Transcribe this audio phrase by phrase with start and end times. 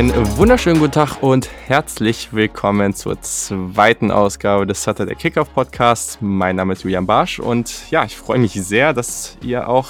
[0.00, 6.16] Einen wunderschönen guten Tag und herzlich willkommen zur zweiten Ausgabe des Saturday Kickoff Podcasts.
[6.22, 9.88] Mein Name ist Julian Barsch und ja, ich freue mich sehr, dass ihr auch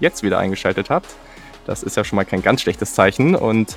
[0.00, 1.06] jetzt wieder eingeschaltet habt.
[1.64, 3.76] Das ist ja schon mal kein ganz schlechtes Zeichen und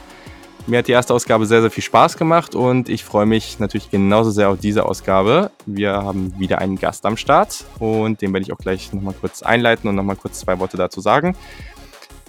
[0.66, 3.92] mir hat die erste Ausgabe sehr, sehr viel Spaß gemacht und ich freue mich natürlich
[3.92, 5.52] genauso sehr auf diese Ausgabe.
[5.68, 9.44] Wir haben wieder einen Gast am Start und den werde ich auch gleich nochmal kurz
[9.44, 11.36] einleiten und nochmal kurz zwei Worte dazu sagen.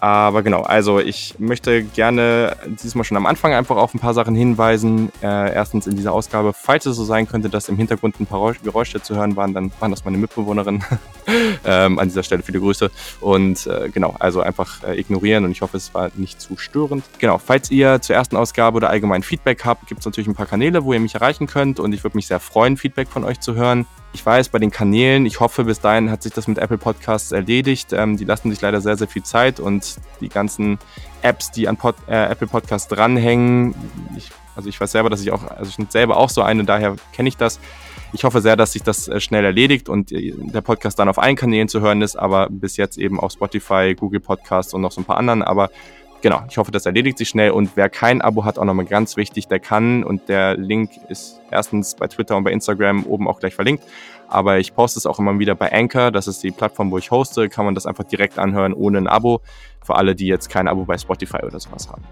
[0.01, 4.35] Aber genau, also ich möchte gerne diesmal schon am Anfang einfach auf ein paar Sachen
[4.35, 5.11] hinweisen.
[5.23, 8.53] Äh, erstens in dieser Ausgabe, falls es so sein könnte, dass im Hintergrund ein paar
[8.63, 10.85] Geräusche zu hören waren, dann waren das meine Mitbewohnerinnen.
[11.65, 12.91] ähm, an dieser Stelle viele Grüße.
[13.21, 17.05] Und äh, genau, also einfach äh, ignorieren und ich hoffe, es war nicht zu störend.
[17.19, 20.47] Genau, falls ihr zur ersten Ausgabe oder allgemein Feedback habt, gibt es natürlich ein paar
[20.47, 23.41] Kanäle, wo ihr mich erreichen könnt und ich würde mich sehr freuen, Feedback von euch
[23.41, 23.87] zu hören.
[24.17, 27.33] Ich weiß, bei den Kanälen, ich hoffe, bis dahin hat sich das mit Apple Podcasts
[27.33, 27.93] erledigt.
[27.93, 30.79] Ähm, die lassen sich leider sehr, sehr viel Zeit und die ganzen
[31.21, 33.75] Apps, die an Pod, äh, Apple Podcasts dranhängen,
[34.17, 36.65] ich, also ich weiß selber, dass ich auch, also ich bin selber auch so eine,
[36.65, 37.61] daher kenne ich das.
[38.15, 41.19] Ich hoffe sehr, dass sich das äh, schnell erledigt und äh, der Podcast dann auf
[41.19, 44.93] allen Kanälen zu hören ist, aber bis jetzt eben auf Spotify, Google Podcasts und noch
[44.93, 45.43] so ein paar anderen.
[45.43, 45.69] Aber
[46.23, 47.51] genau, ich hoffe, das erledigt sich schnell.
[47.51, 50.05] Und wer kein Abo hat, auch nochmal ganz wichtig, der kann.
[50.05, 53.85] Und der Link ist erstens bei Twitter und bei Instagram oben auch gleich verlinkt.
[54.29, 56.11] Aber ich poste es auch immer wieder bei Anchor.
[56.11, 57.49] Das ist die Plattform, wo ich hoste.
[57.49, 59.41] Kann man das einfach direkt anhören, ohne ein Abo.
[59.85, 62.03] Für alle, die jetzt kein Abo bei Spotify oder sowas haben.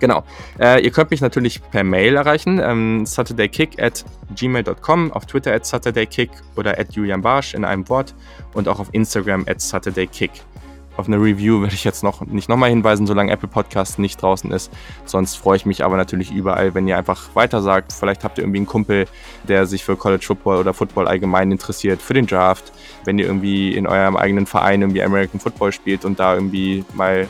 [0.00, 0.22] Genau.
[0.60, 2.60] Äh, ihr könnt mich natürlich per Mail erreichen.
[2.62, 8.14] Ähm, saturdaykick at gmail.com, auf Twitter at saturdaykick oder at Julian Barsch in einem Wort
[8.54, 10.30] und auch auf Instagram at saturdaykick
[10.98, 14.50] auf eine Review werde ich jetzt noch nicht nochmal hinweisen, solange Apple Podcast nicht draußen
[14.50, 14.72] ist.
[15.04, 17.92] Sonst freue ich mich aber natürlich überall, wenn ihr einfach weiter sagt.
[17.92, 19.06] Vielleicht habt ihr irgendwie einen Kumpel,
[19.44, 22.72] der sich für College Football oder Football allgemein interessiert, für den Draft.
[23.04, 27.28] Wenn ihr irgendwie in eurem eigenen Verein irgendwie American Football spielt und da irgendwie mal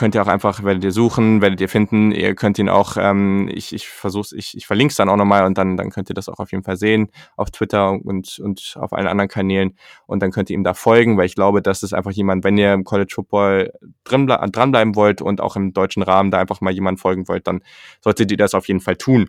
[0.00, 2.10] könnt ihr auch einfach, werdet ihr suchen, werdet ihr finden.
[2.10, 5.44] Ihr könnt ihn auch, ähm, ich, ich versuche ich, ich verlinke es dann auch nochmal
[5.44, 8.78] und dann, dann könnt ihr das auch auf jeden Fall sehen auf Twitter und, und
[8.80, 9.76] auf allen anderen Kanälen.
[10.06, 12.56] Und dann könnt ihr ihm da folgen, weil ich glaube, das ist einfach jemand, wenn
[12.56, 13.74] ihr im College Football
[14.04, 17.60] drin, dranbleiben wollt und auch im deutschen Rahmen da einfach mal jemand folgen wollt, dann
[18.00, 19.28] solltet ihr das auf jeden Fall tun.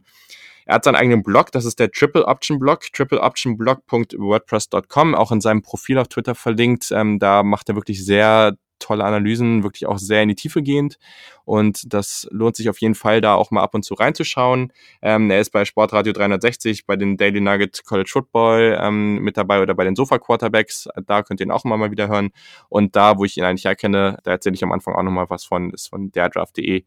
[0.65, 5.63] Er hat seinen eigenen Blog, das ist der Triple Option Blog, tripleoptionblog.wordpress.com, auch in seinem
[5.63, 6.93] Profil auf Twitter verlinkt.
[6.93, 10.97] Ähm, da macht er wirklich sehr tolle Analysen, wirklich auch sehr in die Tiefe gehend.
[11.45, 14.73] Und das lohnt sich auf jeden Fall, da auch mal ab und zu reinzuschauen.
[15.01, 19.61] Ähm, er ist bei Sportradio 360, bei den Daily Nugget College Football ähm, mit dabei
[19.61, 20.89] oder bei den Sofa Quarterbacks.
[21.05, 22.31] Da könnt ihr ihn auch immer mal wieder hören.
[22.69, 25.45] Und da, wo ich ihn eigentlich erkenne, da erzähle ich am Anfang auch nochmal was
[25.45, 26.83] von, ist von derdraft.de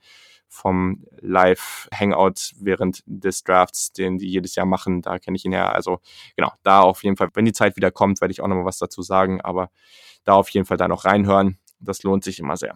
[0.55, 5.03] vom Live-Hangout während des Drafts, den die jedes Jahr machen.
[5.03, 5.75] Da kenne ich ihn her.
[5.75, 5.99] Also
[6.37, 8.79] genau, da auf jeden Fall, wenn die Zeit wieder kommt, werde ich auch nochmal was
[8.79, 9.41] dazu sagen.
[9.41, 9.71] Aber
[10.23, 11.59] da auf jeden Fall da noch reinhören.
[11.85, 12.75] Das lohnt sich immer sehr.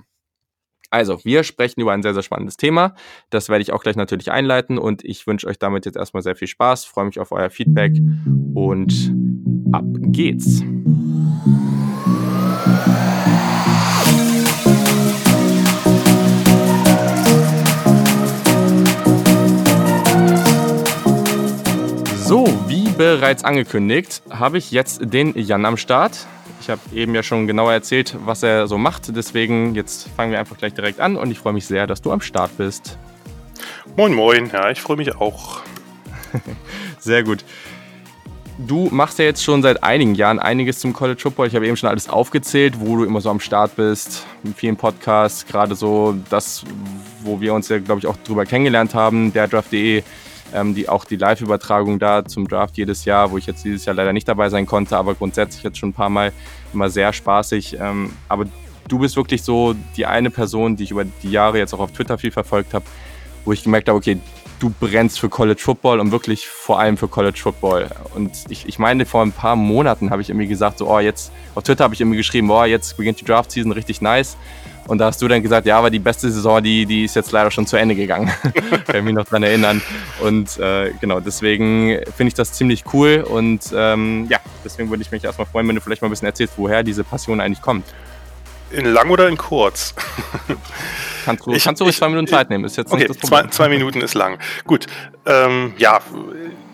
[0.90, 2.94] Also, wir sprechen über ein sehr, sehr spannendes Thema.
[3.28, 6.34] Das werde ich auch gleich natürlich einleiten und ich wünsche euch damit jetzt erstmal sehr
[6.34, 7.92] viel Spaß, freue mich auf euer Feedback
[8.54, 9.12] und
[9.72, 10.62] ab geht's.
[22.24, 26.26] So, wie bereits angekündigt, habe ich jetzt den Jan am Start.
[26.68, 29.16] Ich habe eben ja schon genauer erzählt, was er so macht.
[29.16, 32.12] Deswegen jetzt fangen wir einfach gleich direkt an und ich freue mich sehr, dass du
[32.12, 32.98] am Start bist.
[33.96, 34.50] Moin, moin.
[34.52, 35.62] Ja, ich freue mich auch.
[36.98, 37.42] sehr gut.
[38.58, 41.46] Du machst ja jetzt schon seit einigen Jahren einiges zum College Football.
[41.46, 44.76] Ich habe eben schon alles aufgezählt, wo du immer so am Start bist, in vielen
[44.76, 46.64] Podcasts, gerade so das,
[47.22, 50.02] wo wir uns ja, glaube ich, auch drüber kennengelernt haben, der Draft.de,
[50.54, 53.94] ähm, die, auch die Live-Übertragung da zum Draft jedes Jahr, wo ich jetzt dieses Jahr
[53.94, 56.32] leider nicht dabei sein konnte, aber grundsätzlich jetzt schon ein paar Mal
[56.72, 57.78] immer sehr spaßig.
[57.80, 58.46] Ähm, aber
[58.88, 61.92] du bist wirklich so die eine Person, die ich über die Jahre jetzt auch auf
[61.92, 62.84] Twitter viel verfolgt habe,
[63.44, 64.18] wo ich gemerkt habe, okay,
[64.60, 67.88] du brennst für College Football und wirklich vor allem für College Football.
[68.14, 71.32] Und ich, ich meine, vor ein paar Monaten habe ich irgendwie gesagt, so, oh, jetzt,
[71.54, 74.36] auf Twitter habe ich irgendwie geschrieben, oh, jetzt beginnt die Draft Season richtig nice.
[74.88, 77.30] Und da hast du dann gesagt, ja, aber die beste Saison, die, die ist jetzt
[77.30, 78.32] leider schon zu Ende gegangen.
[78.86, 79.82] Kann mich noch dran erinnern.
[80.20, 83.24] Und äh, genau, deswegen finde ich das ziemlich cool.
[83.28, 86.26] Und ähm, ja, deswegen würde ich mich erstmal freuen, wenn du vielleicht mal ein bisschen
[86.26, 87.84] erzählst, woher diese Passion eigentlich kommt.
[88.70, 89.94] In lang oder in kurz?
[91.24, 93.18] Kannst du, ich, kannst du ruhig zwei Minuten Zeit nehmen, ist jetzt okay, nicht das
[93.18, 93.50] Problem.
[93.50, 94.38] Zwei, zwei Minuten ist lang.
[94.64, 94.86] Gut.
[95.26, 96.00] Ähm, ja,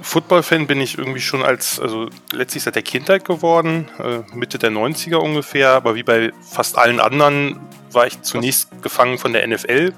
[0.05, 4.71] Football-Fan bin ich irgendwie schon als, also letztlich seit der Kindheit geworden, äh, Mitte der
[4.71, 7.59] 90er ungefähr, aber wie bei fast allen anderen
[7.91, 9.95] war ich zunächst gefangen von der NFL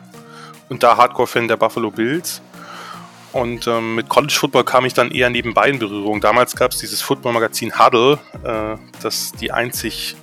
[0.69, 2.41] und da Hardcore-Fan der Buffalo Bills.
[3.32, 6.20] Und ähm, mit College Football kam ich dann eher nebenbei in Berührung.
[6.20, 10.17] Damals gab es dieses Football-Magazin Huddle, äh, das die einzig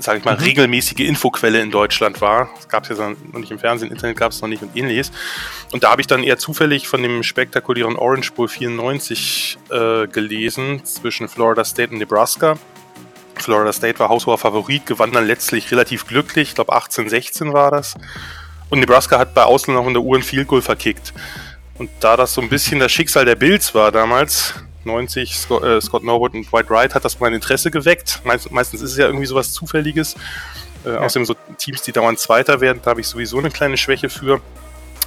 [0.00, 0.42] sage ich mal, mhm.
[0.42, 2.50] regelmäßige Infoquelle in Deutschland war.
[2.56, 5.12] Das gab es ja noch nicht im Fernsehen, Internet gab es noch nicht und ähnliches.
[5.72, 10.84] Und da habe ich dann eher zufällig von dem spektakulären Orange Bowl 94 äh, gelesen
[10.84, 12.56] zwischen Florida State und Nebraska.
[13.36, 17.94] Florida State war haushoher Favorit, gewann dann letztlich relativ glücklich, ich glaube 18-16 war das.
[18.70, 21.12] Und Nebraska hat bei Ausland noch in der Uhr ein Field Goal verkickt.
[21.78, 24.54] Und da das so ein bisschen das Schicksal der Bills war damals,
[24.88, 28.20] 90, Scott, äh, Scott Norwood und Dwight Wright, hat das mein Interesse geweckt.
[28.24, 30.16] Meist, meistens ist es ja irgendwie sowas Zufälliges.
[30.84, 30.98] Äh, ja.
[30.98, 34.40] Außerdem so Teams, die dauernd Zweiter werden, da habe ich sowieso eine kleine Schwäche für.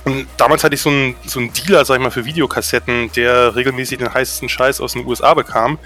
[0.03, 3.55] Und damals hatte ich so einen, so einen Dealer, sag ich mal, für Videokassetten, der
[3.55, 5.77] regelmäßig den heißesten Scheiß aus den USA bekam.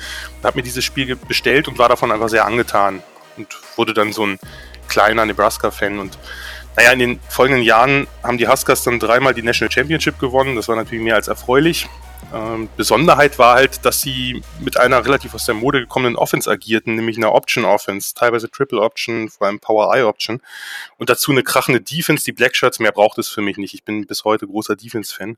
[0.41, 3.03] Da hat mir dieses Spiel bestellt und war davon einfach sehr angetan.
[3.35, 4.39] Und wurde dann so ein
[4.87, 5.99] kleiner Nebraska-Fan.
[5.99, 6.17] Und
[6.77, 10.55] naja, in den folgenden Jahren haben die Huskers dann dreimal die National Championship gewonnen.
[10.55, 11.89] Das war natürlich mehr als erfreulich.
[12.33, 16.95] Ähm, Besonderheit war halt, dass sie mit einer relativ aus der Mode gekommenen Offense agierten,
[16.95, 20.41] nämlich einer Option-Offense, teilweise Triple Option, vor allem Power-Eye-Option.
[20.97, 23.73] Und dazu eine krachende Defense, die Black Shirts, mehr braucht es für mich nicht.
[23.73, 25.37] Ich bin bis heute großer Defense-Fan.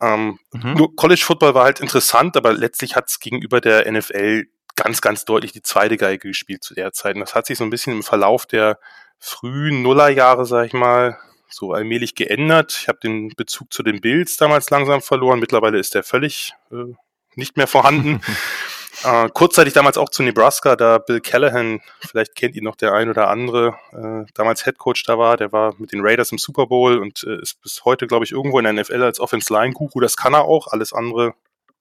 [0.00, 0.74] Ähm, mhm.
[0.74, 5.24] Nur College Football war halt interessant, aber letztlich hat es gegenüber der NFL ganz, ganz
[5.24, 7.14] deutlich die zweite Geige gespielt zu der Zeit.
[7.14, 8.78] Und das hat sich so ein bisschen im Verlauf der
[9.18, 11.18] frühen Nullerjahre, sag ich mal,
[11.56, 12.76] so allmählich geändert.
[12.82, 15.40] Ich habe den Bezug zu den Bills damals langsam verloren.
[15.40, 16.94] Mittlerweile ist der völlig äh,
[17.34, 18.20] nicht mehr vorhanden.
[19.04, 23.08] äh, kurzzeitig damals auch zu Nebraska, da Bill Callahan, vielleicht kennt ihn noch der ein
[23.08, 25.38] oder andere, äh, damals Head Coach da war.
[25.38, 28.32] Der war mit den Raiders im Super Bowl und äh, ist bis heute, glaube ich,
[28.32, 30.00] irgendwo in der NFL als Offense Line Guru.
[30.00, 30.66] Das kann er auch.
[30.68, 31.34] Alles andere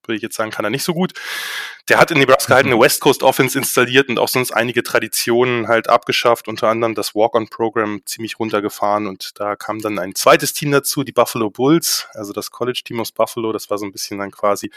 [0.07, 1.13] würde ich jetzt sagen, kann er nicht so gut.
[1.89, 5.67] Der hat in Nebraska halt eine West Coast Offense installiert und auch sonst einige Traditionen
[5.67, 10.71] halt abgeschafft, unter anderem das Walk-on-Programm ziemlich runtergefahren und da kam dann ein zweites Team
[10.71, 13.51] dazu, die Buffalo Bulls, also das College-Team aus Buffalo.
[13.51, 14.71] Das war so ein bisschen dann quasi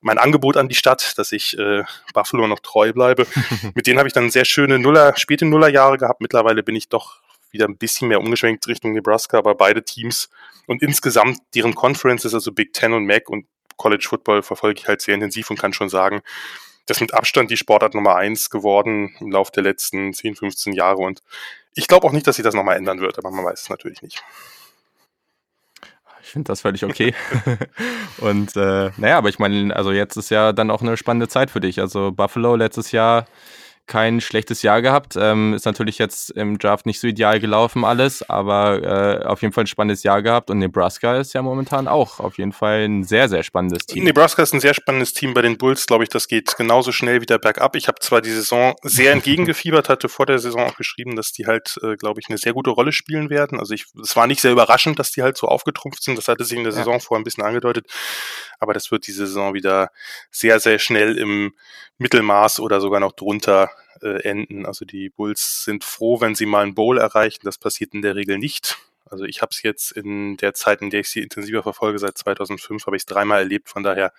[0.00, 1.82] mein Angebot an die Stadt, dass ich äh,
[2.14, 3.26] Buffalo noch treu bleibe.
[3.74, 6.20] Mit denen habe ich dann sehr schöne Nuller, späte Nullerjahre gehabt.
[6.20, 7.20] Mittlerweile bin ich doch
[7.50, 10.28] wieder ein bisschen mehr umgeschwenkt Richtung Nebraska, aber beide Teams
[10.66, 13.46] und insgesamt deren Conferences, also Big Ten und MAC und
[13.76, 16.22] College Football verfolge ich halt sehr intensiv und kann schon sagen,
[16.86, 20.72] das ist mit Abstand die Sportart Nummer eins geworden im Laufe der letzten 10, 15
[20.72, 20.98] Jahre.
[20.98, 21.22] Und
[21.74, 24.02] ich glaube auch nicht, dass sich das nochmal ändern wird, aber man weiß es natürlich
[24.02, 24.22] nicht.
[26.22, 27.14] Ich finde das völlig okay.
[28.18, 31.50] und äh, naja, aber ich meine, also jetzt ist ja dann auch eine spannende Zeit
[31.50, 31.80] für dich.
[31.80, 33.26] Also Buffalo letztes Jahr
[33.86, 35.14] kein schlechtes Jahr gehabt.
[35.16, 39.52] Ähm, ist natürlich jetzt im Draft nicht so ideal gelaufen alles, aber äh, auf jeden
[39.52, 40.50] Fall ein spannendes Jahr gehabt.
[40.50, 44.04] Und Nebraska ist ja momentan auch auf jeden Fall ein sehr, sehr spannendes Team.
[44.04, 46.10] Nebraska ist ein sehr spannendes Team bei den Bulls, glaube ich.
[46.10, 47.76] Das geht genauso schnell wieder bergab.
[47.76, 51.46] Ich habe zwar die Saison sehr entgegengefiebert, hatte vor der Saison auch geschrieben, dass die
[51.46, 53.60] halt, äh, glaube ich, eine sehr gute Rolle spielen werden.
[53.60, 56.18] Also ich, es war nicht sehr überraschend, dass die halt so aufgetrumpft sind.
[56.18, 57.00] Das hatte sich in der Saison ja.
[57.00, 57.86] vorher ein bisschen angedeutet.
[58.58, 59.90] Aber das wird diese Saison wieder
[60.30, 61.52] sehr, sehr schnell im
[61.98, 63.70] Mittelmaß oder sogar noch drunter
[64.02, 64.66] äh, enden.
[64.66, 67.40] Also die Bulls sind froh, wenn sie mal einen Bowl erreichen.
[67.44, 68.78] Das passiert in der Regel nicht.
[69.08, 72.18] Also ich habe es jetzt in der Zeit, in der ich sie intensiver verfolge, seit
[72.18, 73.68] 2005, habe ich es dreimal erlebt.
[73.68, 74.12] Von daher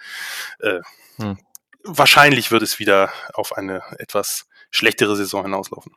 [0.60, 0.80] äh,
[1.18, 1.38] hm.
[1.84, 5.94] wahrscheinlich wird es wieder auf eine etwas schlechtere Saison hinauslaufen.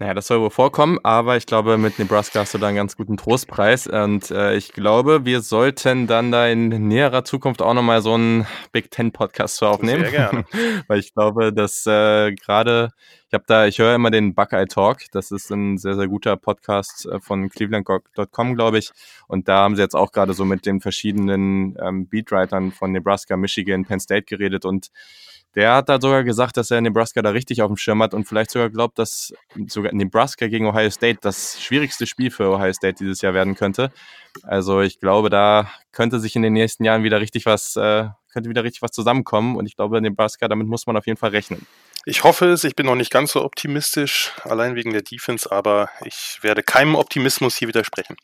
[0.00, 2.96] Naja, das soll wohl vorkommen, aber ich glaube, mit Nebraska hast du da einen ganz
[2.96, 3.86] guten Trostpreis.
[3.86, 8.44] Und äh, ich glaube, wir sollten dann da in näherer Zukunft auch nochmal so einen
[8.72, 10.02] Big Ten Podcast zu aufnehmen.
[10.02, 10.44] Sehr gerne.
[10.88, 12.90] Weil ich glaube, dass äh, gerade,
[13.28, 15.02] ich habe da, ich höre immer den Buckeye Talk.
[15.12, 18.90] Das ist ein sehr, sehr guter Podcast äh, von cleveland.com, glaube ich.
[19.28, 23.36] Und da haben sie jetzt auch gerade so mit den verschiedenen ähm, Beatwritern von Nebraska,
[23.36, 24.90] Michigan, Penn State geredet und
[25.54, 28.26] der hat da sogar gesagt, dass er Nebraska da richtig auf dem Schirm hat und
[28.26, 29.32] vielleicht sogar glaubt, dass
[29.66, 33.92] sogar Nebraska gegen Ohio State das schwierigste Spiel für Ohio State dieses Jahr werden könnte.
[34.42, 38.48] Also ich glaube, da könnte sich in den nächsten Jahren wieder richtig was, äh, könnte
[38.50, 41.66] wieder richtig was zusammenkommen und ich glaube, Nebraska, damit muss man auf jeden Fall rechnen.
[42.06, 45.88] Ich hoffe es, ich bin noch nicht ganz so optimistisch, allein wegen der Defense, aber
[46.04, 48.16] ich werde keinem Optimismus hier widersprechen.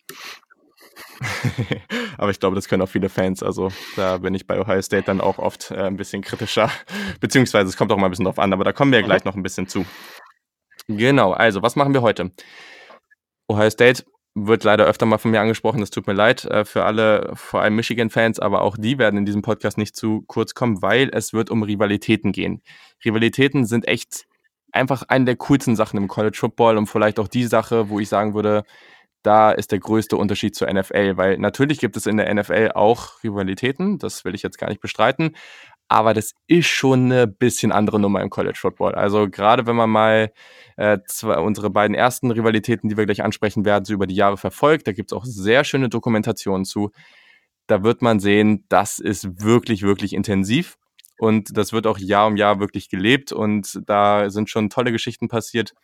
[2.18, 3.42] Aber ich glaube, das können auch viele Fans.
[3.42, 6.70] Also da bin ich bei Ohio State dann auch oft äh, ein bisschen kritischer.
[7.20, 9.24] Beziehungsweise es kommt auch mal ein bisschen drauf an, aber da kommen wir ja gleich
[9.24, 9.84] noch ein bisschen zu.
[10.88, 12.32] Genau, also was machen wir heute?
[13.48, 14.04] Ohio State
[14.34, 17.62] wird leider öfter mal von mir angesprochen, das tut mir leid äh, für alle, vor
[17.62, 21.32] allem Michigan-Fans, aber auch die werden in diesem Podcast nicht zu kurz kommen, weil es
[21.32, 22.62] wird um Rivalitäten gehen.
[23.04, 24.26] Rivalitäten sind echt
[24.72, 28.08] einfach eine der coolsten Sachen im College Football und vielleicht auch die Sache, wo ich
[28.08, 28.62] sagen würde,
[29.22, 33.22] da ist der größte Unterschied zur NFL, weil natürlich gibt es in der NFL auch
[33.22, 35.36] Rivalitäten, das will ich jetzt gar nicht bestreiten,
[35.88, 38.94] aber das ist schon eine bisschen andere Nummer im College Football.
[38.94, 40.32] Also gerade wenn man mal
[40.76, 44.36] äh, zwei, unsere beiden ersten Rivalitäten, die wir gleich ansprechen werden, so über die Jahre
[44.36, 46.92] verfolgt, da gibt es auch sehr schöne Dokumentationen zu.
[47.66, 50.78] Da wird man sehen, das ist wirklich, wirklich intensiv
[51.18, 55.26] und das wird auch Jahr um Jahr wirklich gelebt und da sind schon tolle Geschichten
[55.26, 55.74] passiert.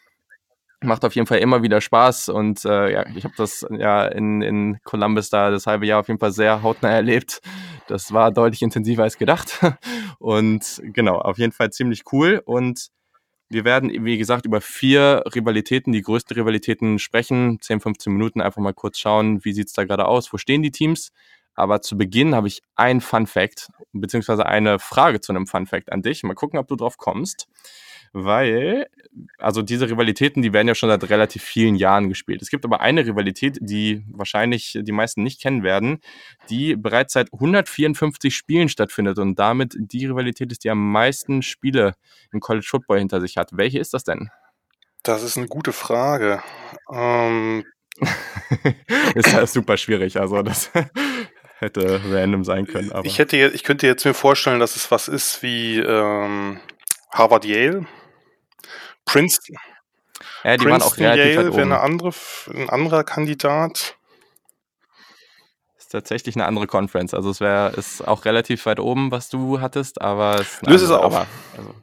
[0.82, 4.42] Macht auf jeden Fall immer wieder Spaß und äh, ja, ich habe das ja in,
[4.42, 7.40] in Columbus da das halbe Jahr auf jeden Fall sehr hautnah erlebt.
[7.88, 9.60] Das war deutlich intensiver als gedacht
[10.18, 12.88] und genau, auf jeden Fall ziemlich cool und
[13.48, 17.58] wir werden, wie gesagt, über vier Rivalitäten, die größten Rivalitäten sprechen.
[17.60, 20.72] 10, 15 Minuten einfach mal kurz schauen, wie sieht's da gerade aus, wo stehen die
[20.72, 21.12] Teams.
[21.54, 25.92] Aber zu Beginn habe ich ein Fun Fact, beziehungsweise eine Frage zu einem Fun Fact
[25.92, 26.22] an dich.
[26.24, 27.48] Mal gucken, ob du drauf kommst
[28.24, 28.86] weil,
[29.38, 32.40] also diese Rivalitäten, die werden ja schon seit relativ vielen Jahren gespielt.
[32.40, 36.00] Es gibt aber eine Rivalität, die wahrscheinlich die meisten nicht kennen werden,
[36.48, 41.94] die bereits seit 154 Spielen stattfindet und damit die Rivalität ist, die am meisten Spiele
[42.32, 43.50] im College Football hinter sich hat.
[43.52, 44.30] Welche ist das denn?
[45.02, 46.42] Das ist eine gute Frage.
[46.90, 47.64] Ähm
[49.14, 50.70] ist halt super schwierig, also das
[51.58, 52.92] hätte random sein können.
[52.92, 53.06] Aber.
[53.06, 56.60] Ich hätte, ich könnte jetzt mir vorstellen, dass es was ist wie ähm,
[57.10, 57.86] Harvard Yale.
[59.06, 59.56] Princeton.
[60.44, 62.12] Ja, die Princeton, waren auch relativ Yale wäre eine andere,
[62.52, 63.96] ein anderer Kandidat.
[65.78, 67.14] Ist tatsächlich eine andere Conference.
[67.14, 70.90] Also es wäre ist auch relativ weit oben, was du hattest, aber es Löse es
[70.90, 71.04] auf.
[71.04, 71.74] Aber, also,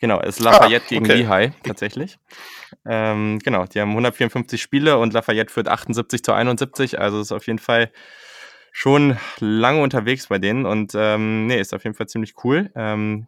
[0.00, 1.14] genau, es ist Lafayette ah, gegen okay.
[1.14, 2.18] Lehigh tatsächlich.
[2.84, 6.98] Ähm, genau, die haben 154 Spiele und Lafayette führt 78 zu 71.
[6.98, 7.92] Also ist auf jeden Fall
[8.72, 12.70] schon lange unterwegs bei denen und ähm, nee, ist auf jeden Fall ziemlich cool.
[12.74, 13.26] Ähm,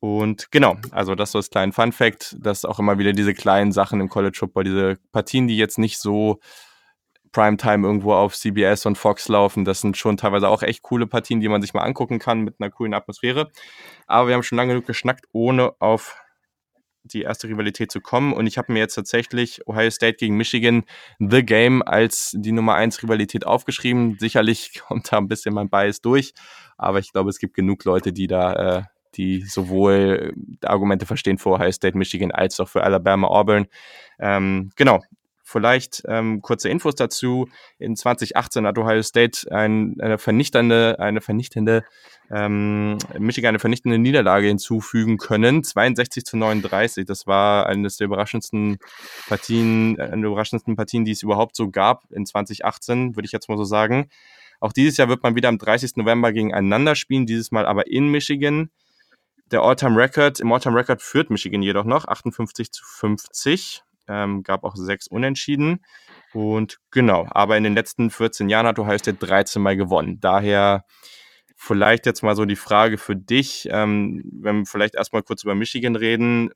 [0.00, 3.70] und genau, also das so als kleinen Fun Fact, dass auch immer wieder diese kleinen
[3.70, 6.40] Sachen im College Football, diese Partien, die jetzt nicht so
[7.32, 11.40] Primetime irgendwo auf CBS und Fox laufen, das sind schon teilweise auch echt coole Partien,
[11.40, 13.50] die man sich mal angucken kann mit einer coolen Atmosphäre.
[14.06, 16.16] Aber wir haben schon lange genug geschnackt, ohne auf
[17.02, 18.32] die erste Rivalität zu kommen.
[18.32, 20.84] Und ich habe mir jetzt tatsächlich Ohio State gegen Michigan
[21.18, 24.16] The Game als die Nummer 1 Rivalität aufgeschrieben.
[24.18, 26.32] Sicherlich kommt da ein bisschen mein Bias durch,
[26.78, 28.82] aber ich glaube, es gibt genug Leute, die da äh,
[29.14, 33.66] die sowohl Argumente verstehen für Ohio State, Michigan als auch für Alabama, Auburn.
[34.18, 35.00] Ähm, genau.
[35.42, 37.48] Vielleicht ähm, kurze Infos dazu.
[37.80, 41.82] In 2018 hat Ohio State ein, eine vernichtende, eine vernichtende
[42.30, 45.64] ähm, Michigan eine vernichtende Niederlage hinzufügen können.
[45.64, 47.04] 62 zu 39.
[47.04, 48.78] Das war eines der überraschendsten
[49.28, 53.48] Partien, eine der überraschendsten Partien, die es überhaupt so gab in 2018, würde ich jetzt
[53.48, 54.08] mal so sagen.
[54.60, 55.96] Auch dieses Jahr wird man wieder am 30.
[55.96, 58.70] November gegeneinander spielen, dieses Mal aber in Michigan.
[59.50, 63.82] Der All-Time-Record, im All-Time-Record führt Michigan jedoch noch 58 zu 50.
[64.08, 65.84] Ähm, gab auch sechs Unentschieden.
[66.32, 70.18] Und genau, aber in den letzten 14 Jahren hat Ohio State 13 Mal gewonnen.
[70.20, 70.84] Daher
[71.56, 75.54] vielleicht jetzt mal so die Frage für dich, ähm, wenn wir vielleicht erstmal kurz über
[75.54, 76.50] Michigan reden.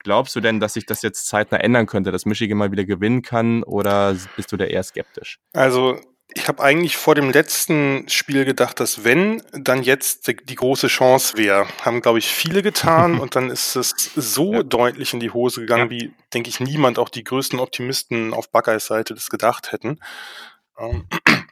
[0.00, 3.22] Glaubst du denn, dass sich das jetzt zeitnah ändern könnte, dass Michigan mal wieder gewinnen
[3.22, 5.38] kann oder bist du da eher skeptisch?
[5.54, 5.98] Also
[6.32, 10.86] ich habe eigentlich vor dem letzten Spiel gedacht, dass wenn, dann jetzt die, die große
[10.86, 11.66] Chance wäre.
[11.82, 14.62] Haben, glaube ich, viele getan und dann ist es so ja.
[14.62, 15.98] deutlich in die Hose gegangen, ja.
[15.98, 20.00] wie, denke ich, niemand, auch die größten Optimisten auf Buckeyes Seite das gedacht hätten.
[20.78, 21.06] Ähm,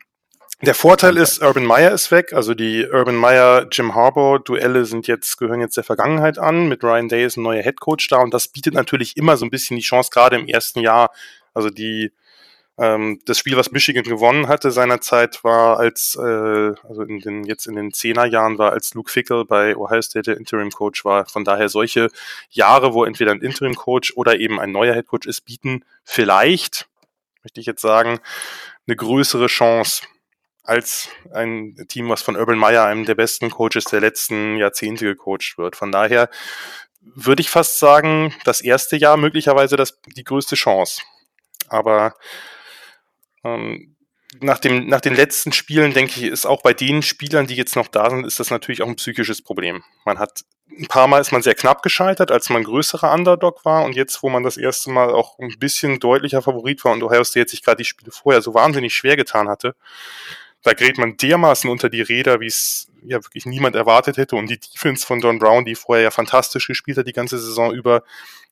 [0.62, 5.06] der Vorteil ist, Urban Meyer ist weg, also die Urban Meyer Jim Harbour Duelle sind
[5.06, 6.68] jetzt gehören jetzt der Vergangenheit an.
[6.68, 9.44] Mit Ryan Day ist ein neuer Head Coach da und das bietet natürlich immer so
[9.44, 11.10] ein bisschen die Chance, gerade im ersten Jahr.
[11.54, 12.12] Also die
[12.78, 17.66] ähm, das Spiel, was Michigan gewonnen hatte seinerzeit, war als, äh, also in den, jetzt
[17.66, 21.26] in den Zehnerjahren war, als Luke Fickle bei Ohio State der Interim-Coach war.
[21.26, 22.08] Von daher solche
[22.50, 26.88] Jahre, wo entweder ein Interim-Coach oder eben ein neuer Head-Coach ist, bieten vielleicht,
[27.42, 28.20] möchte ich jetzt sagen,
[28.86, 30.02] eine größere Chance
[30.64, 35.58] als ein Team, was von Urban Meyer, einem der besten Coaches der letzten Jahrzehnte gecoacht
[35.58, 35.76] wird.
[35.76, 36.30] Von daher
[37.00, 41.02] würde ich fast sagen, das erste Jahr möglicherweise das, die größte Chance.
[41.68, 42.14] Aber
[43.44, 43.96] ähm,
[44.40, 47.76] nach, dem, nach den letzten Spielen, denke ich, ist auch bei den Spielern, die jetzt
[47.76, 49.84] noch da sind, ist das natürlich auch ein psychisches Problem.
[50.04, 50.44] Man hat
[50.78, 54.22] ein paar Mal ist man sehr knapp gescheitert, als man größerer Underdog war und jetzt,
[54.22, 57.62] wo man das erste Mal auch ein bisschen deutlicher Favorit war und Ohio State sich
[57.62, 59.74] gerade die Spiele vorher so wahnsinnig schwer getan hatte,
[60.62, 64.36] da gerät man dermaßen unter die Räder, wie es ja wirklich niemand erwartet hätte.
[64.36, 67.72] Und die Defense von Don Brown, die vorher ja fantastisch gespielt hat, die ganze Saison
[67.72, 68.04] über,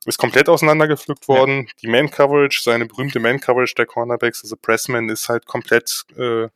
[0.07, 1.67] ist komplett auseinandergepflückt worden.
[1.67, 1.73] Ja.
[1.83, 6.49] Die Man-Coverage, seine berühmte Man-Coverage der Cornerbacks, also Pressman, ist halt komplett äh,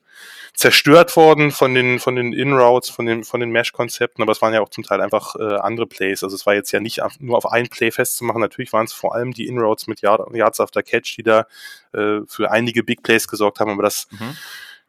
[0.55, 4.55] zerstört worden von den, von den In-Routes, von den, von den Mesh-Konzepten, aber es waren
[4.55, 6.23] ja auch zum Teil einfach äh, andere Plays.
[6.25, 8.41] Also es war jetzt ja nicht nur auf ein Play festzumachen.
[8.41, 11.47] Natürlich waren es vor allem die In-Routes mit Yard, Yards after Catch, die da
[11.93, 14.37] äh, für einige Big Plays gesorgt haben, aber das, mhm.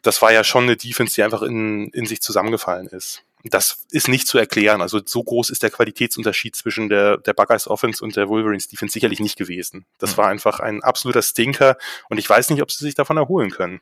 [0.05, 3.23] Das war ja schon eine Defense, die einfach in, in sich zusammengefallen ist.
[3.43, 4.81] Das ist nicht zu erklären.
[4.81, 8.93] Also so groß ist der Qualitätsunterschied zwischen der, der Buckeyes Offense und der Wolverines Defense
[8.93, 9.85] sicherlich nicht gewesen.
[9.99, 10.17] Das mhm.
[10.17, 11.77] war einfach ein absoluter Stinker
[12.09, 13.81] und ich weiß nicht, ob sie sich davon erholen können.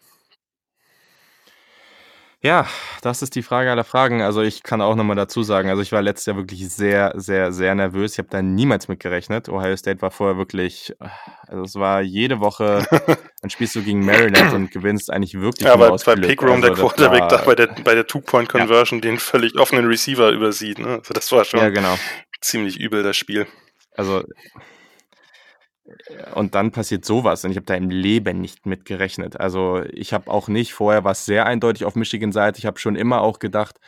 [2.46, 2.68] Ja,
[3.02, 4.22] das ist die Frage aller Fragen.
[4.22, 7.54] Also ich kann auch nochmal dazu sagen, also ich war letztes Jahr wirklich sehr, sehr,
[7.54, 8.12] sehr nervös.
[8.12, 9.48] Ich habe da niemals mit gerechnet.
[9.48, 10.94] Ohio State war vorher wirklich,
[11.48, 12.86] also es war jede Woche,
[13.42, 16.76] dann spielst du gegen Maryland und gewinnst eigentlich wirklich Ja, aber bei Pickroom also der
[16.76, 19.04] Quarterback da bei der, bei der Two-Point-Conversion ja.
[19.04, 20.80] den völlig offenen Receiver übersieht.
[20.80, 21.00] Ne?
[21.00, 21.98] Also das war schon ja, genau.
[22.42, 23.48] ziemlich übel, das Spiel.
[23.96, 24.22] Also
[26.36, 29.40] und dann passiert sowas und ich habe da im Leben nicht mit gerechnet.
[29.40, 32.96] Also ich habe auch nicht, vorher war es sehr eindeutig auf Michigan-Seite, ich habe schon
[32.96, 33.80] immer auch gedacht,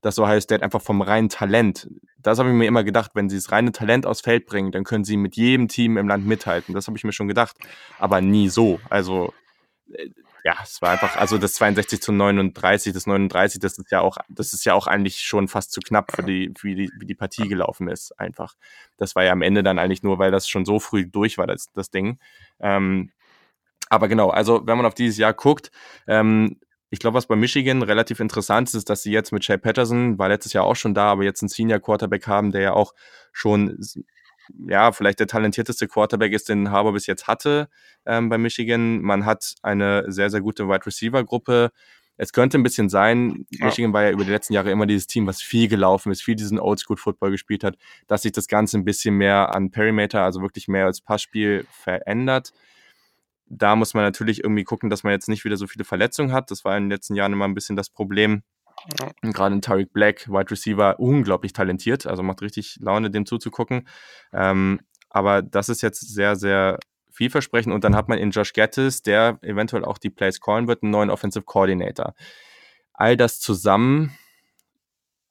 [0.00, 3.36] dass Ohio State einfach vom reinen Talent, das habe ich mir immer gedacht, wenn sie
[3.36, 6.74] das reine Talent aufs Feld bringen, dann können sie mit jedem Team im Land mithalten.
[6.74, 7.56] Das habe ich mir schon gedacht,
[7.98, 8.80] aber nie so.
[8.90, 9.32] Also
[9.92, 10.08] äh,
[10.44, 14.16] ja, es war einfach, also das 62 zu 39, das 39, das ist ja auch,
[14.28, 17.14] das ist ja auch eigentlich schon fast zu knapp für die, wie die, wie die
[17.14, 18.54] Partie gelaufen ist, einfach.
[18.96, 21.46] Das war ja am Ende dann eigentlich nur, weil das schon so früh durch war,
[21.46, 22.18] das, das Ding.
[22.58, 23.12] Ähm,
[23.88, 25.70] aber genau, also wenn man auf dieses Jahr guckt,
[26.08, 26.58] ähm,
[26.90, 30.18] ich glaube, was bei Michigan relativ interessant ist, ist, dass sie jetzt mit Shay Patterson,
[30.18, 32.94] war letztes Jahr auch schon da, aber jetzt einen Senior Quarterback haben, der ja auch
[33.32, 33.78] schon
[34.66, 37.68] ja, vielleicht der talentierteste Quarterback ist, den Harbour bis jetzt hatte
[38.06, 39.00] ähm, bei Michigan.
[39.00, 41.70] Man hat eine sehr, sehr gute Wide Receiver Gruppe.
[42.16, 43.66] Es könnte ein bisschen sein, ja.
[43.66, 46.36] Michigan war ja über die letzten Jahre immer dieses Team, was viel gelaufen ist, viel
[46.36, 50.68] diesen Oldschool-Football gespielt hat, dass sich das Ganze ein bisschen mehr an Perimeter, also wirklich
[50.68, 52.52] mehr als Passspiel verändert.
[53.46, 56.50] Da muss man natürlich irgendwie gucken, dass man jetzt nicht wieder so viele Verletzungen hat.
[56.50, 58.42] Das war in den letzten Jahren immer ein bisschen das Problem.
[59.00, 59.10] Ja.
[59.30, 62.06] Gerade Tariq Black, Wide Receiver, unglaublich talentiert.
[62.06, 63.88] Also macht richtig Laune, dem zuzugucken.
[64.32, 66.78] Ähm, aber das ist jetzt sehr, sehr
[67.10, 67.72] vielversprechend.
[67.72, 70.92] Und dann hat man in Josh Gattis, der eventuell auch die Plays callen wird, einen
[70.92, 72.14] neuen Offensive Coordinator.
[72.94, 74.16] All das zusammen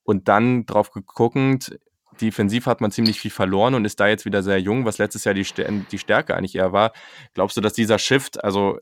[0.03, 1.77] und dann drauf geguckt,
[2.19, 5.23] defensiv hat man ziemlich viel verloren und ist da jetzt wieder sehr jung, was letztes
[5.23, 6.91] Jahr die Stärke eigentlich eher war.
[7.33, 8.77] Glaubst du, dass dieser Shift, also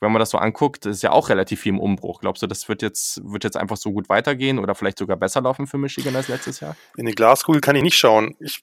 [0.00, 2.20] wenn man das so anguckt, ist ja auch relativ viel im Umbruch.
[2.20, 5.42] Glaubst du, das wird jetzt, wird jetzt einfach so gut weitergehen oder vielleicht sogar besser
[5.42, 6.76] laufen für Michigan als letztes Jahr?
[6.96, 8.34] In die Glaskugel kann ich nicht schauen.
[8.40, 8.60] Ich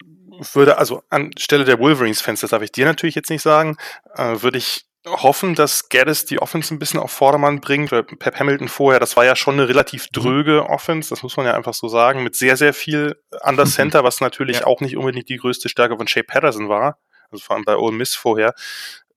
[0.54, 3.78] würde, also anstelle der Wolverines-Fans, das darf ich dir natürlich jetzt nicht sagen,
[4.15, 7.91] äh, würde ich hoffen, dass Gaddis die Offense ein bisschen auf Vordermann bringt.
[7.91, 10.21] Pep Hamilton vorher, das war ja schon eine relativ mhm.
[10.21, 14.04] dröge Offense, das muss man ja einfach so sagen, mit sehr, sehr viel Under Center,
[14.04, 14.65] was natürlich ja.
[14.65, 16.97] auch nicht unbedingt die größte Stärke von Shea Patterson war
[17.32, 18.54] also vor allem bei Ole Miss vorher.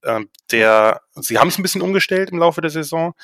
[0.05, 3.15] Ähm, der, sie haben es ein bisschen umgestellt im Laufe der Saison.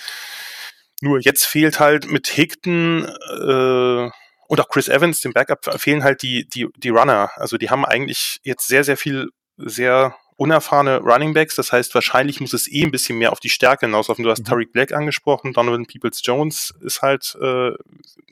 [1.00, 4.10] Nur jetzt fehlt halt mit Higton äh,
[4.48, 7.30] und auch Chris Evans, dem Backup, fehlen halt die, die, die Runner.
[7.36, 11.56] Also die haben eigentlich jetzt sehr, sehr viel, sehr unerfahrene Running Backs.
[11.56, 14.22] Das heißt, wahrscheinlich muss es eh ein bisschen mehr auf die Stärke hinauslaufen.
[14.22, 14.44] Du hast mhm.
[14.44, 17.72] Tariq Black angesprochen, Donovan Peoples Jones ist halt, äh,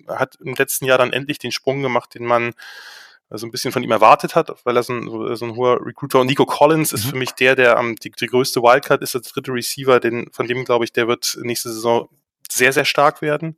[0.08, 2.54] hat im letzten Jahr dann endlich den Sprung gemacht, den man
[3.38, 6.20] so ein bisschen von ihm erwartet hat, weil er so ein, so ein hoher Recruiter.
[6.20, 7.10] Und Nico Collins ist mhm.
[7.10, 10.46] für mich der, der am die, die größte Wildcard ist, der dritte Receiver, den, von
[10.46, 12.08] dem glaube ich, der wird nächste Saison
[12.50, 13.56] sehr, sehr stark werden.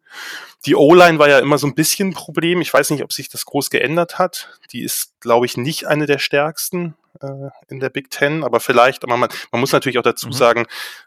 [0.65, 2.61] Die O-Line war ja immer so ein bisschen ein Problem.
[2.61, 4.59] Ich weiß nicht, ob sich das groß geändert hat.
[4.73, 9.05] Die ist, glaube ich, nicht eine der stärksten äh, in der Big Ten, aber vielleicht,
[9.05, 10.33] aber man, man muss natürlich auch dazu mhm.
[10.33, 10.67] sagen,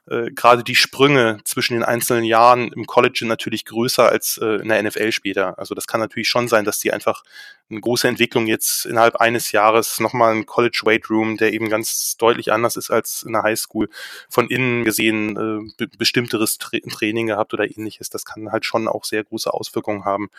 [0.10, 4.62] äh, gerade die Sprünge zwischen den einzelnen Jahren im College sind natürlich größer als äh,
[4.62, 5.58] in der NFL später.
[5.60, 7.24] Also das kann natürlich schon sein, dass die einfach
[7.70, 12.18] eine große Entwicklung jetzt innerhalb eines Jahres nochmal ein College Weight Room, der eben ganz
[12.18, 13.90] deutlich anders ist als in der High School,
[14.28, 18.10] von innen gesehen äh, be bestimmteres Tra Training gehabt oder ähnliches.
[18.10, 20.30] Das kann halt schon auch sehr große Auswirkungen haben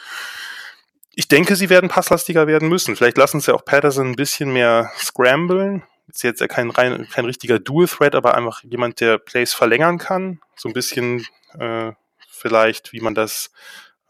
[1.14, 2.96] ich denke, sie werden passlastiger werden müssen.
[2.96, 5.82] Vielleicht lassen sie auch Patterson ein bisschen mehr scramblen.
[6.08, 10.40] Ist jetzt ja kein, rein, kein richtiger Dual-Thread, aber einfach jemand, der Plays verlängern kann.
[10.56, 11.26] So ein bisschen
[11.58, 11.92] äh,
[12.30, 13.50] vielleicht, wie man das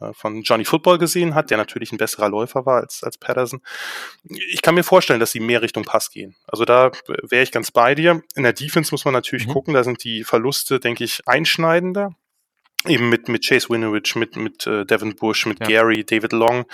[0.01, 3.61] äh, von Johnny Football gesehen hat, der natürlich ein besserer Läufer war als, als Patterson.
[4.25, 6.37] Ich kann mir vorstellen, dass sie mehr Richtung Pass gehen.
[6.47, 6.91] Also da
[7.23, 8.23] wäre ich ganz bei dir.
[8.35, 9.53] In der Defense muss man natürlich mhm.
[9.53, 12.15] gucken, da sind die Verluste, denke ich, einschneidender
[12.87, 15.67] eben mit, mit Chase Winovich, mit, mit äh, Devin Bush, mit ja.
[15.67, 16.65] Gary, David Long.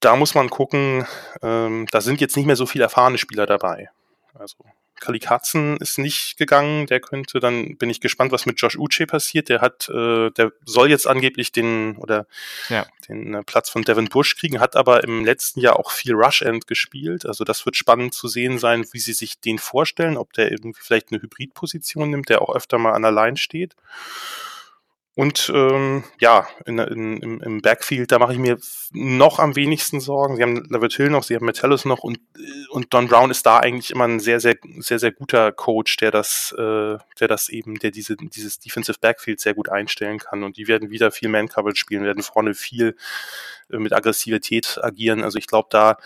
[0.00, 1.06] Da muss man gucken,
[1.42, 3.90] ähm, da sind jetzt nicht mehr so viele erfahrene Spieler dabei.
[4.34, 4.64] Also
[5.00, 6.86] Kalik Hudson ist nicht gegangen.
[6.86, 9.48] Der könnte, dann bin ich gespannt, was mit Josh Uche passiert.
[9.48, 12.26] Der hat, äh, der soll jetzt angeblich den oder
[12.68, 12.86] ja.
[13.08, 16.66] den äh, Platz von Devin Bush kriegen, hat aber im letzten Jahr auch viel Rush-End
[16.66, 17.26] gespielt.
[17.26, 20.80] Also das wird spannend zu sehen sein, wie sie sich den vorstellen, ob der irgendwie
[20.82, 23.74] vielleicht eine Hybridposition nimmt, der auch öfter mal an der Line steht.
[25.18, 28.56] Und ähm, ja, in, in, im, im Backfield, da mache ich mir
[28.92, 30.36] noch am wenigsten Sorgen.
[30.36, 32.20] Sie haben Levitt Hill noch, sie haben Metellus noch und,
[32.70, 36.12] und Don Brown ist da eigentlich immer ein sehr, sehr, sehr, sehr guter Coach, der
[36.12, 40.44] das, äh, der das eben, der diese, dieses Defensive Backfield sehr gut einstellen kann.
[40.44, 42.94] Und die werden wieder viel Man-Coverage spielen, werden vorne viel
[43.72, 45.24] äh, mit Aggressivität agieren.
[45.24, 45.96] Also ich glaube da,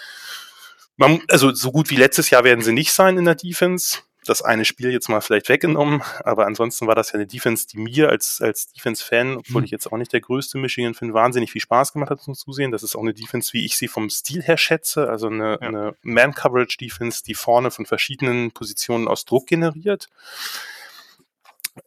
[0.97, 4.43] man, also so gut wie letztes Jahr werden sie nicht sein in der Defense das
[4.43, 8.09] eine Spiel jetzt mal vielleicht weggenommen, aber ansonsten war das ja eine Defense, die mir
[8.09, 9.65] als, als Defense-Fan, obwohl mhm.
[9.65, 12.71] ich jetzt auch nicht der größte Michigan finde, wahnsinnig viel Spaß gemacht hat zum Zusehen.
[12.71, 15.69] Das ist auch eine Defense, wie ich sie vom Stil her schätze, also eine, ja.
[15.69, 20.09] eine Man-Coverage-Defense, die vorne von verschiedenen Positionen aus Druck generiert.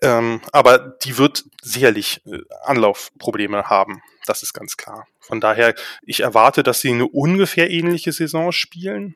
[0.02, 4.02] Ähm, aber die wird sicherlich äh, Anlaufprobleme haben.
[4.26, 5.08] Das ist ganz klar.
[5.19, 9.15] Von daher, ich erwarte, dass sie eine ungefähr ähnliche Saison spielen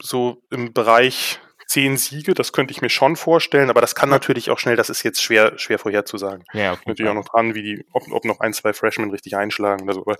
[0.00, 4.50] so im Bereich zehn Siege, das könnte ich mir schon vorstellen, aber das kann natürlich
[4.50, 6.44] auch schnell, das ist jetzt schwer, schwer vorherzusagen.
[6.52, 9.36] Ja, okay, natürlich auch noch dran, wie die, ob, ob noch ein, zwei Freshmen richtig
[9.36, 10.16] einschlagen oder so, aber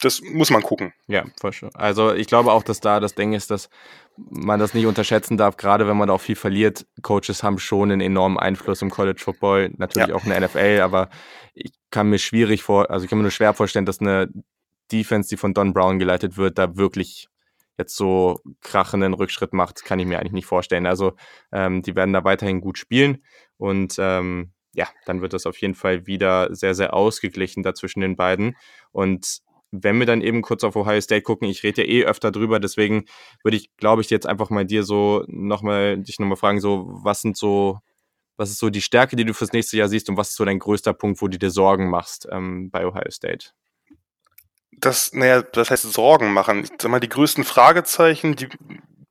[0.00, 0.92] das muss man gucken.
[1.06, 1.74] Ja, voll schon.
[1.74, 3.70] Also ich glaube auch, dass da das Ding ist, dass
[4.16, 6.86] man das nicht unterschätzen darf, gerade wenn man auch viel verliert.
[7.02, 10.14] Coaches haben schon einen enormen Einfluss im College Football, natürlich ja.
[10.14, 11.08] auch in der NFL, aber
[11.54, 14.28] ich kann mir schwierig vor, also ich kann mir nur schwer vorstellen, dass eine
[14.92, 17.28] Defense, die von Don Brown geleitet wird, da wirklich
[17.78, 20.86] jetzt so krachenden Rückschritt macht, kann ich mir eigentlich nicht vorstellen.
[20.86, 21.14] Also
[21.52, 23.24] ähm, die werden da weiterhin gut spielen
[23.56, 28.00] und ähm, ja, dann wird das auf jeden Fall wieder sehr, sehr ausgeglichen da zwischen
[28.00, 28.56] den beiden.
[28.92, 29.40] Und
[29.72, 32.60] wenn wir dann eben kurz auf Ohio State gucken, ich rede ja eh öfter drüber,
[32.60, 33.06] deswegen
[33.42, 37.22] würde ich, glaube ich, jetzt einfach mal dir so nochmal, dich nochmal fragen, so, was
[37.22, 37.80] sind so,
[38.36, 40.44] was ist so die Stärke, die du fürs nächste Jahr siehst und was ist so
[40.44, 43.50] dein größter Punkt, wo du dir Sorgen machst ähm, bei Ohio State?
[44.80, 46.64] Das, naja, das heißt Sorgen machen.
[46.64, 48.48] Ich sag mal, die größten Fragezeichen, die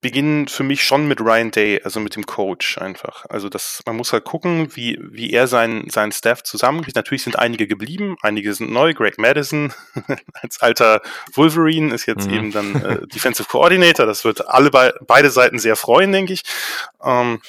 [0.05, 3.25] beginnen für mich schon mit Ryan Day, also mit dem Coach einfach.
[3.27, 6.95] Also das, man muss halt gucken, wie, wie er seinen, seinen Staff zusammenkriegt.
[6.95, 8.93] Natürlich sind einige geblieben, einige sind neu.
[8.93, 9.73] Greg Madison
[10.33, 11.01] als alter
[11.33, 12.33] Wolverine ist jetzt mhm.
[12.35, 14.05] eben dann äh, Defensive Coordinator.
[14.05, 16.43] Das wird alle be beide Seiten sehr freuen, denke ich.
[17.03, 17.41] Ähm,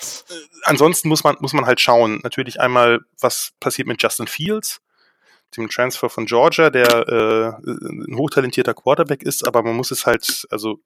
[0.62, 2.20] ansonsten muss man, muss man halt schauen.
[2.22, 4.80] Natürlich einmal, was passiert mit Justin Fields
[5.56, 10.46] dem Transfer von Georgia, der äh, ein hochtalentierter Quarterback ist, aber man muss es halt,
[10.50, 10.80] also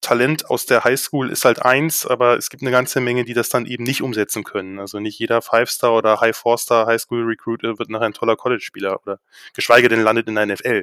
[0.00, 3.48] Talent aus der Highschool ist halt eins, aber es gibt eine ganze Menge, die das
[3.48, 4.78] dann eben nicht umsetzen können.
[4.78, 9.18] Also nicht jeder Five-Star oder High-Four-Star Highschool-Recruit wird nachher ein toller College-Spieler oder
[9.54, 10.82] geschweige denn landet in der NFL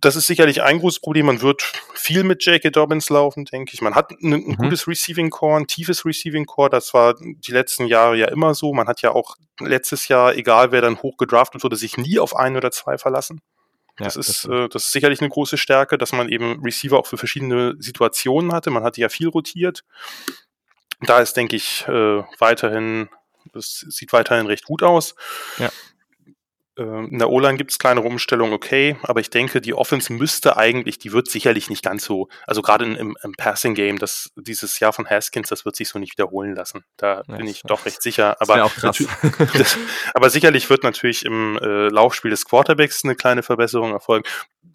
[0.00, 1.26] das ist sicherlich ein großes Problem.
[1.26, 1.62] Man wird
[1.94, 2.70] viel mit J.K.
[2.70, 3.80] Dobbins laufen, denke ich.
[3.80, 4.56] Man hat ein, ein mhm.
[4.56, 6.70] gutes Receiving Core, ein tiefes Receiving Core.
[6.70, 8.72] Das war die letzten Jahre ja immer so.
[8.72, 12.36] Man hat ja auch letztes Jahr, egal wer dann hoch gedraftet wurde, sich nie auf
[12.36, 13.40] ein oder zwei verlassen.
[13.98, 17.06] Ja, das, ist, äh, das ist sicherlich eine große Stärke, dass man eben Receiver auch
[17.06, 18.70] für verschiedene Situationen hatte.
[18.70, 19.84] Man hatte ja viel rotiert.
[21.02, 23.08] Da ist, denke ich, äh, weiterhin,
[23.52, 25.14] das sieht weiterhin recht gut aus.
[25.58, 25.70] Ja.
[26.80, 30.56] Ähm, in der O-Line gibt es kleinere Umstellungen, okay, aber ich denke, die Offense müsste
[30.56, 34.94] eigentlich, die wird sicherlich nicht ganz so, also gerade im, im Passing-Game, das dieses Jahr
[34.94, 36.84] von Haskins, das wird sich so nicht wiederholen lassen.
[36.96, 38.36] Da ja, bin ich doch recht sicher.
[38.40, 39.78] Aber, das,
[40.14, 44.26] aber sicherlich wird natürlich im äh, Laufspiel des Quarterbacks eine kleine Verbesserung erfolgen.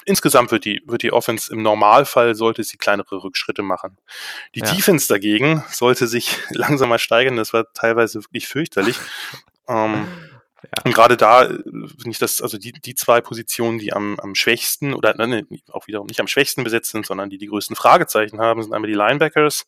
[0.06, 3.98] Insgesamt wird die, wird die Offense im Normalfall sollte sie kleinere Rückschritte machen.
[4.54, 4.72] Die ja.
[4.72, 9.00] Defense dagegen sollte sich langsamer steigern, das war teilweise wirklich fürchterlich.
[9.68, 10.08] ähm,
[10.65, 10.84] ja.
[10.84, 14.36] Und gerade da äh, finde ich das, also die, die zwei Positionen, die am, am
[14.36, 18.39] schwächsten oder ne, auch wiederum nicht am schwächsten besetzt sind, sondern die die größten Fragezeichen
[18.39, 19.65] haben, sind einmal die Linebackers.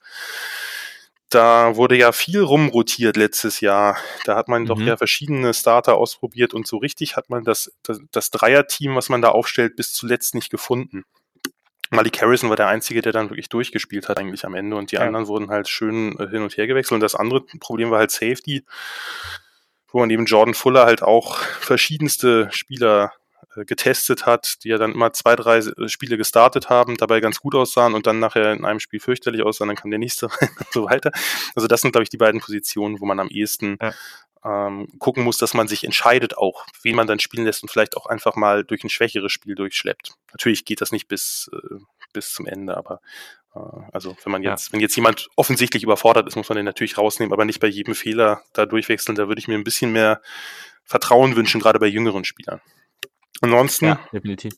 [1.30, 3.98] Da wurde ja viel rumrotiert letztes Jahr.
[4.24, 4.68] Da hat man mhm.
[4.68, 9.10] doch ja verschiedene Starter ausprobiert und so richtig hat man das, das, das Dreier-Team, was
[9.10, 11.04] man da aufstellt, bis zuletzt nicht gefunden.
[11.90, 14.96] Malik Harrison war der Einzige, der dann wirklich durchgespielt hat eigentlich am Ende und die
[14.96, 15.02] ja.
[15.02, 16.96] anderen wurden halt schön äh, hin und her gewechselt.
[16.96, 18.66] Und das andere Problem war halt Safety
[19.90, 23.14] wo man eben Jordan Fuller halt auch verschiedenste Spieler
[23.58, 27.40] äh, getestet hat, die ja dann immer zwei, drei äh, Spiele gestartet haben, dabei ganz
[27.40, 30.50] gut aussahen und dann nachher in einem Spiel fürchterlich aussahen, dann kam der nächste rein
[30.60, 31.12] und so weiter.
[31.56, 33.94] Also das sind, glaube ich, die beiden Positionen, wo man am ehesten ja.
[34.44, 37.98] ähm, gucken muss, dass man sich entscheidet auch, wen man dann spielen lässt und vielleicht
[37.98, 40.14] auch einfach mal durch ein schwächeres Spiel durchschleppt.
[40.32, 41.78] Natürlich geht das nicht bis, äh,
[42.14, 43.02] bis zum Ende, aber
[43.92, 44.74] also wenn man jetzt, ja.
[44.74, 47.96] wenn jetzt jemand offensichtlich überfordert ist, muss man den natürlich rausnehmen, aber nicht bei jedem
[47.96, 49.16] Fehler da durchwechseln.
[49.16, 50.22] Da würde ich mir ein bisschen mehr
[50.84, 52.62] Vertrauen wünschen, gerade bei jüngeren Spielern.
[53.42, 53.86] Ansonsten.
[53.86, 54.54] Ja, definitiv.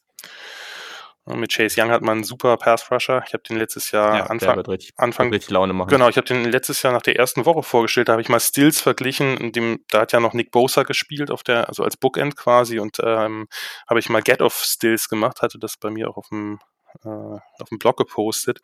[1.26, 3.24] Mit Chase Young hat man einen super Pass-Rusher.
[3.28, 5.90] Ich habe den letztes Jahr Ja, Anfang, richtig, Anfang richtig Laune machen.
[5.90, 8.40] Genau, ich habe den letztes Jahr nach der ersten Woche vorgestellt, da habe ich mal
[8.40, 11.98] Stills verglichen, in dem, da hat ja noch Nick Bosa gespielt, auf der, also als
[11.98, 13.48] Bookend quasi, und ähm,
[13.88, 16.60] habe ich mal Get of Stills gemacht, hatte das bei mir auch auf dem äh,
[17.04, 18.62] auf dem Blog gepostet.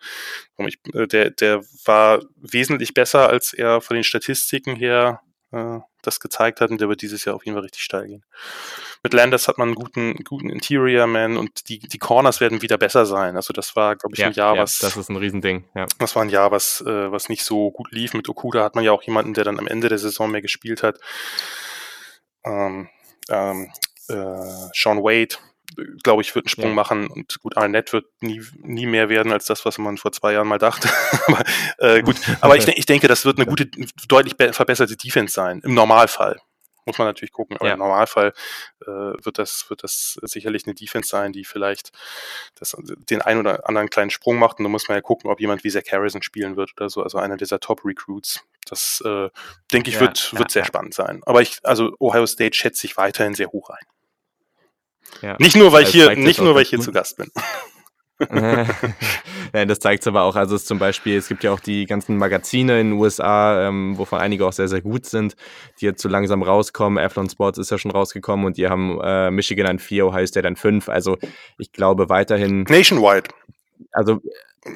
[0.57, 6.19] Ich, äh, der, der war wesentlich besser, als er von den Statistiken her äh, das
[6.19, 8.23] gezeigt hat, und der wird dieses Jahr auf jeden Fall richtig steil gehen.
[9.03, 13.05] Mit Landers hat man einen guten, guten Interior-Man und die, die Corners werden wieder besser
[13.05, 13.35] sein.
[13.35, 15.65] Also das war, glaube ich, Ja, ein Jahr, ja, was das ist ein Riesending.
[15.75, 15.85] Ja.
[15.99, 18.13] das war ein Jahr, was, äh, was nicht so gut lief.
[18.13, 20.83] Mit Okuda hat man ja auch jemanden, der dann am Ende der Saison mehr gespielt
[20.83, 20.99] hat.
[22.43, 22.89] Ähm,
[23.29, 23.71] ähm,
[24.07, 25.35] äh, Sean Wade,
[26.03, 26.73] glaube ich, wird einen Sprung Ja.
[26.73, 27.07] machen.
[27.07, 30.47] Und gut, Arnett wird nie, nie mehr werden als das, was man vor zwei Jahren
[30.47, 30.89] mal dachte.
[31.27, 31.43] aber
[31.79, 33.65] äh, gut, aber ich, ich denke, das wird eine gute,
[34.07, 35.61] deutlich be- verbesserte Defense sein.
[35.63, 36.39] Im Normalfall.
[36.87, 37.73] Muss man natürlich gucken, aber Ja.
[37.73, 38.31] im Normalfall
[38.81, 41.91] äh, wird, das, wird das sicherlich eine Defense sein, die vielleicht
[42.59, 42.75] das,
[43.09, 44.59] den einen oder anderen kleinen Sprung macht.
[44.59, 47.01] Und da muss man ja gucken, ob jemand wie Zach Harrison spielen wird oder so,
[47.01, 48.41] also einer dieser Top-Recruits.
[48.67, 49.29] Das, äh,
[49.73, 51.23] denke ich, Ja, wird, wird sehr spannend sein.
[51.25, 53.83] Aber ich, also Ohio State schätze ich weiterhin sehr hoch ein.
[55.21, 55.35] Ja.
[55.39, 57.31] Nicht nur, weil ich hier, nicht nur, weil ich hier zu Gast bin.
[58.29, 60.35] Nein, das zeigt es aber auch.
[60.35, 63.97] Also es zum Beispiel, es gibt ja auch die ganzen Magazine in den USA, ähm,
[63.97, 65.35] wovon einige auch sehr, sehr gut sind,
[65.79, 67.03] die jetzt so langsam rauskommen.
[67.03, 70.47] Athlon Sports ist ja schon rausgekommen und die haben äh, Michigan an 4, Ohio State
[70.47, 70.87] an 5.
[70.87, 71.17] Also
[71.57, 73.29] ich glaube weiterhin, Nationwide.
[73.91, 74.21] also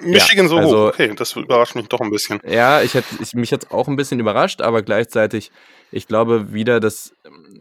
[0.04, 0.90] Michigan so also- hoch.
[0.90, 2.40] Okay, das überrascht mich doch ein bisschen.
[2.48, 5.52] Ja, ich hätte, ich, mich jetzt auch ein bisschen überrascht, aber gleichzeitig,
[5.92, 7.14] ich glaube wieder, dass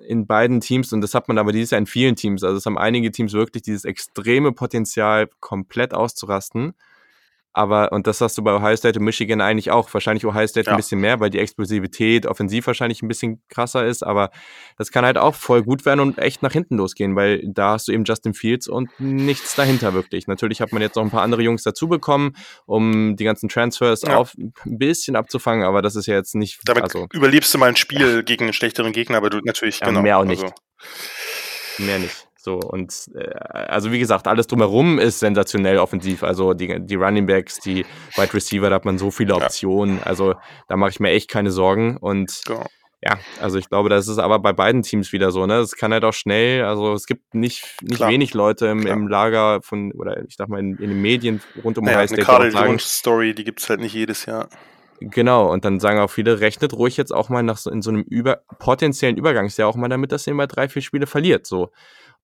[0.07, 2.67] in beiden Teams, und das hat man aber dieses Jahr in vielen Teams, also es
[2.67, 6.75] haben einige Teams wirklich dieses extreme Potenzial, komplett auszurasten.
[7.59, 9.93] Aber, und das hast du bei Ohio State und Michigan eigentlich auch.
[9.93, 10.73] Wahrscheinlich Ohio State Ja.
[10.73, 14.05] ein bisschen mehr, weil die Explosivität offensiv wahrscheinlich ein bisschen krasser ist.
[14.05, 14.31] Aber
[14.77, 17.89] das kann halt auch voll gut werden und echt nach hinten losgehen, weil da hast
[17.89, 20.29] du eben Justin Fields und nichts dahinter wirklich.
[20.29, 24.03] Natürlich hat man jetzt noch ein paar andere Jungs dazu bekommen, um die ganzen Transfers
[24.03, 24.19] Ja.
[24.19, 27.69] auf ein bisschen abzufangen, aber das ist ja jetzt nicht, Damit also überlebst du mal
[27.69, 30.03] ein Spiel gegen einen schlechteren Gegner, aber du natürlich, Ja, genau.
[30.03, 30.43] mehr auch nicht.
[30.45, 30.55] Also,
[31.79, 32.28] mehr nicht.
[32.49, 36.23] So, und äh, also wie gesagt, alles drumherum ist sensationell offensiv.
[36.23, 37.85] Also die, die Running Backs, die
[38.17, 39.45] Wide Receiver, da hat man so viele Ja.
[39.45, 40.03] Optionen.
[40.03, 40.35] Also
[40.67, 41.99] da mache ich mir echt keine Sorgen.
[41.99, 42.65] Und genau.
[43.03, 45.59] ja, also ich glaube, das ist aber bei beiden Teams wieder so, ne?
[45.59, 48.09] Es kann halt auch schnell, also es gibt nicht, nicht Klar.
[48.09, 51.77] wenig Leute im, im Lager von, oder ich sag mal in, in den Medien rund
[51.77, 54.49] um Naja, eine State, die Carl Jones-Story, die gibt's halt nicht jedes Jahr.
[55.01, 57.91] Genau, und dann sagen auch viele, rechnet ruhig jetzt auch mal nach so, in so
[57.91, 61.47] einem über, potenziellen Übergangsjahr auch mal damit, dass ihr mal drei, vier Spiele verliert.
[61.47, 61.71] So.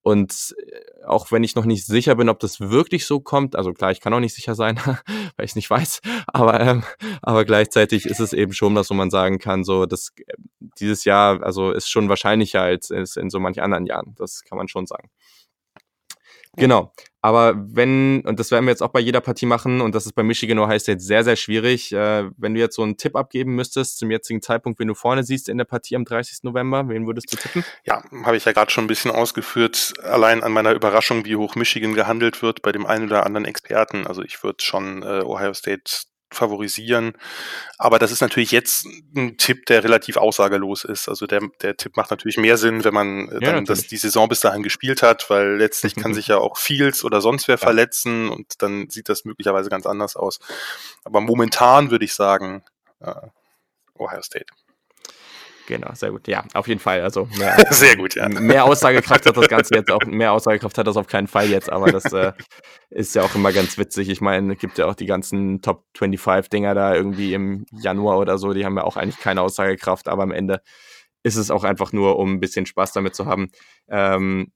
[0.04, 3.72] Und äh, auch wenn ich noch nicht sicher bin, ob das wirklich so kommt, also
[3.72, 6.84] klar, ich kann auch nicht sicher sein, weil ich es nicht weiß, aber, ähm,
[7.22, 10.34] aber gleichzeitig ist es eben schon das, wo man sagen kann, so, dass äh,
[10.78, 14.14] dieses Jahr, also ist schon wahrscheinlicher als, in so manch anderen Jahren.
[14.18, 15.08] Das kann man schon sagen.
[16.56, 16.92] Genau.
[17.20, 20.12] Aber wenn, und das werden wir jetzt auch bei jeder Partie machen, und das ist
[20.12, 23.54] bei Michigan Ohio State sehr, sehr schwierig, äh, wenn du jetzt so einen Tipp abgeben
[23.54, 26.42] müsstest zum jetzigen Zeitpunkt, wen du vorne siehst in der Partie am 30.
[26.42, 27.64] November, wen würdest du tippen?
[27.86, 31.54] Ja, habe ich ja gerade schon ein bisschen ausgeführt, allein an meiner Überraschung, wie hoch
[31.54, 34.06] Michigan gehandelt wird bei dem einen oder anderen Experten.
[34.06, 37.14] Also ich würde schon äh, Ohio State favorisieren.
[37.78, 41.08] Aber das ist natürlich jetzt ein Tipp, der relativ aussagelos ist.
[41.08, 43.96] Also der, der Tipp macht natürlich mehr Sinn, wenn man äh, Ja, dann das, die
[43.96, 47.54] Saison bis dahin gespielt hat, weil letztlich kann sich ja auch Fields oder sonst wer
[47.54, 47.58] Ja.
[47.58, 50.38] verletzen und dann sieht das möglicherweise ganz anders aus.
[51.04, 52.62] Aber momentan würde ich sagen,
[53.00, 53.12] äh,
[53.98, 54.46] Ohio State.
[55.66, 56.28] Genau, sehr gut.
[56.28, 57.00] Ja, auf jeden Fall.
[57.00, 58.28] Also mehr, Sehr gut, ja.
[58.28, 61.70] mehr Aussagekraft hat das Ganze jetzt auch, mehr Aussagekraft hat das auf keinen Fall jetzt,
[61.70, 62.32] aber das äh,
[62.90, 64.10] ist ja auch immer ganz witzig.
[64.10, 68.18] Ich meine, es gibt ja auch die ganzen Top 25 Dinger da irgendwie im Januar
[68.18, 70.60] oder so, die haben ja auch eigentlich keine Aussagekraft, aber am Ende
[71.22, 73.50] ist es auch einfach nur, um ein bisschen Spaß damit zu haben.
[73.88, 74.52] Ähm,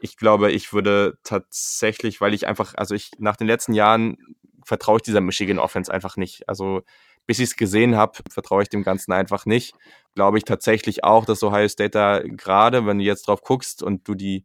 [0.00, 4.16] ich glaube, ich würde tatsächlich, weil ich einfach, also ich nach den letzten Jahren
[4.64, 6.48] vertraue ich dieser Michigan Offense einfach nicht.
[6.48, 6.82] Also
[7.26, 9.74] bis ich es gesehen habe, vertraue ich dem Ganzen einfach nicht.
[10.14, 14.06] Glaube ich tatsächlich auch, dass Ohio State da gerade, wenn du jetzt drauf guckst und
[14.08, 14.44] du die,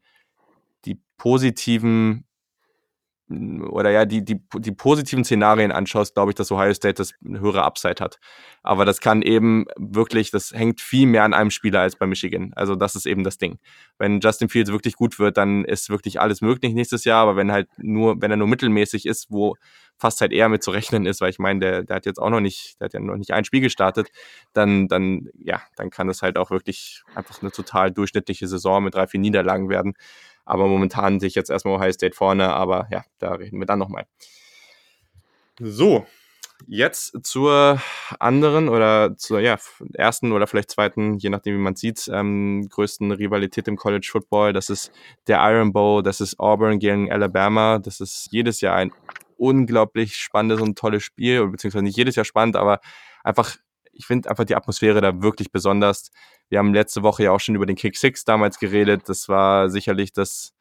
[0.85, 2.25] die positiven
[3.27, 7.39] oder ja, die, die, die positiven Szenarien anschaust, glaube ich, dass Ohio State das eine
[7.39, 8.19] höhere Upside hat.
[8.61, 12.51] Aber das kann eben wirklich, das hängt viel mehr an einem Spieler als bei Michigan.
[12.55, 13.57] Also das ist eben das Ding.
[13.97, 17.23] Wenn Justin Fields wirklich gut wird, dann ist wirklich alles möglich nächstes Jahr.
[17.23, 19.55] Aber wenn halt nur, wenn er nur mittelmäßig ist, wo
[19.97, 22.29] fast halt eher mit zu rechnen ist, weil ich meine, der, der hat jetzt auch
[22.29, 24.09] noch nicht, der hat ja noch nicht ein Spiel gestartet,
[24.53, 28.93] dann, dann, ja, dann kann es halt auch wirklich einfach eine total durchschnittliche Saison mit
[28.93, 29.93] drei, vier Niederlagen werden.
[30.45, 33.79] Aber momentan sehe ich jetzt erstmal Ohio State vorne, aber ja, da reden wir dann
[33.79, 34.05] nochmal.
[35.59, 36.05] So,
[36.67, 37.81] Jetzt zur
[38.19, 39.57] anderen oder zur ja,
[39.93, 44.53] ersten oder vielleicht zweiten, je nachdem wie man sieht, ähm, größten Rivalität im College Football.
[44.53, 44.91] Das ist
[45.27, 47.79] der Iron Bowl, das ist Auburn gegen Alabama.
[47.79, 48.91] Das ist jedes Jahr ein
[49.37, 52.79] unglaublich spannendes und tolles Spiel, beziehungsweise nicht jedes Jahr spannend, aber
[53.23, 53.57] einfach,
[53.95, 56.11] ich finde einfach die Atmosphäre da wirklich besonders.
[56.49, 59.03] Wir haben letzte Woche ja auch schon über den Kick Six damals geredet.
[59.07, 60.55] Das war sicherlich das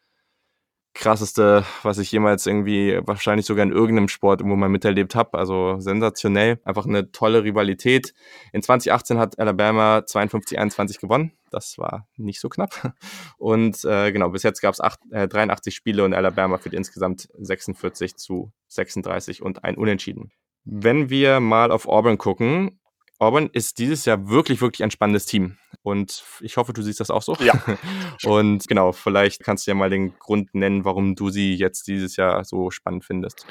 [0.95, 5.37] krasseste, was ich jemals irgendwie wahrscheinlich sogar in irgendeinem Sport irgendwo mal miterlebt habe.
[5.37, 6.61] Also sensationell.
[6.65, 8.15] Einfach eine tolle Rivalität.
[8.53, 11.33] In 2018 hat Alabama 52-21 gewonnen.
[11.51, 12.95] Das war nicht so knapp.
[13.39, 18.17] Und äh, genau, bis jetzt gab es äh, 83 Spiele und Alabama führt insgesamt 46
[18.17, 20.33] zu 36 und ein Unentschieden.
[20.65, 22.81] Wenn wir mal auf Auburn gucken,
[23.25, 25.57] Auburn ist dieses Jahr wirklich, wirklich ein spannendes Team.
[25.83, 27.37] Und ich hoffe, du siehst das auch so.
[27.41, 27.55] Ja.
[28.25, 32.17] Und genau, vielleicht kannst du ja mal den Grund nennen, warum du sie jetzt dieses
[32.17, 33.47] Jahr so spannend findest.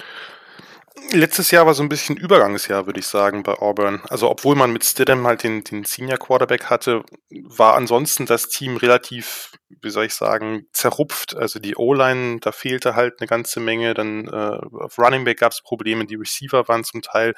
[1.11, 4.01] Letztes Jahr war so ein bisschen Übergangsjahr, würde ich sagen, bei Auburn.
[4.09, 8.77] Also obwohl man mit Stidham halt den, den Senior Quarterback hatte, war ansonsten das Team
[8.77, 11.35] relativ, wie soll ich sagen, zerrupft.
[11.35, 13.95] Also die O-Line, da fehlte halt eine ganze Menge.
[13.95, 17.33] Dann äh, auf Running Back gab es Probleme, die Receiver waren zum Teil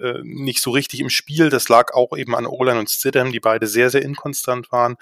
[0.00, 1.50] äh, nicht so richtig im Spiel.
[1.50, 4.96] Das lag auch eben an O-Line und Stidham, die beide sehr, sehr inkonstant waren.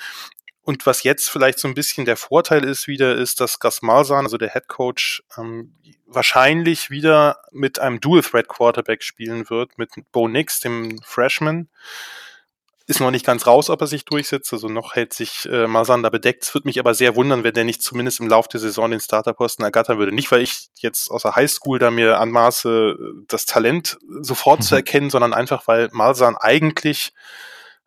[0.62, 4.24] Und was jetzt vielleicht so ein bisschen der Vorteil ist wieder, ist, dass Gus Malzahn,
[4.24, 5.74] also der Head Coach, ähm,
[6.06, 11.68] wahrscheinlich wieder mit einem Dual Threat Quarterback spielen wird, mit Bo Nix, dem Freshman.
[12.86, 16.02] Ist noch nicht ganz raus, ob er sich durchsetzt, also noch hält sich äh, Masan
[16.02, 16.42] da bedeckt.
[16.42, 19.00] Es würde mich aber sehr wundern, wenn der nicht zumindest im Laufe der Saison den
[19.00, 20.12] Starterposten ergattern würde.
[20.12, 24.64] Nicht, weil ich jetzt aus der Highschool da mir anmaße, das Talent sofort mhm.
[24.64, 27.14] zu erkennen, sondern einfach, weil Malsan eigentlich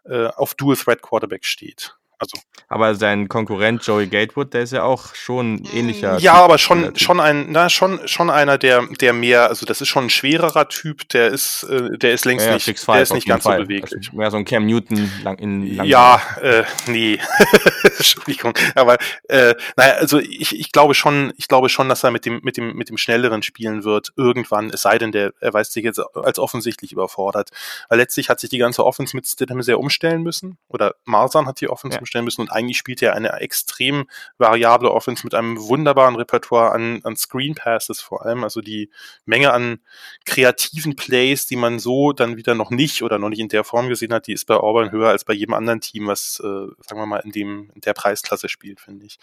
[0.06, 1.96] äh, auf Dual Threat Quarterback steht.
[2.19, 2.39] Also.
[2.67, 6.17] Aber sein Konkurrent Joey Gatewood, der ist ja auch schon ähnlicher.
[6.17, 9.82] Ja, typ, aber schon, schon ein, na, schon, schon einer, der, der mehr, also das
[9.82, 13.13] ist schon ein schwererer Typ, der ist, äh, der ist längst ja, nicht, der ist
[13.13, 13.60] nicht ganz Fall.
[13.60, 14.12] so beweglich.
[14.13, 17.19] Mehr so ein Cam Newton lang, in lang Ja, äh, nee.
[17.84, 18.53] Entschuldigung.
[18.73, 18.97] Aber,
[19.30, 22.58] äh, naja, also ich, ich glaube schon, ich glaube schon, dass er mit dem, mit
[22.58, 26.01] dem, mit dem schnelleren spielen wird, irgendwann, es sei denn, der, er weiß sich jetzt
[26.15, 27.51] als offensichtlich überfordert.
[27.89, 31.62] Weil letztlich hat sich die ganze Offense mit Stidham sehr umstellen müssen, oder Marsan hat
[31.62, 32.41] die Offense ja umstellen müssen.
[32.41, 37.56] Und eigentlich spielt er eine extrem variable Offense mit einem wunderbaren Repertoire an, an Screen
[37.56, 38.43] Passes vor allem.
[38.43, 38.89] Also die
[39.26, 39.80] Menge an
[40.26, 43.89] kreativen Plays, die man so dann wieder noch nicht oder noch nicht in der Form
[43.89, 47.00] gesehen hat, die ist bei Auburn höher als bei jedem anderen Team, was, äh, sagen
[47.00, 49.20] wir mal, in dem, in der Preisklasse spielt, finde ich.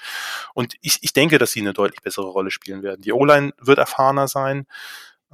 [0.53, 3.03] Und ich, ich denke, dass sie eine deutlich bessere Rolle spielen werden.
[3.03, 4.67] Die O-Line wird erfahrener sein.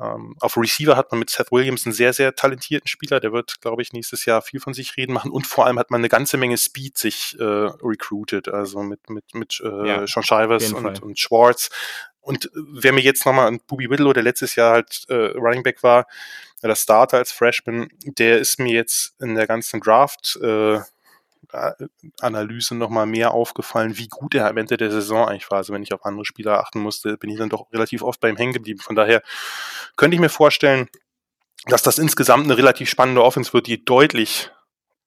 [0.01, 3.21] Ähm, auf Receiver hat man mit Seth Williams einen sehr, sehr talentierten Spieler.
[3.21, 5.31] Der wird, glaube ich, nächstes Jahr viel von sich reden machen.
[5.31, 8.49] Und vor allem hat man eine ganze Menge Speed sich äh, recruited.
[8.49, 11.71] Also mit, mit, mit äh, ja, Sean Shivers und, und Schwartz.
[12.21, 15.63] Und äh, wer mir jetzt nochmal an Booby Whitlow, der letztes Jahr halt äh, Running
[15.63, 16.07] Back war,
[16.63, 20.81] der Starter als Freshman, der ist mir jetzt in der ganzen Draft äh,
[22.21, 25.59] Analyse nochmal mehr aufgefallen, wie gut er am Ende der Saison eigentlich war.
[25.59, 28.29] Also wenn ich auf andere Spieler achten musste, bin ich dann doch relativ oft bei
[28.29, 28.81] ihm hängen geblieben.
[28.81, 29.23] Von daher
[29.97, 30.89] könnte ich mir vorstellen,
[31.67, 34.51] dass das insgesamt eine relativ spannende Offense wird, die deutlich,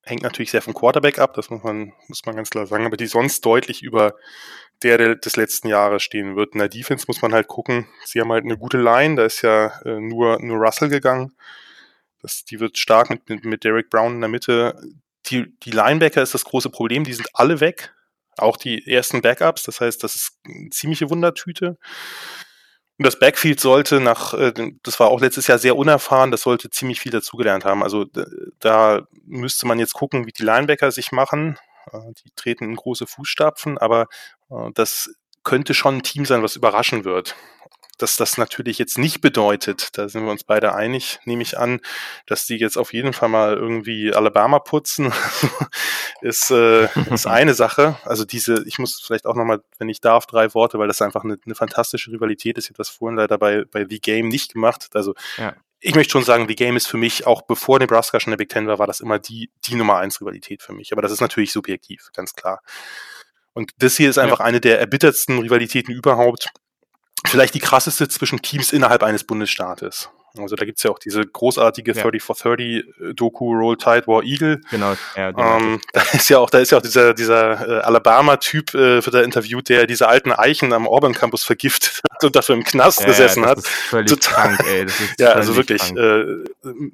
[0.04, 2.98] hängt natürlich sehr vom Quarterback ab, das muss man, muss man ganz klar sagen, aber
[2.98, 4.16] die sonst deutlich über
[4.84, 6.54] der des letzten Jahres stehen wird.
[6.54, 9.42] In der Defense muss man halt gucken, sie haben halt eine gute Line, da ist
[9.42, 11.34] ja äh, nur, nur Russell gegangen.
[12.22, 14.76] Das, die wird stark mit, mit, mit Derek Brown in der Mitte
[15.28, 17.94] die, die Linebacker ist das große Problem, die sind alle weg.
[18.38, 21.78] Auch die ersten Backups, das heißt, das ist eine ziemliche Wundertüte.
[22.98, 26.70] Und das Backfield sollte nach, äh, das war auch letztes Jahr sehr unerfahren, das sollte
[26.70, 27.84] ziemlich viel dazugelernt haben.
[27.84, 28.06] Also
[28.60, 31.58] da müsste man jetzt gucken, wie die Linebacker sich machen.
[31.92, 34.08] Äh, die treten in große Fußstapfen, aber
[34.50, 35.12] äh, das
[35.44, 37.36] könnte schon ein Team sein, was überraschen wird
[37.98, 41.80] dass das natürlich jetzt nicht bedeutet, da sind wir uns beide einig, nehme ich an,
[42.26, 45.14] dass die jetzt auf jeden Fall mal irgendwie Alabama putzen,
[46.22, 47.98] ist, äh, ist eine Sache.
[48.04, 51.24] Also diese, ich muss vielleicht auch nochmal, wenn ich darf, drei Worte, weil das einfach
[51.24, 52.66] eine, eine fantastische Rivalität ist.
[52.66, 54.90] Ich habe das vorhin leider bei, bei The Game nicht gemacht.
[54.94, 55.54] Also ja.
[55.80, 58.50] ich möchte schon sagen, The Game ist für mich, auch bevor Nebraska schon der Big
[58.50, 60.92] Ten war, war das immer die, die Nummer eins Rivalität für mich.
[60.94, 62.62] Aber das ist natürlich subjektiv, ganz klar.
[63.54, 64.46] Und das hier ist einfach ja.
[64.46, 66.50] eine der erbittertsten Rivalitäten überhaupt
[67.26, 70.10] vielleicht die krasseste zwischen Teams innerhalb eines Bundesstaates.
[70.36, 72.02] Also da gibt's ja auch diese großartige ja.
[72.02, 72.84] 30 for 30 äh,
[73.14, 74.62] Doku Roll Tide War Eagle.
[74.72, 74.96] Genau.
[75.16, 79.06] Ja, ähm, da ist ja auch, da ist ja auch dieser, dieser äh, Alabama-Typ, äh,
[79.06, 82.64] wird da interviewt, der diese alten Eichen am Auburn Campus vergiftet hat und dafür im
[82.64, 83.64] Knast ja, gesessen hat.
[83.64, 84.86] völlig Total, krank, ey.
[84.86, 86.26] Das ist ja, also wirklich äh,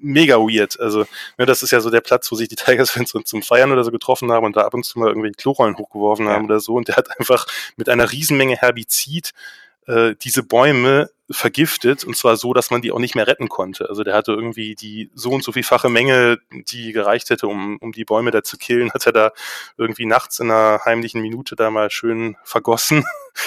[0.01, 0.77] mega weird.
[0.77, 1.05] Also
[1.37, 3.91] ne, das ist ja so der Platz, wo sich die Tigers-Fans zum Feiern oder so
[3.91, 6.73] getroffen haben und da ab und zu mal irgendwelche Klorollen hochgeworfen haben oder so.
[6.73, 7.47] Und der hat einfach
[7.77, 9.31] mit einer Riesenmenge Herbizid
[9.89, 13.89] äh, diese Bäume vergiftet und zwar so, dass man die auch nicht mehr retten konnte.
[13.89, 17.91] Also der hatte irgendwie die so und so vielfache Menge, die gereicht hätte, um, um
[17.91, 19.31] die Bäume da zu killen, hat er da
[19.77, 23.03] irgendwie nachts in einer heimlichen Minute da mal schön vergossen.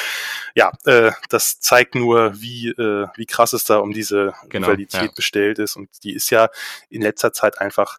[0.54, 5.02] ja, äh, das zeigt nur, wie, äh, wie krass es da um diese genau, Rivalität
[5.02, 5.12] ja.
[5.14, 5.76] bestellt ist.
[5.76, 6.50] Und die ist ja
[6.88, 7.98] in letzter Zeit einfach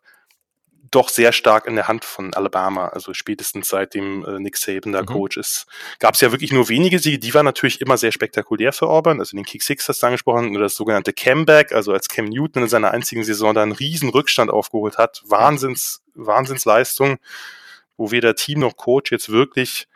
[0.95, 5.01] doch sehr stark in der Hand von Alabama, also spätestens seitdem äh, Nick Saban da
[5.01, 5.07] mhm.
[5.07, 5.65] Coach ist.
[5.99, 9.19] Gab es ja wirklich nur wenige Siege, die waren natürlich immer sehr spektakulär für Auburn,
[9.19, 12.63] also den Kick Six hast du angesprochen, oder das sogenannte Comeback, also als Cam Newton
[12.63, 17.17] in seiner einzigen Saison da einen riesen Rückstand aufgeholt hat, Wahnsinns, Wahnsinnsleistung,
[17.97, 19.87] wo weder Team noch Coach jetzt wirklich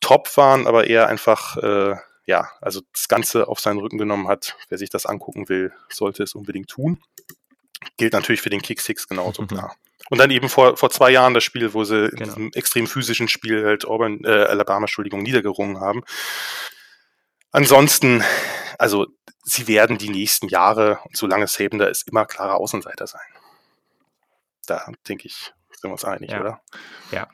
[0.00, 4.56] top waren, aber eher einfach, äh, ja, also das Ganze auf seinen Rücken genommen hat.
[4.68, 7.00] Wer sich das angucken will, sollte es unbedingt tun.
[7.96, 9.48] Gilt natürlich für den Kick Six genauso, mhm.
[9.48, 9.76] klar.
[10.08, 12.10] Und dann eben vor, vor zwei Jahren das Spiel, wo sie genau.
[12.10, 16.02] in diesem extrem physischen Spiel halt Auburn, äh, Alabama, Entschuldigung, niedergerungen haben.
[17.52, 18.24] Ansonsten,
[18.78, 19.06] also
[19.44, 23.20] sie werden die nächsten Jahre, solange Saban da ist, immer klarer Außenseiter sein.
[24.66, 26.40] Da denke ich, sind wir uns einig, ja.
[26.40, 26.60] oder?
[27.12, 27.28] Ja,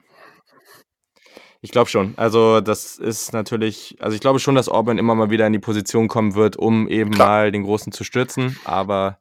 [1.67, 2.15] ich glaube schon.
[2.17, 5.59] Also das ist natürlich, also ich glaube schon, dass Orban immer mal wieder in die
[5.59, 7.29] Position kommen wird, um eben Klar.
[7.29, 9.19] mal den Großen zu stürzen, aber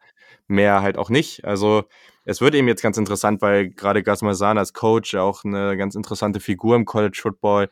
[0.47, 1.45] mehr halt auch nicht.
[1.45, 1.83] Also
[2.23, 5.95] es wird eben jetzt ganz interessant, weil gerade Gus Malzahn als Coach auch eine ganz
[5.95, 7.69] interessante Figur im College Football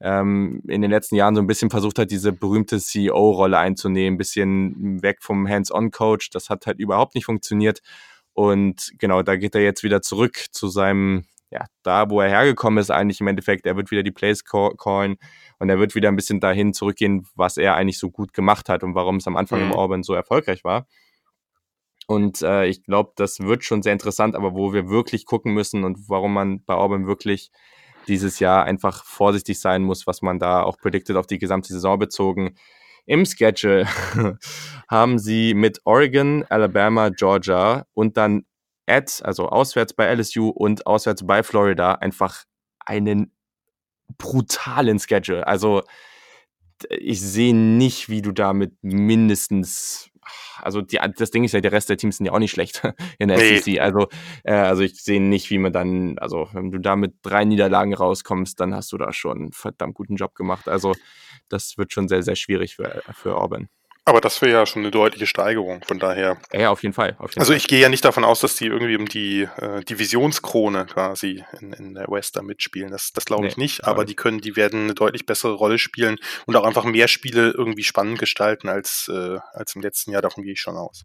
[0.00, 4.18] ähm, in den letzten Jahren so ein bisschen versucht hat, diese berühmte CEO-Rolle einzunehmen, ein
[4.18, 6.30] bisschen weg vom Hands-on-Coach.
[6.30, 7.80] Das hat halt überhaupt nicht funktioniert.
[8.32, 12.80] Und genau, da geht er jetzt wieder zurück zu seinem ja, da, wo er hergekommen
[12.80, 15.16] ist, eigentlich im Endeffekt, er wird wieder die Plays callen
[15.58, 18.82] und er wird wieder ein bisschen dahin zurückgehen, was er eigentlich so gut gemacht hat
[18.82, 19.66] und warum es am Anfang mhm.
[19.66, 20.86] im Auburn so erfolgreich war.
[22.06, 25.84] Und äh, ich glaube, das wird schon sehr interessant, aber wo wir wirklich gucken müssen
[25.84, 27.50] und warum man bei Auburn wirklich
[28.08, 31.98] dieses Jahr einfach vorsichtig sein muss, was man da auch prediktet auf die gesamte Saison
[31.98, 32.56] bezogen.
[33.06, 33.86] Im Schedule
[34.88, 38.44] haben sie mit Oregon, Alabama, Georgia und dann
[38.86, 42.44] at, also auswärts bei LSU und auswärts bei Florida, einfach
[42.84, 43.32] einen
[44.18, 45.46] brutalen Schedule.
[45.46, 45.82] Also
[46.90, 50.11] ich sehe nicht, wie du damit mindestens
[50.60, 52.82] also die, das Ding ist ja, der Rest der Teams sind ja auch nicht schlecht
[53.18, 53.58] in der nee.
[53.58, 53.80] SEC.
[53.80, 54.08] Also,
[54.44, 57.94] äh, also ich sehe nicht, wie man dann, also wenn du da mit drei Niederlagen
[57.94, 60.68] rauskommst, dann hast du da schon einen verdammt guten Job gemacht.
[60.68, 60.94] Also
[61.48, 63.68] das wird schon sehr, sehr schwierig für, für Auburn.
[64.04, 66.36] Aber das wäre ja schon eine deutliche Steigerung, von daher.
[66.52, 67.14] Ja, auf jeden Fall.
[67.18, 69.84] Auf jeden also ich gehe ja nicht davon aus, dass die irgendwie um die äh,
[69.84, 72.90] Divisionskrone quasi in, in der West da mitspielen.
[72.90, 75.78] Das, das glaube ich nee, nicht, aber die können, die werden eine deutlich bessere Rolle
[75.78, 80.22] spielen und auch einfach mehr Spiele irgendwie spannend gestalten als, äh, als im letzten Jahr.
[80.22, 81.04] Davon gehe ich schon aus.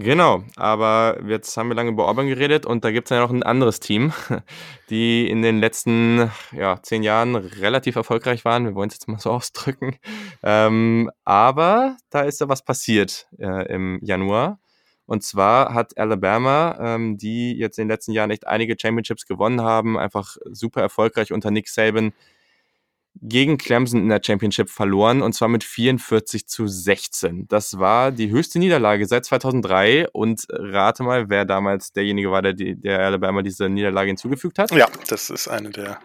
[0.00, 3.32] Genau, aber jetzt haben wir lange über Orban geredet und da gibt es ja noch
[3.32, 4.12] ein anderes Team,
[4.90, 8.64] die in den letzten ja, zehn Jahren relativ erfolgreich waren.
[8.64, 9.96] Wir wollen es jetzt mal so ausdrücken.
[10.44, 14.60] Ähm, aber da ist ja was passiert äh, im Januar.
[15.04, 19.62] Und zwar hat Alabama, ähm, die jetzt in den letzten Jahren echt einige Championships gewonnen
[19.62, 22.12] haben, einfach super erfolgreich unter Nick Saban,
[23.20, 27.46] gegen Clemson in der Championship verloren und zwar mit 44 zu 16.
[27.48, 32.54] Das war die höchste Niederlage seit 2003 und rate mal, wer damals derjenige war, der,
[32.54, 34.70] der Alabama diese Niederlage hinzugefügt hat.
[34.72, 36.00] Ja, das ist eine der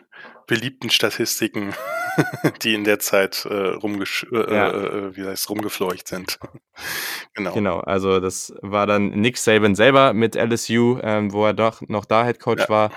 [0.47, 1.73] beliebten Statistiken,
[2.63, 4.71] die in der Zeit äh, rumgesch äh, ja.
[4.71, 6.39] äh, wie heißt, rumgefleucht sind.
[7.33, 7.53] genau.
[7.53, 12.05] Genau, also das war dann Nick Saban selber mit LSU, ähm, wo er doch noch
[12.05, 12.69] da Head Coach ja.
[12.69, 12.91] war.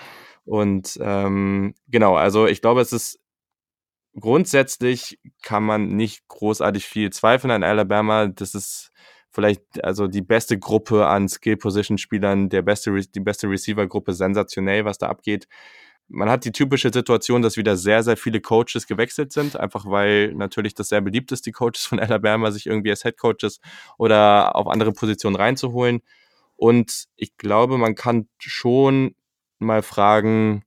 [0.45, 3.19] Und ähm, genau, also ich glaube, es ist
[4.19, 8.27] grundsätzlich kann man nicht großartig viel zweifeln an Alabama.
[8.29, 8.93] Das ist
[9.31, 15.09] vielleicht also die beste Gruppe an Skill-Position-Spielern, der beste, die beste Receiver-Gruppe, sensationell, was da
[15.09, 15.47] abgeht.
[16.09, 20.33] Man hat die typische Situation, dass wieder sehr, sehr viele Coaches gewechselt sind, einfach weil
[20.35, 23.61] natürlich das sehr beliebt ist, die Coaches von Alabama sich irgendwie als Head Coaches
[23.99, 26.01] oder auf andere Positionen reinzuholen.
[26.57, 29.15] Und ich glaube, man kann schon
[29.59, 30.65] mal fragen,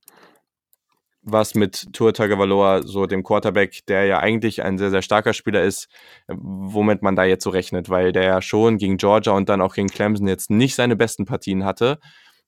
[1.21, 5.63] was mit Tua Tagovailoa, so dem Quarterback, der ja eigentlich ein sehr, sehr starker Spieler
[5.63, 5.87] ist,
[6.27, 9.75] womit man da jetzt so rechnet, weil der ja schon gegen Georgia und dann auch
[9.75, 11.99] gegen Clemson jetzt nicht seine besten Partien hatte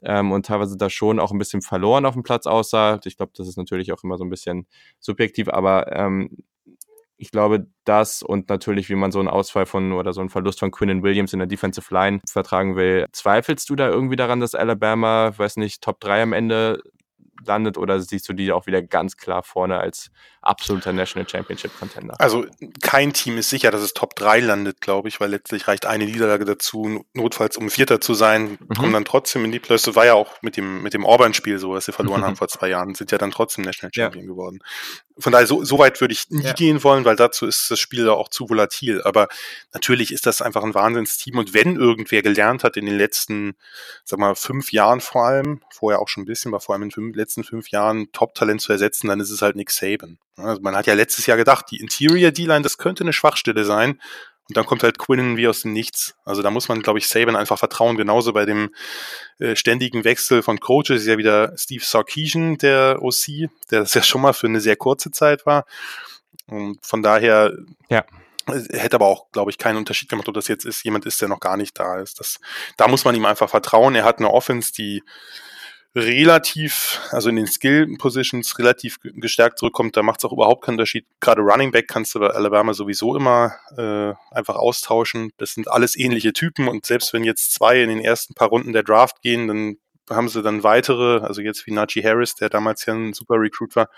[0.01, 2.99] ähm, und teilweise da schon auch ein bisschen verloren auf dem Platz aussah.
[3.03, 4.67] Ich glaube, das ist natürlich auch immer so ein bisschen
[4.99, 6.29] subjektiv, aber ähm,
[7.17, 10.59] ich glaube, das und natürlich, wie man so einen Ausfall von oder so einen Verlust
[10.59, 13.05] von Quinnen Williams in der Defensive Line vertragen will.
[13.11, 16.81] Zweifelst du da irgendwie daran, dass Alabama, weiß nicht, Top 3 am Ende
[17.45, 20.11] landet oder siehst du die auch wieder ganz klar vorne als
[20.41, 22.15] absoluter National Championship Contender?
[22.19, 22.45] Also
[22.81, 26.05] kein Team ist sicher, dass es Top 3 landet, glaube ich, weil letztlich reicht eine
[26.05, 28.73] Niederlage dazu, notfalls um Vierter zu sein, mhm.
[28.75, 29.83] kommen dann trotzdem in die Playoffs.
[29.83, 32.25] Das war ja auch mit dem, mit dem Auburn-Spiel so, dass sie verloren mhm.
[32.25, 34.29] haben vor zwei Jahren, sind ja dann trotzdem National Champion ja.
[34.29, 34.59] geworden.
[35.17, 36.53] von daher, so, so weit würde ich nie ja.
[36.53, 39.01] gehen wollen, weil dazu ist das Spiel da auch zu volatil.
[39.03, 39.27] Aber
[39.73, 41.37] natürlich ist das einfach ein Wahnsinnsteam.
[41.37, 43.53] Und wenn irgendwer gelernt hat in den letzten,
[44.03, 46.89] sag mal, fünf Jahren vor allem, vorher auch schon ein bisschen, aber vor allem in
[46.89, 50.17] den letzten fünf Jahren Top-Talent zu ersetzen, dann ist es halt Nick Saban.
[50.37, 53.99] Also man hat ja letztes Jahr gedacht, die Interior D-Line, das könnte eine Schwachstelle sein.
[54.47, 56.15] Und dann kommt halt Quinnen wie aus dem Nichts.
[56.25, 57.95] Also da muss man, glaube ich, Saban einfach vertrauen.
[57.95, 58.73] Genauso bei dem
[59.39, 64.03] äh, ständigen Wechsel von Coaches ist ja wieder Steve Sarkeesian, der OC, der das ja
[64.03, 65.65] schon mal für eine sehr kurze Zeit war.
[66.47, 67.53] Und von daher
[67.89, 68.03] ja.
[68.47, 71.21] Äh, hätte aber auch, glaube ich, keinen Unterschied gemacht, ob das jetzt ist, jemand ist,
[71.21, 72.19] der noch gar nicht da ist.
[72.19, 72.39] Das,
[72.77, 73.95] da muss man ihm einfach vertrauen.
[73.95, 75.03] Er hat eine Offense, die
[75.95, 81.05] relativ, also in den Skill-Positions relativ gestärkt zurückkommt, da macht es auch überhaupt keinen Unterschied.
[81.19, 85.31] Gerade Running Back kannst du bei Alabama sowieso immer äh, einfach austauschen.
[85.37, 88.73] Das sind alles ähnliche Typen und selbst wenn jetzt zwei in den ersten paar Runden
[88.73, 89.77] der Draft gehen, dann
[90.11, 93.75] haben sie dann weitere, also jetzt wie Najee Harris, der damals ja ein super Recruit
[93.75, 93.89] war,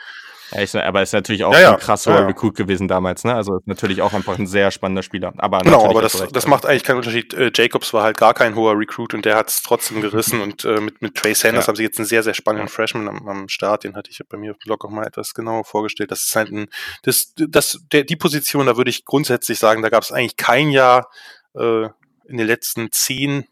[0.53, 1.73] ja, ich, aber ist natürlich auch ja, ja.
[1.73, 3.33] ein krass hoher ja, Recruit gewesen damals, ne?
[3.33, 5.33] Also natürlich auch einfach ein sehr spannender Spieler.
[5.37, 7.33] Aber genau, aber das, das macht eigentlich keinen Unterschied.
[7.33, 10.63] Äh, Jacobs war halt gar kein hoher Recruit und der hat es trotzdem gerissen und
[10.65, 13.49] äh, mit, mit Trey Sanders haben sie jetzt einen sehr, sehr spannenden Freshman am, am
[13.49, 13.83] Start.
[13.83, 16.11] Den hatte ich bei mir auf dem Blog auch mal etwas genauer vorgestellt.
[16.11, 16.67] Das ist halt ein,
[17.01, 20.69] das, das, der, die Position, da würde ich grundsätzlich sagen, da gab es eigentlich kein
[20.69, 21.09] Jahr
[21.55, 21.85] äh,
[22.25, 23.45] in den letzten zehn,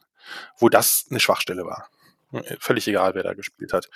[0.58, 1.88] wo das eine Schwachstelle war.
[2.60, 3.88] Völlig egal, wer da gespielt hat.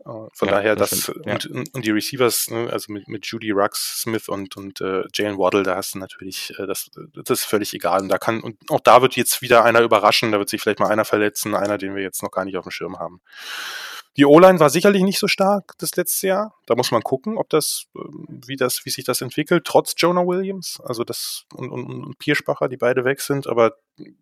[0.00, 1.32] Äh, von ja, daher, das, das ja.
[1.34, 5.38] und, und, die Receivers, ne, also mit, mit Judy Rux Smith und, und äh, Jalen
[5.38, 8.02] Waddle, da hast du natürlich, äh, das, das ist völlig egal.
[8.02, 10.80] Und da kann, und auch da wird jetzt wieder einer überraschen, da wird sich vielleicht
[10.80, 13.20] mal einer verletzen, einer, den wir jetzt noch gar nicht auf dem Schirm haben.
[14.18, 16.54] Die O-Line war sicherlich nicht so stark das letzte Jahr.
[16.66, 20.26] Da muss man gucken, ob das, ähm, wie das, wie sich das entwickelt, trotz Jonah
[20.26, 23.46] Williams, also das und, und, und Pierspacher, die beide weg sind.
[23.46, 23.76] Aber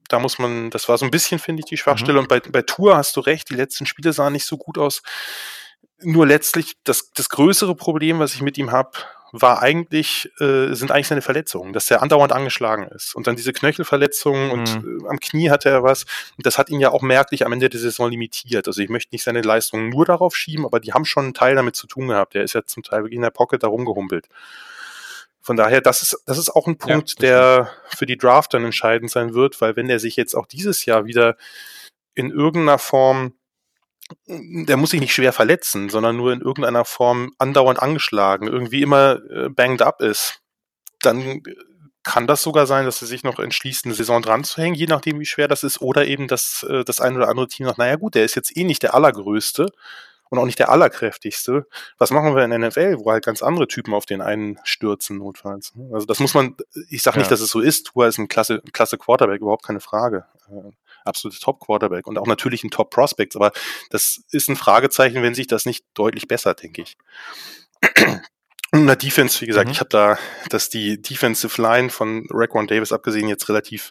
[0.09, 2.15] da muss man, das war so ein bisschen, finde ich, die Schwachstelle.
[2.15, 2.19] Mhm.
[2.21, 5.03] Und bei, bei Tour hast du recht, die letzten Spiele sahen nicht so gut aus.
[6.03, 8.93] Nur letztlich das, das größere Problem, was ich mit ihm habe,
[9.33, 13.15] war eigentlich, äh, sind eigentlich seine Verletzungen, dass er andauernd angeschlagen ist.
[13.15, 15.05] Und dann diese Knöchelverletzungen und mhm.
[15.05, 16.05] äh, am Knie hatte er was.
[16.37, 18.67] Und das hat ihn ja auch merklich am Ende der Saison limitiert.
[18.67, 21.55] Also ich möchte nicht seine Leistungen nur darauf schieben, aber die haben schon einen Teil
[21.55, 22.35] damit zu tun gehabt.
[22.35, 24.29] Er ist ja zum Teil in der Pocket da rumgehumpelt.
[25.43, 28.65] Von daher, das ist, das ist auch ein Punkt, ja, der für die Draft dann
[28.65, 31.37] entscheidend sein wird, weil wenn er sich jetzt auch dieses Jahr wieder
[32.15, 33.33] in irgendeiner Form
[34.27, 39.19] der muss sich nicht schwer verletzen, sondern nur in irgendeiner Form andauernd angeschlagen, irgendwie immer
[39.31, 40.41] äh, banged up ist,
[41.01, 41.43] dann
[42.03, 44.87] kann das sogar sein, dass sie sich noch entschließt, eine Saison dran zu hängen, je
[44.87, 47.79] nachdem, wie schwer das ist, oder eben, dass äh, das ein oder andere Team sagt,
[47.79, 49.71] naja gut, der ist jetzt eh nicht der allergrößte
[50.31, 51.67] und auch nicht der allerkräftigste.
[51.99, 55.19] Was machen wir in der NFL, wo halt ganz andere Typen auf den einen stürzen,
[55.19, 55.73] notfalls?
[55.93, 56.57] Also das muss man,
[56.89, 57.31] ich sage nicht, ja.
[57.31, 60.25] dass es so ist, Tua ist ein klasse, klasse Quarterback, überhaupt keine Frage.
[61.05, 63.37] Absolutes Top-Quarterback und auch natürlich ein Top-Prospect.
[63.37, 63.53] Aber
[63.91, 66.97] das ist ein Fragezeichen, wenn sich das nicht deutlich bessert, denke ich.
[68.73, 69.73] Und in der Defense, wie gesagt, mhm.
[69.73, 73.91] ich habe da, dass die Defensive Line von Raquan Davis abgesehen jetzt relativ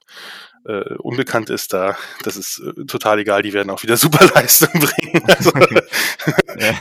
[0.66, 4.72] äh, unbekannt ist, da das ist äh, total egal, die werden auch wieder super Leistung
[4.74, 5.24] bringen.
[5.28, 5.51] Also,
[6.60, 6.74] ja.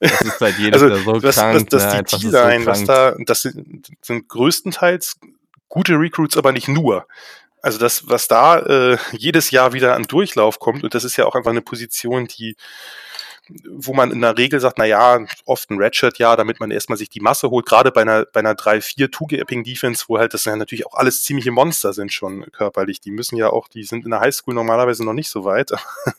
[0.00, 1.68] Das ist halt jedes also, so das, krank.
[1.68, 5.18] Das, das, das die D-Line, so was da, das sind, sind größtenteils
[5.68, 7.06] gute Recruits, aber nicht nur.
[7.62, 11.26] Also das, was da äh, jedes Jahr wieder an Durchlauf kommt, und das ist ja
[11.26, 12.56] auch einfach eine Position, die
[13.48, 16.96] wo man in der Regel sagt, na ja, oft ein Redshirt, ja, damit man erstmal
[16.96, 20.44] sich die Masse holt, gerade bei einer, bei einer 3-4 Two-Gapping Defense, wo halt das
[20.44, 23.00] ja natürlich auch alles ziemliche Monster sind schon körperlich.
[23.00, 25.72] Die müssen ja auch, die sind in der Highschool normalerweise noch nicht so weit.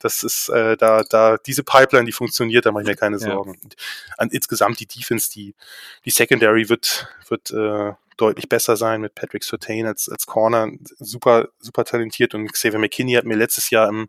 [0.00, 3.58] Das ist, äh, da, da, diese Pipeline, die funktioniert, da mache ich mir keine Sorgen.
[3.60, 3.68] Ja.
[4.16, 5.54] An, insgesamt die Defense, die,
[6.04, 10.68] die Secondary wird, wird, äh, deutlich besser sein mit Patrick Surtain als, als Corner.
[10.98, 14.08] Super, super talentiert und Xavier McKinney hat mir letztes Jahr im,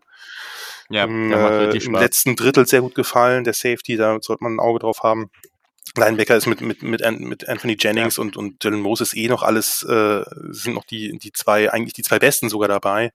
[0.90, 3.44] ja, im, äh, im letzten Drittel sehr gut gefallen.
[3.44, 5.30] Der Safety, da sollte man ein Auge drauf haben.
[5.96, 8.22] Linebacker ist mit, mit, mit, mit Anthony Jennings ja.
[8.22, 12.02] und, und Dylan Moses eh noch alles, äh, sind noch die, die zwei, eigentlich die
[12.02, 13.12] zwei Besten sogar dabei.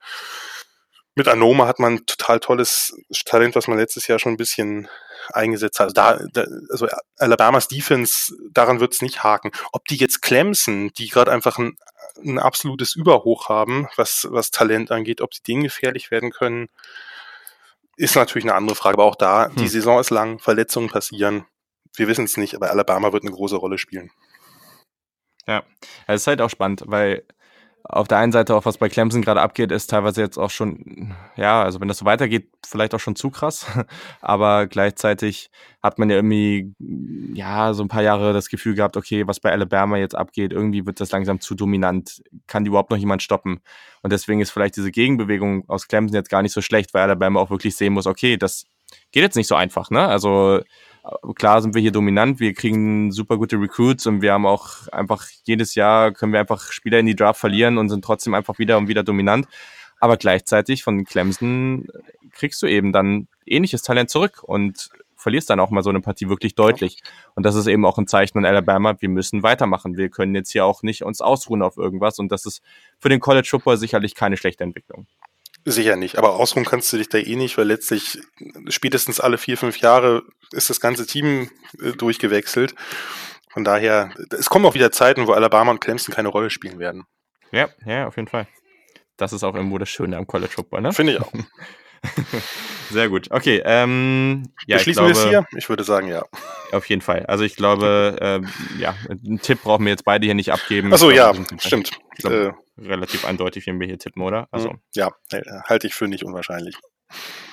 [1.15, 2.95] Mit Anoma hat man total tolles
[3.25, 4.89] Talent, was man letztes Jahr schon ein bisschen
[5.33, 5.97] eingesetzt hat.
[5.97, 6.87] Also, da, da, also
[7.17, 9.51] Alabamas Defense, daran wird es nicht haken.
[9.71, 11.77] Ob die jetzt Clemson, die gerade einfach ein,
[12.23, 16.67] ein absolutes Überhoch haben, was, was Talent angeht, ob sie denen gefährlich werden können,
[17.97, 18.95] ist natürlich eine andere Frage.
[18.95, 19.55] Aber auch da, hm.
[19.55, 21.45] die Saison ist lang, Verletzungen passieren.
[21.95, 24.11] Wir wissen es nicht, aber Alabama wird eine große Rolle spielen.
[25.47, 25.63] Ja,
[26.07, 27.23] es ist halt auch spannend, weil
[27.87, 31.13] auf der einen Seite auch, was bei Clemson gerade abgeht, ist teilweise jetzt auch schon,
[31.35, 33.67] ja, also wenn das so weitergeht, vielleicht auch schon zu krass.
[34.21, 35.51] Aber gleichzeitig
[35.83, 36.73] hat man ja irgendwie,
[37.33, 40.85] ja, so ein paar Jahre das Gefühl gehabt, okay, was bei Alabama jetzt abgeht, irgendwie
[40.85, 42.23] wird das langsam zu dominant.
[42.47, 43.59] Kann die überhaupt noch jemand stoppen?
[44.01, 47.39] Und deswegen ist vielleicht diese Gegenbewegung aus Clemson jetzt gar nicht so schlecht, weil Alabama
[47.39, 48.65] auch wirklich sehen muss, okay, das
[49.11, 50.07] geht jetzt nicht so einfach, ne?
[50.07, 50.61] Also
[51.35, 55.25] klar sind wir hier dominant, wir kriegen super gute Recruits und wir haben auch einfach
[55.43, 58.77] jedes Jahr können wir einfach Spieler in die Draft verlieren und sind trotzdem einfach wieder
[58.77, 59.47] und wieder dominant.
[59.99, 61.87] Aber gleichzeitig von Clemson
[62.31, 66.29] kriegst du eben dann ähnliches Talent zurück und verlierst dann auch mal so eine Partie
[66.29, 67.01] wirklich deutlich.
[67.33, 69.97] Und das ist eben auch ein Zeichen an Alabama, wir müssen weitermachen.
[69.97, 72.61] Wir können jetzt hier auch nicht uns ausruhen auf irgendwas und das ist
[72.99, 75.07] für den College Football sicherlich keine schlechte Entwicklung.
[75.67, 78.19] Sicher nicht, aber ausruhen kannst du dich da eh nicht, weil letztlich
[78.69, 81.49] spätestens alle vier, fünf Jahre ist das ganze Team
[81.81, 82.75] äh, durchgewechselt.
[83.49, 87.05] Von daher, es kommen auch wieder Zeiten, wo Alabama und Clemson keine Rolle spielen werden.
[87.51, 88.47] Ja, ja, auf jeden Fall.
[89.17, 90.93] Das ist auch irgendwo das Schöne am College Football, ne?
[90.93, 91.31] Finde ich auch.
[92.91, 93.31] Sehr gut.
[93.31, 95.45] Okay, ähm, ja, Beschließen wir es hier?
[95.57, 96.23] Ich würde sagen, ja.
[96.71, 97.25] Auf jeden Fall.
[97.25, 98.47] Also ich glaube, ähm,
[98.79, 100.93] ja, einen Tipp brauchen wir jetzt beide hier nicht abgeben.
[100.93, 101.91] Achso, ja, stimmt.
[102.17, 104.47] Glaub, äh, relativ eindeutig, wenn wir hier tippen, oder?
[104.51, 104.75] Also.
[104.95, 105.11] Ja,
[105.67, 106.75] halte ich für nicht unwahrscheinlich.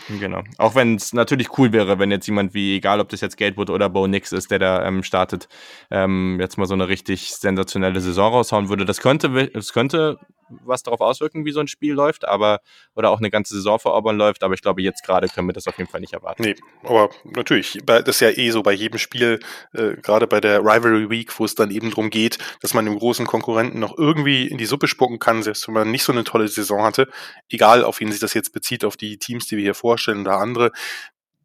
[0.09, 0.42] Genau.
[0.59, 3.70] Auch wenn es natürlich cool wäre, wenn jetzt jemand wie, egal ob das jetzt Gatewood
[3.70, 5.48] oder Bo Nix ist, der da ähm, startet,
[5.90, 8.84] ähm, jetzt mal so eine richtig sensationelle Saison raushauen würde.
[8.84, 10.18] Das könnte, das könnte
[10.64, 12.61] was darauf auswirken, wie so ein Spiel läuft, aber
[12.94, 15.53] oder auch eine ganze Saison vor Auburn läuft, aber ich glaube, jetzt gerade können wir
[15.53, 16.42] das auf jeden Fall nicht erwarten.
[16.42, 19.40] Nee, aber natürlich, das ist ja eh so bei jedem Spiel,
[19.72, 22.98] äh, gerade bei der Rivalry Week, wo es dann eben darum geht, dass man dem
[22.98, 26.24] großen Konkurrenten noch irgendwie in die Suppe spucken kann, selbst wenn man nicht so eine
[26.24, 27.09] tolle Saison hatte,
[27.48, 30.38] egal auf wen sich das jetzt bezieht, auf die Teams, die wir hier vorstellen oder
[30.38, 30.72] andere,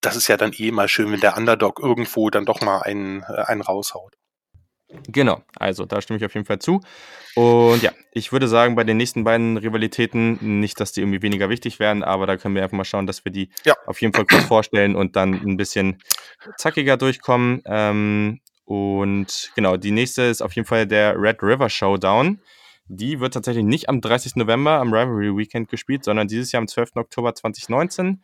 [0.02, 3.24] das ist ja dann eh mal schön, wenn der Underdog irgendwo dann doch mal einen,
[3.24, 4.14] äh, einen raushaut.
[5.08, 6.80] Genau, also da stimme ich auf jeden Fall zu.
[7.36, 11.50] Und ja, ich würde sagen, bei den nächsten beiden Rivalitäten nicht, dass die irgendwie weniger
[11.50, 13.76] wichtig werden, aber da können wir einfach mal schauen, dass wir die ja.
[13.86, 16.02] auf jeden Fall kurz vorstellen und dann ein bisschen
[16.58, 17.62] zackiger durchkommen.
[17.66, 22.40] Ähm, und genau, die nächste ist auf jeden Fall der Red River Showdown.
[22.88, 24.38] Die wird tatsächlich nicht am 30.
[24.38, 26.96] November am Rivalry Weekend gespielt, sondern dieses Jahr am 12.
[26.96, 28.24] Oktober 2019.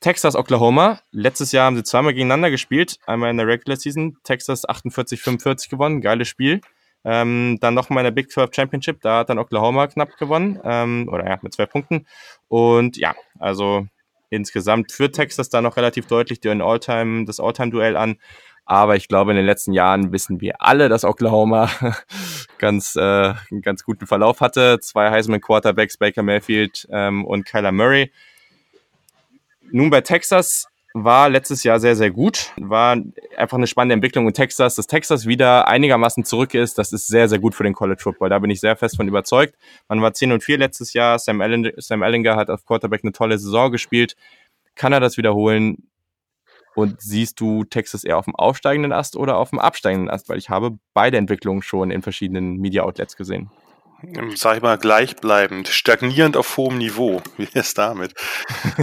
[0.00, 1.00] Texas, Oklahoma.
[1.10, 2.98] Letztes Jahr haben sie zweimal gegeneinander gespielt.
[3.06, 4.16] Einmal in der Regular Season.
[4.22, 6.00] Texas 48-45 gewonnen.
[6.00, 6.60] Geiles Spiel.
[7.04, 9.00] Ähm, dann nochmal in der Big 12 Championship.
[9.00, 10.60] Da hat dann Oklahoma knapp gewonnen.
[10.62, 12.06] Ähm, oder ja, mit zwei Punkten.
[12.46, 13.86] Und ja, also
[14.30, 18.18] insgesamt führt Texas da noch relativ deutlich den All-Time, das All-Time-Duell an.
[18.66, 21.70] Aber ich glaube, in den letzten Jahren wissen wir alle, dass Oklahoma
[22.58, 24.78] ganz, äh, einen ganz guten Verlauf hatte.
[24.80, 28.12] Zwei Heisman Quarterbacks, Baker Mayfield ähm, und Kyler Murray.
[29.70, 32.52] Nun bei Texas war letztes Jahr sehr, sehr gut.
[32.56, 32.96] War
[33.36, 34.74] einfach eine spannende Entwicklung in Texas.
[34.74, 38.30] Dass Texas wieder einigermaßen zurück ist, das ist sehr, sehr gut für den College Football.
[38.30, 39.54] Da bin ich sehr fest von überzeugt.
[39.88, 41.18] Man war 10 und 4 letztes Jahr.
[41.18, 44.16] Sam, Allen, Sam Ellinger hat auf Quarterback eine tolle Saison gespielt.
[44.74, 45.88] Kann er das wiederholen?
[46.74, 50.28] Und siehst du Texas eher auf dem aufsteigenden Ast oder auf dem absteigenden Ast?
[50.28, 53.50] Weil ich habe beide Entwicklungen schon in verschiedenen Media Outlets gesehen
[54.36, 57.22] sag ich mal, gleichbleibend, stagnierend auf hohem Niveau.
[57.36, 58.14] Wie ist damit?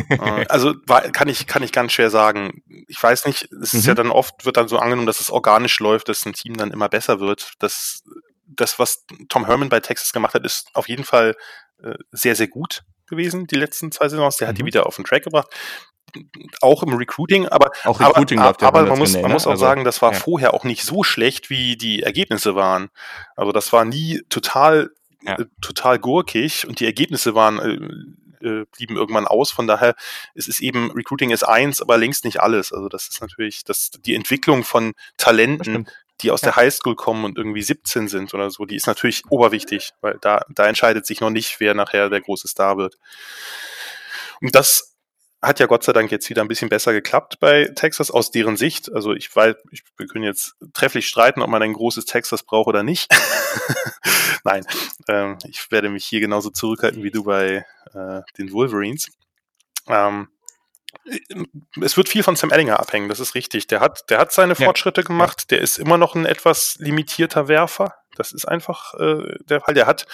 [0.09, 2.63] Äh, also kann ich, kann ich ganz schwer sagen.
[2.88, 3.88] Ich weiß nicht, es ist mhm.
[3.88, 6.72] ja dann oft, wird dann so angenommen, dass es organisch läuft, dass ein Team dann
[6.72, 7.53] immer besser wird.
[7.59, 8.03] Das,
[8.45, 11.36] das was Tom Herman bei Texas gemacht hat, ist auf jeden Fall
[11.82, 14.38] äh, sehr, sehr gut gewesen, die letzten zwei Saisons.
[14.38, 14.68] Der hat die mhm.
[14.68, 15.49] wieder auf den Track gebracht
[16.61, 19.66] auch im Recruiting, aber, auch Recruiting aber, aber, aber man muss, man muss auch also,
[19.66, 20.20] sagen, das war ja.
[20.20, 22.89] vorher auch nicht so schlecht, wie die Ergebnisse waren.
[23.36, 24.91] Also das war nie total
[25.26, 25.39] ja.
[25.39, 29.51] Äh, total gurkig und die Ergebnisse waren äh, äh, blieben irgendwann aus.
[29.51, 29.95] Von daher
[30.36, 32.71] es ist eben Recruiting ist eins, aber längst nicht alles.
[32.71, 35.88] Also das ist natürlich das die Entwicklung von Talenten,
[36.21, 36.47] die aus ja.
[36.47, 40.45] der Highschool kommen und irgendwie 17 sind oder so, die ist natürlich oberwichtig, weil da
[40.49, 42.97] da entscheidet sich noch nicht, wer nachher der große Star wird.
[44.41, 44.94] Und das
[45.45, 48.57] hat ja Gott sei Dank jetzt wieder ein bisschen besser geklappt bei Texas aus deren
[48.57, 48.91] Sicht.
[48.93, 52.67] Also ich weiß, ich, wir können jetzt trefflich streiten, ob man ein großes Texas braucht
[52.67, 53.09] oder nicht.
[54.43, 54.65] Nein,
[55.07, 59.09] ähm, ich werde mich hier genauso zurückhalten wie du bei äh, den Wolverines.
[59.87, 60.29] Ähm,
[61.81, 63.67] es wird viel von Sam Ellinger abhängen, das ist richtig.
[63.67, 65.07] Der hat, der hat seine Fortschritte ja.
[65.07, 67.95] gemacht, der ist immer noch ein etwas limitierter Werfer.
[68.15, 69.73] Das ist einfach äh, der Fall.
[69.73, 70.05] Der hat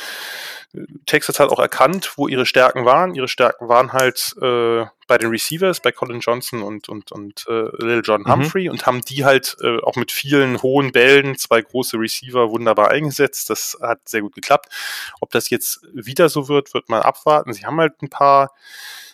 [1.06, 3.14] Texas hat auch erkannt, wo ihre Stärken waren.
[3.14, 7.70] Ihre Stärken waren halt äh, bei den Receivers, bei Colin Johnson und, und, und äh,
[7.84, 8.32] Lil John mhm.
[8.32, 8.72] Humphrey mhm.
[8.72, 13.50] und haben die halt äh, auch mit vielen hohen Bällen, zwei große Receiver wunderbar eingesetzt.
[13.50, 14.70] Das hat sehr gut geklappt.
[15.20, 17.54] Ob das jetzt wieder so wird, wird man abwarten.
[17.54, 18.52] Sie haben halt ein paar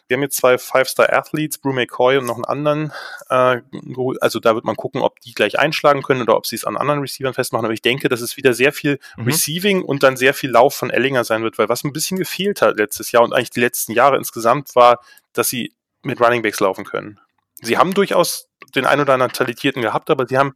[0.08, 2.94] wir haben jetzt zwei Five-Star-Athletes, Brew McCoy und noch einen anderen
[3.30, 4.22] äh, geholt.
[4.22, 6.78] Also da wird man gucken, ob die gleich einschlagen können oder ob sie es an
[6.78, 7.66] anderen Receivern festmachen.
[7.66, 9.26] Aber ich denke, dass es wieder sehr viel mhm.
[9.26, 12.62] Receiving und dann sehr viel Lauf von Ellinger sein wird, weil was ein bisschen gefehlt
[12.62, 15.02] hat letztes Jahr und eigentlich die letzten Jahre insgesamt war,
[15.34, 17.20] dass sie mit Running Backs laufen können.
[17.62, 18.47] Sie haben durchaus
[18.78, 20.56] den ein oder anderen Talentierten gehabt, aber sie haben.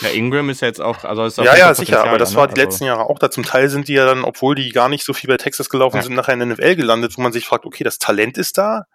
[0.00, 2.36] Ja, Ingram ist ja jetzt auch, also ist auch Ja, ja, sicher, aber das ne?
[2.36, 3.30] war die also letzten Jahre auch da.
[3.30, 5.96] Zum Teil sind die ja dann, obwohl die gar nicht so viel bei Texas gelaufen
[5.96, 6.02] ja.
[6.02, 8.86] sind, nachher in der NFL gelandet, wo man sich fragt, okay, das Talent ist da,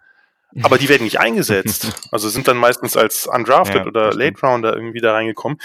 [0.64, 1.88] aber die werden nicht eingesetzt.
[2.12, 5.60] Also sind dann meistens als undrafted ja, oder Late Rounder irgendwie da reingekommen.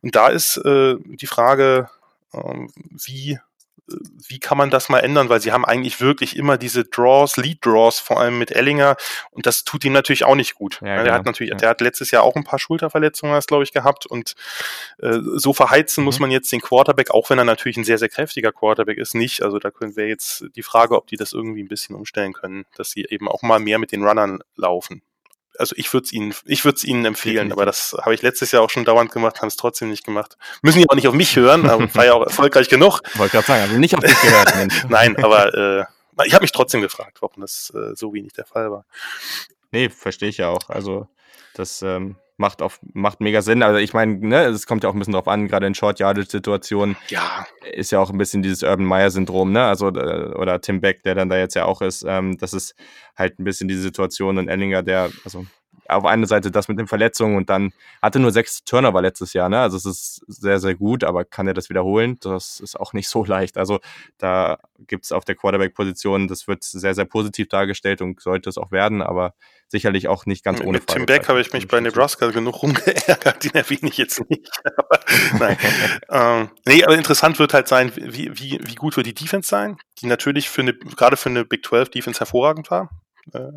[0.00, 1.88] Und da ist äh, die Frage,
[2.32, 3.38] ähm, wie
[4.26, 7.64] wie kann man das mal ändern, weil sie haben eigentlich wirklich immer diese Draws, Lead
[7.64, 8.96] Draws, vor allem mit Ellinger,
[9.30, 10.80] und das tut ihm natürlich auch nicht gut.
[10.80, 11.14] Ja, der genau.
[11.14, 11.56] hat natürlich, ja.
[11.56, 14.34] der hat letztes Jahr auch ein paar Schulterverletzungen, glaube ich, gehabt und
[14.98, 16.04] äh, so verheizen mhm.
[16.06, 19.14] muss man jetzt den Quarterback, auch wenn er natürlich ein sehr, sehr kräftiger Quarterback ist,
[19.14, 19.42] nicht.
[19.42, 22.64] Also da können wir jetzt die Frage, ob die das irgendwie ein bisschen umstellen können,
[22.76, 25.02] dass sie eben auch mal mehr mit den Runnern laufen
[25.58, 28.52] also ich würde es ihnen, ich würde es ihnen empfehlen, aber das habe ich letztes
[28.52, 30.36] Jahr auch schon dauernd gemacht, haben es trotzdem nicht gemacht.
[30.62, 33.00] Müssen die auch nicht auf mich hören, aber war ja auch erfolgreich genug.
[33.14, 34.52] Wollte gerade sagen, also nicht auf dich gehört.
[34.88, 38.70] Nein, aber äh, ich habe mich trotzdem gefragt, warum das äh, so wenig der Fall
[38.70, 38.84] war.
[39.70, 40.68] Nee, verstehe ich ja auch.
[40.68, 41.06] Also
[41.54, 43.62] das ähm, macht auch macht mega Sinn.
[43.62, 45.98] Also ich meine, ne, es kommt ja auch ein bisschen drauf an, gerade in Short
[45.98, 46.96] Yardage Situationen.
[47.08, 47.46] Ja.
[47.72, 49.64] Ist ja auch ein bisschen dieses Urban Meyer Syndrom, ne?
[49.64, 52.04] Also äh, oder Tim Beck, der dann da jetzt ja auch ist.
[52.08, 52.74] Ähm, das ist
[53.16, 55.44] halt ein bisschen die Situation und Ellinger, der also
[55.88, 57.72] auf einer Seite das mit den Verletzungen und dann
[58.02, 59.60] hatte nur sechs Turnover letztes Jahr, ne?
[59.60, 62.18] Also es ist sehr, sehr gut, aber kann er das wiederholen?
[62.20, 63.56] Das ist auch nicht so leicht.
[63.56, 63.80] Also
[64.18, 68.58] da gibt es auf der Quarterback-Position, das wird sehr, sehr positiv dargestellt und sollte es
[68.58, 69.34] auch werden, aber
[69.68, 72.62] sicherlich auch nicht ganz mit, ohne Mit Tim Beck habe ich mich bei Nebraska genug
[72.62, 74.50] rumgeärgert, den erwähne ich jetzt nicht.
[74.76, 75.00] aber,
[75.38, 75.56] nein.
[76.10, 79.76] ähm, nee, aber interessant wird halt sein, wie, wie, wie gut wird die Defense sein,
[80.00, 82.90] die natürlich für eine, gerade für eine Big 12 Defense hervorragend war.
[83.32, 83.52] Äh,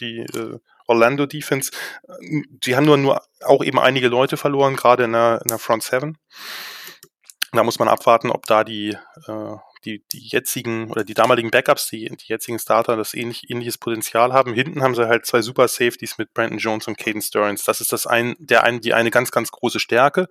[0.00, 1.70] die äh, Orlando Defense,
[2.20, 5.82] die haben nur, nur auch eben einige Leute verloren, gerade in der, in der Front
[5.82, 6.18] Seven.
[7.52, 11.88] Da muss man abwarten, ob da die, äh, die, die jetzigen oder die damaligen Backups,
[11.88, 14.52] die, die jetzigen Starter, das ähnlich, ähnliches Potenzial haben.
[14.52, 17.64] Hinten haben sie halt zwei super Safeties mit Brandon Jones und Caden Stearns.
[17.64, 20.28] Das ist das ein, der ein, die eine ganz, ganz große Stärke.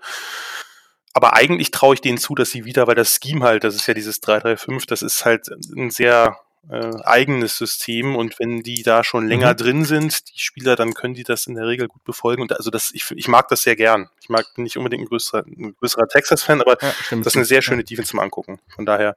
[1.13, 3.87] Aber eigentlich traue ich denen zu, dass sie wieder, weil das Scheme halt, das ist
[3.87, 6.37] ja dieses 3-3-5, das ist halt ein sehr
[6.69, 9.57] äh, eigenes System und wenn die da schon länger mhm.
[9.57, 12.71] drin sind, die Spieler, dann können die das in der Regel gut befolgen und also
[12.71, 14.09] das, ich, ich mag das sehr gern.
[14.21, 17.61] Ich mag nicht unbedingt ein größerer, ein größerer Texas-Fan, aber ja, das ist eine sehr
[17.61, 18.59] schöne Defense zum Angucken.
[18.73, 19.15] Von daher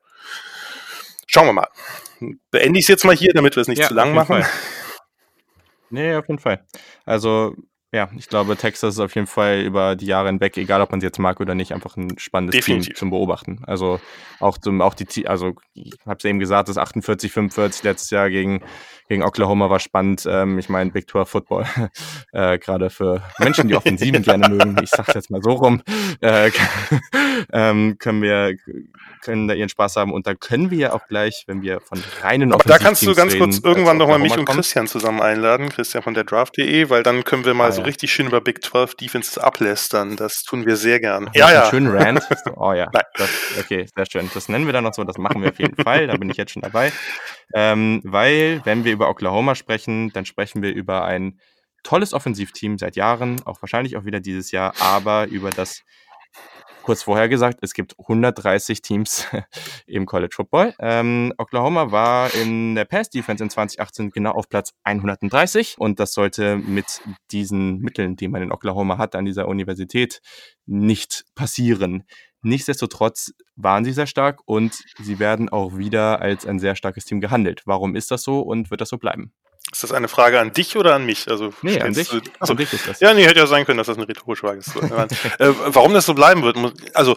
[1.26, 1.68] schauen wir mal.
[2.51, 4.42] Beende ich es jetzt mal hier, damit wir es nicht ja, zu lang machen.
[4.42, 4.51] Fall.
[5.90, 6.64] Nee, auf jeden Fall.
[7.05, 7.55] Also
[7.91, 10.99] ja, ich glaube, Texas ist auf jeden Fall über die Jahre hinweg, egal ob man
[10.99, 12.89] es jetzt mag oder nicht, einfach ein spannendes Definitiv.
[12.89, 13.62] Team zum Beobachten.
[13.66, 13.99] Also
[14.41, 18.28] auch zum, auch die, also ich habe es eben gesagt, das 48, 45 letztes Jahr
[18.28, 18.62] gegen,
[19.09, 20.26] gegen Oklahoma war spannend.
[20.28, 21.64] Ähm, ich meine, Big 12 Football,
[22.32, 25.82] äh, gerade für Menschen, die Offensiven gerne mögen, ich sag's jetzt mal so rum,
[26.20, 26.51] äh,
[27.55, 28.55] ähm, können wir
[29.22, 32.03] können da ihren Spaß haben und da können wir ja auch gleich, wenn wir von
[32.22, 35.68] reinen Aber da kannst du ganz reden, kurz irgendwann nochmal mich und Christian zusammen einladen,
[35.70, 38.62] Christian von der Draft.de, weil dann können wir mal ah, so richtig schön über Big
[38.64, 40.16] 12 Defenses ablästern.
[40.16, 41.30] Das tun wir sehr gern.
[41.34, 41.70] Ja, ja.
[41.70, 42.22] Schön Rant.
[42.56, 42.90] Oh ja.
[43.14, 44.30] Das, okay, sehr schön.
[44.32, 45.02] Das nennen wir dann noch so.
[45.02, 46.06] Das machen wir auf jeden Fall.
[46.06, 46.92] Da bin ich jetzt schon dabei.
[47.52, 51.40] Ähm, weil, wenn wir über Oklahoma sprechen, dann sprechen wir über ein
[51.82, 55.82] tolles Offensivteam seit Jahren, auch wahrscheinlich auch wieder dieses Jahr, aber über das
[56.89, 59.26] kurz vorher gesagt, es gibt 130 Teams
[59.86, 60.72] im College Football.
[60.78, 66.14] Ähm, Oklahoma war in der Pass Defense in 2018 genau auf Platz 130 und das
[66.14, 70.22] sollte mit diesen Mitteln, die man in Oklahoma hat an dieser Universität,
[70.64, 72.05] nicht passieren.
[72.41, 77.20] Nichtsdestotrotz waren sie sehr stark und sie werden auch wieder als ein sehr starkes Team
[77.20, 77.64] gehandelt.
[77.66, 79.34] Warum ist das so und wird das so bleiben?
[79.72, 81.30] Ist das eine Frage an dich oder an mich?
[81.30, 82.10] Also, nee, an dich.
[82.38, 83.00] also, an dich ist das.
[83.00, 84.76] Ja, nee, hätte ja sein können, dass das eine rhetorische Frage ist.
[84.76, 86.56] äh, warum das so bleiben wird?
[86.94, 87.16] Also,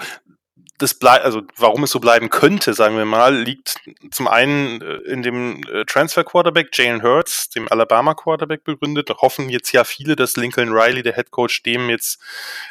[0.82, 3.76] das bleibt, also warum es so bleiben könnte, sagen wir mal, liegt
[4.12, 9.10] zum einen äh, in dem äh, Transfer Quarterback Jalen Hurts, dem Alabama Quarterback begründet.
[9.10, 12.20] Da hoffen jetzt ja viele, dass Lincoln Riley, der Head Coach, dem jetzt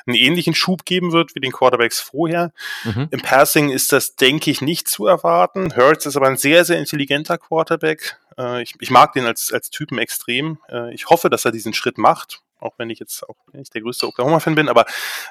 [0.06, 2.52] einen ähnlichen Schub geben wird wie den Quarterbacks vorher.
[2.84, 3.08] Mhm.
[3.10, 5.76] Im Passing ist das, denke ich, nicht zu erwarten.
[5.76, 8.18] Hurts ist aber ein sehr, sehr intelligenter Quarterback.
[8.36, 10.58] Äh, ich, ich mag den als, als Typen extrem.
[10.92, 14.06] Ich hoffe, dass er diesen Schritt macht auch wenn ich jetzt auch nicht der größte
[14.06, 14.86] Oklahoma-Fan bin, aber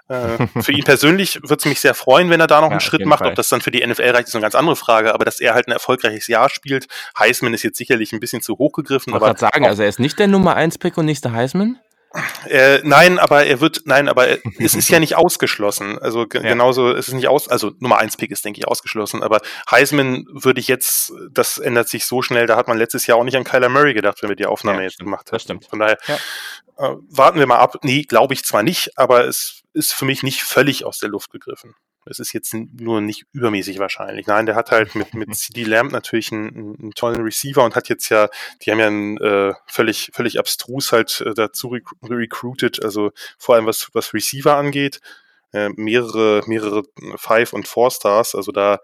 [0.08, 2.82] äh, für ihn persönlich würde es mich sehr freuen, wenn er da noch ja, einen
[2.82, 3.20] Schritt macht.
[3.20, 3.30] Fall.
[3.30, 5.54] Ob das dann für die NFL reicht, ist eine ganz andere Frage, aber dass er
[5.54, 9.14] halt ein erfolgreiches Jahr spielt, Heisman ist jetzt sicherlich ein bisschen zu hoch gegriffen.
[9.14, 11.80] Ich wollte sagen, also er ist nicht der Nummer 1 Pick und nicht der Heisman?
[12.47, 14.28] Äh, nein, aber er wird, nein, aber
[14.60, 15.99] es ist ja nicht ausgeschlossen.
[15.99, 16.41] Also ja.
[16.41, 19.22] genauso, es ist nicht aus, also Nummer eins Pick ist, denke ich, ausgeschlossen.
[19.22, 23.18] Aber Heisman würde ich jetzt, das ändert sich so schnell, da hat man letztes Jahr
[23.18, 25.36] auch nicht an Kyler Murray gedacht, wenn wir die Aufnahme ja, jetzt gemacht haben.
[25.36, 25.66] Das stimmt.
[25.66, 26.16] Von daher ja.
[26.78, 27.78] äh, warten wir mal ab.
[27.84, 31.32] Nee, glaube ich zwar nicht, aber es ist für mich nicht völlig aus der Luft
[31.32, 31.76] gegriffen.
[32.06, 34.28] Es ist jetzt nur nicht übermäßig wahrscheinlich.
[34.28, 37.89] Nein, der hat halt mit, mit CD Lamb natürlich einen, einen tollen Receiver und hat
[37.89, 38.30] jetzt ja,
[38.62, 43.56] die haben ja einen, äh, völlig, völlig abstrus halt äh, dazu rec recruited, also vor
[43.56, 45.00] allem was, was Receiver angeht.
[45.52, 46.84] Äh, mehrere, mehrere
[47.16, 48.80] Five- und Four-Stars, also da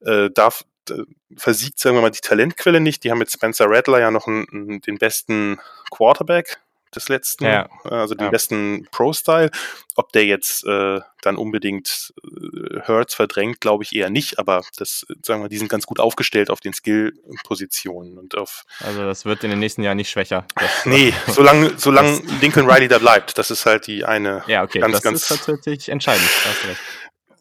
[0.00, 1.02] äh, darf, äh,
[1.36, 3.02] versiegt, sagen wir mal, die Talentquelle nicht.
[3.02, 5.58] Die haben mit Spencer Rattler ja noch einen, den besten
[5.90, 6.60] Quarterback
[6.94, 7.68] des letzten, ja.
[7.84, 8.30] also den ja.
[8.30, 9.50] besten Pro-Style.
[9.96, 12.37] Ob der jetzt äh, dann unbedingt äh,
[12.86, 16.50] Hurts verdrängt, glaube ich eher nicht, aber das, sagen wir, die sind ganz gut aufgestellt
[16.50, 18.64] auf den Skill-Positionen und auf.
[18.80, 20.46] Also das wird in den nächsten Jahren nicht schwächer.
[20.56, 24.80] Das, nee, solange solange Lincoln Riley da bleibt, das ist halt die eine ja, okay,
[24.80, 25.30] ganz, das ganz.
[25.30, 26.28] ist tatsächlich entscheidend.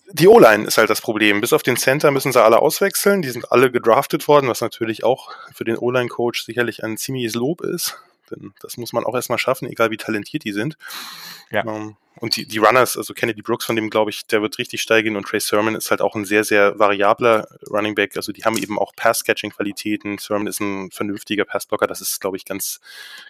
[0.09, 1.41] Die O-Line ist halt das Problem.
[1.41, 3.21] Bis auf den Center müssen sie alle auswechseln.
[3.21, 7.59] Die sind alle gedraftet worden, was natürlich auch für den O-Line-Coach sicherlich ein ziemliches Lob
[7.59, 7.97] ist.
[8.31, 10.77] Denn das muss man auch erstmal schaffen, egal wie talentiert die sind.
[11.51, 11.65] Ja.
[11.65, 14.81] Ähm, und die, die Runners, also Kennedy Brooks, von dem glaube ich, der wird richtig
[14.81, 18.17] steigen und Trey Sermon ist halt auch ein sehr, sehr variabler Running Back.
[18.17, 20.17] Also die haben eben auch Pass-Catching-Qualitäten.
[20.17, 22.79] Sermon ist ein vernünftiger Passblocker, das ist, glaube ich, ganz,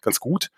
[0.01, 0.49] ganz gut.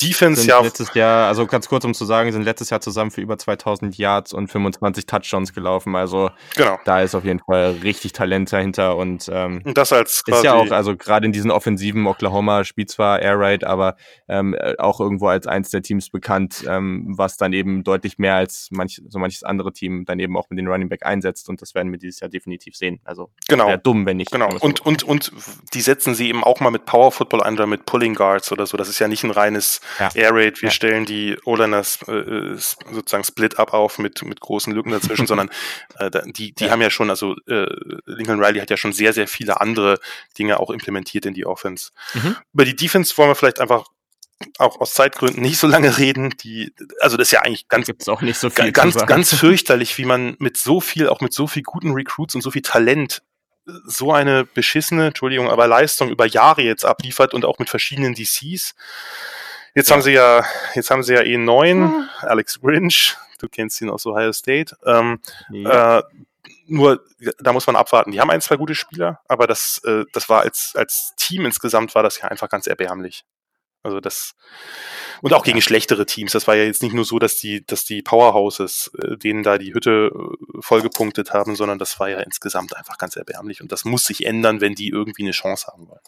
[0.00, 0.60] Defense, sind ja.
[0.60, 3.96] Letztes Jahr, also ganz kurz um zu sagen, sind letztes Jahr zusammen für über 2000
[3.98, 5.94] Yards und 25 Touchdowns gelaufen.
[5.96, 6.78] Also genau.
[6.84, 10.70] da ist auf jeden Fall richtig Talent dahinter und ähm, das als ist ja auch,
[10.70, 13.96] also gerade in diesen Offensiven, Oklahoma spielt zwar Air Raid, aber
[14.28, 18.68] ähm, auch irgendwo als eins der Teams bekannt, ähm, was dann eben deutlich mehr als
[18.70, 21.74] manch, so manches andere Team dann eben auch mit den Running Back einsetzt und das
[21.74, 23.00] werden wir dieses Jahr definitiv sehen.
[23.04, 23.68] Also genau.
[23.68, 24.30] wäre dumm, wenn nicht.
[24.30, 24.48] Genau.
[24.60, 25.32] Und, und, und
[25.74, 28.66] die setzen sie eben auch mal mit Power Football ein oder mit Pulling Guards oder
[28.66, 28.76] so.
[28.76, 30.10] Das ist ja nicht ein reines ja.
[30.14, 30.72] Air Raid, wir ja.
[30.72, 35.50] stellen die O-Liners äh, sozusagen Split-Up auf mit, mit großen Lücken dazwischen, sondern
[35.98, 36.70] äh, die, die ja.
[36.70, 37.66] haben ja schon, also äh,
[38.06, 39.98] Lincoln Riley hat ja schon sehr, sehr viele andere
[40.38, 41.90] Dinge auch implementiert in die Offense.
[42.14, 42.36] Mhm.
[42.52, 43.86] Über die Defense wollen wir vielleicht einfach
[44.58, 46.30] auch aus Zeitgründen nicht so lange reden.
[46.42, 49.98] Die, also das ist ja eigentlich ganz, Gibt's auch nicht so viel ganz, ganz fürchterlich,
[49.98, 53.22] wie man mit so viel, auch mit so viel guten Recruits und so viel Talent
[53.64, 58.74] so eine beschissene, Entschuldigung, aber Leistung über Jahre jetzt abliefert und auch mit verschiedenen DCs.
[59.74, 59.94] Jetzt ja.
[59.94, 62.08] haben sie ja, jetzt haben sie ja eh neun, hm.
[62.20, 64.76] Alex Grinch, du kennst ihn aus Ohio State.
[64.84, 65.20] Ähm,
[65.50, 66.00] ja.
[66.00, 66.02] äh,
[66.66, 67.04] nur,
[67.38, 68.12] da muss man abwarten.
[68.12, 71.94] Die haben ein, zwei gute Spieler, aber das, äh, das war als, als Team insgesamt
[71.94, 73.24] war das ja einfach ganz erbärmlich.
[73.82, 74.34] Also das
[75.22, 76.32] und auch gegen schlechtere Teams.
[76.32, 79.58] Das war ja jetzt nicht nur so, dass die, dass die Powerhouses äh, denen da
[79.58, 83.60] die Hütte äh, vollgepunktet haben, sondern das war ja insgesamt einfach ganz erbärmlich.
[83.60, 86.00] Und das muss sich ändern, wenn die irgendwie eine Chance haben wollen.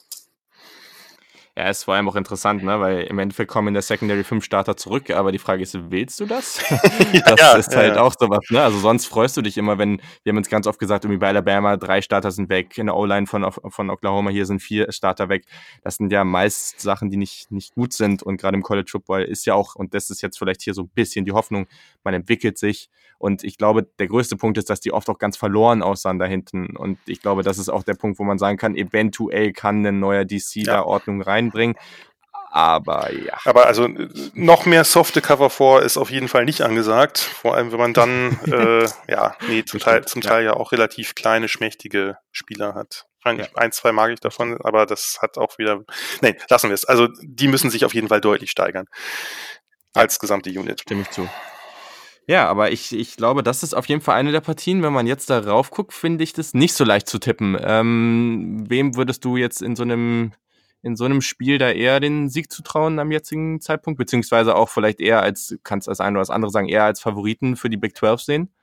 [1.56, 2.80] Ja, es war allem auch interessant, ne?
[2.80, 6.18] weil im Endeffekt kommen in der Secondary fünf Starter zurück, aber die Frage ist, willst
[6.18, 6.60] du das?
[7.12, 8.02] ja, das ja, ist halt ja.
[8.02, 8.60] auch sowas, ne?
[8.60, 11.28] Also sonst freust du dich immer, wenn, wir haben uns ganz oft gesagt, irgendwie bei
[11.28, 15.28] Alabama drei Starter sind weg, in der O-Line von, von Oklahoma hier sind vier Starter
[15.28, 15.44] weg.
[15.84, 19.22] Das sind ja meist Sachen, die nicht, nicht gut sind und gerade im College Football
[19.22, 21.68] ist ja auch, und das ist jetzt vielleicht hier so ein bisschen die Hoffnung,
[22.02, 25.36] man entwickelt sich und ich glaube, der größte Punkt ist, dass die oft auch ganz
[25.36, 28.58] verloren aussahen da hinten und ich glaube, das ist auch der Punkt, wo man sagen
[28.58, 31.76] kann, eventuell kann ein neuer DC da Ordnung rein reinbringen.
[32.50, 33.36] Aber ja.
[33.46, 33.88] Aber also
[34.32, 37.18] noch mehr softe Cover 4 ist auf jeden Fall nicht angesagt.
[37.18, 40.52] Vor allem, wenn man dann, äh, ja, nee, zum Teil, zum Teil ja.
[40.52, 43.06] ja auch relativ kleine, schmächtige Spieler hat.
[43.24, 43.46] Ja.
[43.54, 45.80] ein, zwei mag ich davon, aber das hat auch wieder.
[46.20, 46.84] Nee, lassen wir es.
[46.84, 48.86] Also die müssen sich auf jeden Fall deutlich steigern.
[49.94, 50.82] Als gesamte Unit.
[50.82, 51.28] Stimme ich zu.
[52.26, 54.82] Ja, aber ich, ich glaube, das ist auf jeden Fall eine der Partien.
[54.82, 57.56] Wenn man jetzt darauf guckt, finde ich das nicht so leicht zu tippen.
[57.60, 60.32] Ähm, wem würdest du jetzt in so einem
[60.84, 64.68] in so einem Spiel da eher den Sieg zu trauen am jetzigen Zeitpunkt, beziehungsweise auch
[64.68, 67.70] vielleicht eher als, kannst du das eine oder das andere sagen, eher als Favoriten für
[67.70, 68.54] die Big 12 sehen?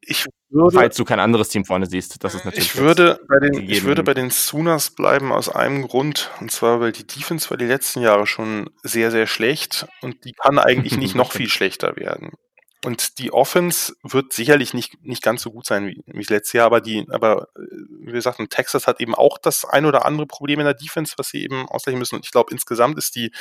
[0.00, 2.74] Ich würde, Falls du kein anderes Team vorne siehst, das ist natürlich.
[2.74, 6.80] Ich würde, bei den, ich würde bei den Sooners bleiben aus einem Grund, und zwar,
[6.80, 10.96] weil die Defense war die letzten Jahre schon sehr, sehr schlecht und die kann eigentlich
[10.96, 12.32] nicht noch viel schlechter werden.
[12.84, 16.66] Und die Offense wird sicherlich nicht, nicht ganz so gut sein wie, wie letztes Jahr,
[16.66, 17.60] aber die, aber äh,
[18.00, 21.28] wie gesagt, Texas hat eben auch das ein oder andere Problem in der Defense, was
[21.28, 22.16] sie eben ausgleichen müssen.
[22.16, 23.32] Und ich glaube, insgesamt ist die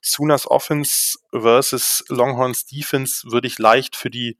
[0.00, 4.36] Sooners Offense versus Longhorns Defense würde ich leicht für die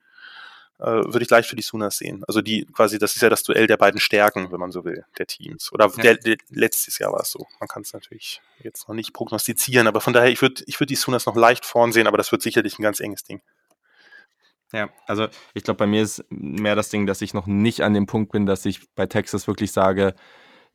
[0.82, 2.24] äh, würde ich leicht für die Sooners sehen.
[2.26, 5.04] Also die quasi, das ist ja das Duell der beiden Stärken, wenn man so will,
[5.16, 5.72] der Teams.
[5.72, 6.02] Oder ja.
[6.02, 7.46] der, der, letztes Jahr war es so.
[7.60, 10.88] Man kann es natürlich jetzt noch nicht prognostizieren, aber von daher, ich würde ich würde
[10.88, 13.40] die Sooners noch leicht vorn sehen, aber das wird sicherlich ein ganz enges Ding.
[14.72, 17.92] Ja, also ich glaube, bei mir ist mehr das Ding, dass ich noch nicht an
[17.92, 20.14] dem Punkt bin, dass ich bei Texas wirklich sage,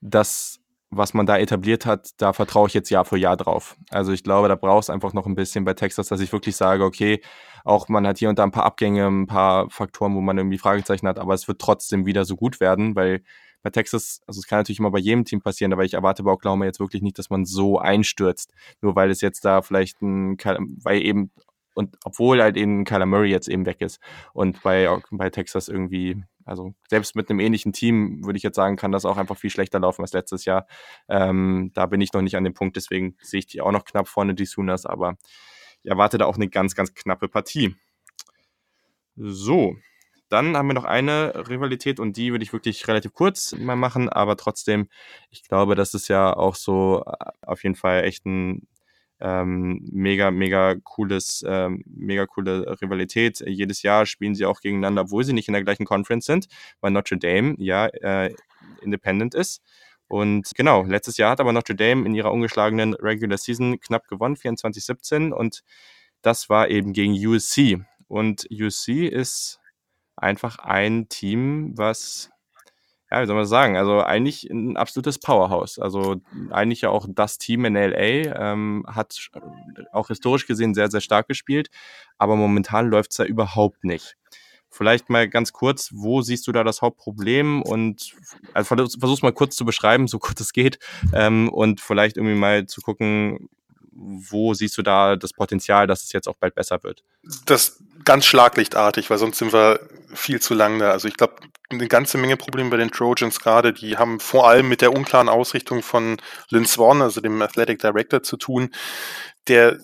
[0.01, 0.59] das,
[0.91, 3.75] was man da etabliert hat, da vertraue ich jetzt Jahr für Jahr drauf.
[3.89, 6.83] Also ich glaube, da brauchst einfach noch ein bisschen bei Texas, dass ich wirklich sage,
[6.83, 7.21] okay,
[7.65, 10.59] auch man hat hier und da ein paar Abgänge, ein paar Faktoren, wo man irgendwie
[10.59, 13.23] Fragezeichen hat, aber es wird trotzdem wieder so gut werden, weil
[13.63, 16.31] bei Texas, also es kann natürlich immer bei jedem Team passieren, aber ich erwarte bei
[16.31, 20.37] Oklahoma jetzt wirklich nicht, dass man so einstürzt, nur weil es jetzt da vielleicht ein,
[20.83, 21.31] weil eben
[21.77, 23.99] und obwohl halt eben Kyler Murray jetzt eben weg ist.
[24.33, 28.75] Und bei, bei Texas irgendwie, also selbst mit einem ähnlichen Team, würde ich jetzt sagen,
[28.75, 30.67] kann das auch einfach viel schlechter laufen als letztes Jahr.
[31.07, 33.85] Ähm, da bin ich noch nicht an dem Punkt, deswegen sehe ich die auch noch
[33.85, 35.17] knapp vorne, die Sooners, aber
[35.83, 37.75] ich erwarte da auch eine ganz, ganz knappe Partie.
[39.15, 39.75] So,
[40.29, 44.09] dann haben wir noch eine Rivalität und die würde ich wirklich relativ kurz mal machen,
[44.09, 44.89] aber trotzdem,
[45.29, 48.67] ich glaube, das ist ja auch so äh, auf jeden Fall echt ein
[49.19, 53.43] ähm, mega, mega cooles, ähm, mega coole Rivalität.
[53.45, 56.47] Jedes Jahr spielen sie auch gegeneinander, obwohl sie nicht in der gleichen Conference sind,
[56.81, 58.33] weil Notre Dame ja äh,
[58.81, 59.61] independent ist.
[60.07, 64.35] Und genau, letztes Jahr hat aber Notre Dame in ihrer ungeschlagenen Regular Season knapp gewonnen,
[64.35, 65.31] 24-17.
[65.31, 65.63] Und
[66.21, 67.79] das war eben gegen USC.
[68.07, 69.59] Und USC ist
[70.15, 72.29] einfach ein Team, was
[73.09, 73.77] ja, wie soll man sagen?
[73.77, 75.79] Also eigentlich ein absolutes Powerhouse.
[75.79, 76.17] Also
[76.49, 79.29] eigentlich ja auch das Team in LA ähm, hat
[79.93, 81.69] auch historisch gesehen sehr, sehr stark gespielt,
[82.17, 84.17] aber momentan läuft es ja überhaupt nicht.
[84.69, 88.13] Vielleicht mal ganz kurz, wo siehst du da das Hauptproblem und
[88.53, 90.77] also versuch's mal kurz zu beschreiben, so kurz es geht,
[91.13, 93.49] ähm, und vielleicht irgendwie mal zu gucken,
[93.97, 97.03] wo siehst du da das Potenzial, dass es jetzt auch bald besser wird?
[97.45, 99.79] Das ganz schlaglichtartig, weil sonst sind wir
[100.13, 100.91] viel zu lang da.
[100.91, 101.35] Also ich glaube,
[101.69, 103.73] eine ganze Menge Probleme bei den Trojans gerade.
[103.73, 106.17] Die haben vor allem mit der unklaren Ausrichtung von
[106.49, 108.69] Lynn Swan, also dem Athletic Director, zu tun,
[109.47, 109.77] der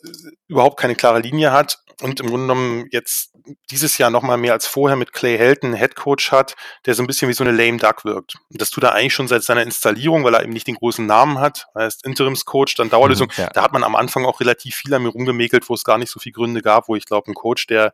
[0.48, 3.32] überhaupt keine klare Linie hat und im Grunde genommen jetzt
[3.72, 6.56] dieses Jahr noch mal mehr als vorher mit Clay Helton einen Headcoach hat,
[6.86, 8.36] der so ein bisschen wie so eine lame duck wirkt.
[8.50, 11.06] Und das tut er eigentlich schon seit seiner Installierung, weil er eben nicht den großen
[11.06, 11.68] Namen hat.
[11.76, 13.28] Er ist Interimscoach, dann Dauerlösung.
[13.28, 13.50] Mhm, ja.
[13.50, 16.10] Da hat man am Anfang auch relativ viel an mir rumgemäkelt, wo es gar nicht
[16.10, 17.94] so viele Gründe gab, wo ich glaube, ein Coach, der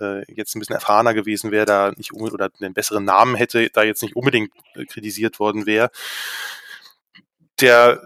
[0.00, 3.82] äh, jetzt ein bisschen erfahrener gewesen wäre, da nicht oder einen besseren Namen hätte, da
[3.82, 5.90] jetzt nicht unbedingt äh, kritisiert worden wäre.
[7.60, 8.00] Der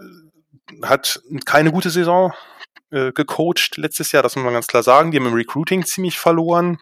[0.81, 2.33] hat keine gute Saison
[2.91, 5.11] äh, gecoacht letztes Jahr, das muss man ganz klar sagen.
[5.11, 6.79] Die haben im Recruiting ziemlich verloren.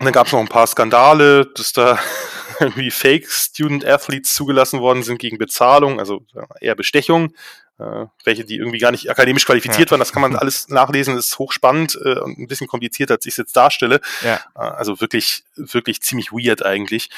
[0.00, 1.98] Und dann gab es noch ein paar Skandale, dass da
[2.60, 6.24] irgendwie Fake Student Athletes zugelassen worden sind gegen Bezahlung, also
[6.60, 7.34] eher Bestechung
[7.78, 9.92] äh, welche, die irgendwie gar nicht akademisch qualifiziert ja.
[9.92, 10.00] waren.
[10.00, 13.36] Das kann man alles nachlesen, ist hochspannend äh, und ein bisschen komplizierter, als ich es
[13.36, 14.00] jetzt darstelle.
[14.22, 14.36] Ja.
[14.54, 17.10] Äh, also wirklich, wirklich ziemlich weird eigentlich.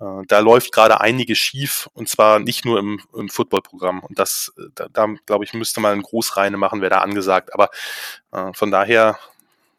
[0.00, 4.00] Äh, da läuft gerade einiges schief und zwar nicht nur im, im Footballprogramm.
[4.00, 7.52] Und das, äh, da, da glaube ich, müsste man einen Großreine machen, wäre da angesagt.
[7.52, 7.70] Aber
[8.32, 9.18] äh, von daher,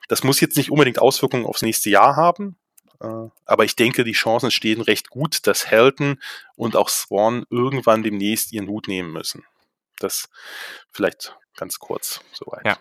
[0.08, 2.58] das muss jetzt nicht unbedingt Auswirkungen aufs nächste Jahr haben.
[3.00, 6.20] Äh, aber ich denke, die Chancen stehen recht gut, dass Helton
[6.56, 9.44] und auch Swan irgendwann demnächst ihren Hut nehmen müssen.
[10.00, 10.30] Das
[10.92, 12.66] vielleicht ganz kurz soweit.
[12.66, 12.78] Ja.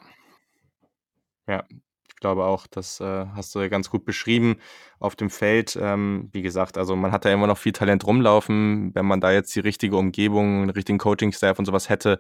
[1.47, 1.65] Ja,
[2.09, 4.57] ich glaube auch, das äh, hast du ja ganz gut beschrieben
[4.99, 5.77] auf dem Feld.
[5.81, 8.95] Ähm, wie gesagt, also man hat da immer noch viel Talent rumlaufen.
[8.95, 12.19] Wenn man da jetzt die richtige Umgebung, den richtigen Coaching-Staff und sowas hätte,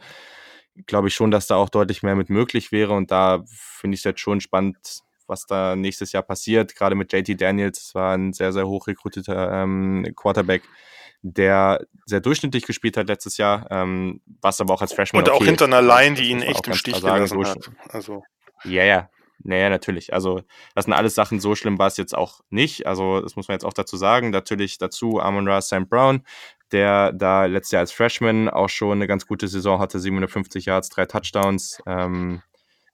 [0.86, 2.92] glaube ich schon, dass da auch deutlich mehr mit möglich wäre.
[2.92, 6.74] Und da finde ich es jetzt schon spannend, was da nächstes Jahr passiert.
[6.74, 10.62] Gerade mit JT Daniels, das war ein sehr, sehr hoch rekrutierter ähm, Quarterback
[11.26, 15.36] der sehr durchschnittlich gespielt hat letztes Jahr, ähm, was aber auch als Freshman Und auch
[15.36, 17.70] okay hinter einer Line, die ihn echt im Stich gelassen hat.
[17.88, 18.22] Also.
[18.64, 19.08] Ja, ja.
[19.42, 20.12] Naja, natürlich.
[20.12, 20.42] Also,
[20.74, 22.86] das sind alles Sachen, so schlimm war es jetzt auch nicht.
[22.86, 24.30] Also, das muss man jetzt auch dazu sagen.
[24.30, 26.22] Natürlich dazu Amon Ra Sam Brown,
[26.72, 30.90] der da letztes Jahr als Freshman auch schon eine ganz gute Saison hatte, 750 Yards,
[30.90, 31.82] drei Touchdowns.
[31.86, 32.42] Ähm,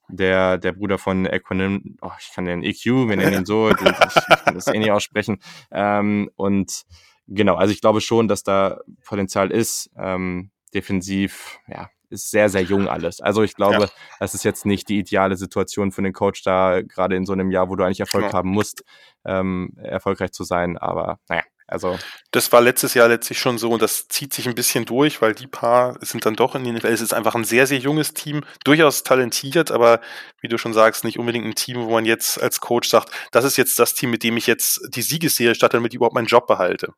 [0.08, 3.76] der, der Bruder von Equanim, oh, ich kann den EQ, wir nennen ihn so, ich,
[3.76, 5.40] ich kann das eh nicht aussprechen.
[5.70, 6.84] Ähm, und
[7.30, 9.90] genau, also ich glaube schon, dass da Potenzial ist.
[9.96, 13.20] Ähm, defensiv, ja, ist sehr, sehr jung alles.
[13.20, 13.90] Also ich glaube, ja.
[14.18, 17.50] das ist jetzt nicht die ideale Situation für den Coach da, gerade in so einem
[17.50, 18.34] Jahr, wo du eigentlich Erfolg genau.
[18.36, 18.84] haben musst,
[19.24, 20.76] ähm, erfolgreich zu sein.
[20.76, 21.98] Aber naja, also.
[22.32, 25.34] Das war letztes Jahr letztlich schon so und das zieht sich ein bisschen durch, weil
[25.34, 26.88] die paar sind dann doch in den NFL.
[26.88, 30.00] Es ist einfach ein sehr, sehr junges Team, durchaus talentiert, aber
[30.40, 33.44] wie du schon sagst, nicht unbedingt ein Team, wo man jetzt als Coach sagt, das
[33.44, 36.26] ist jetzt das Team, mit dem ich jetzt die Siegesserie statt damit ich überhaupt meinen
[36.26, 36.92] Job behalte.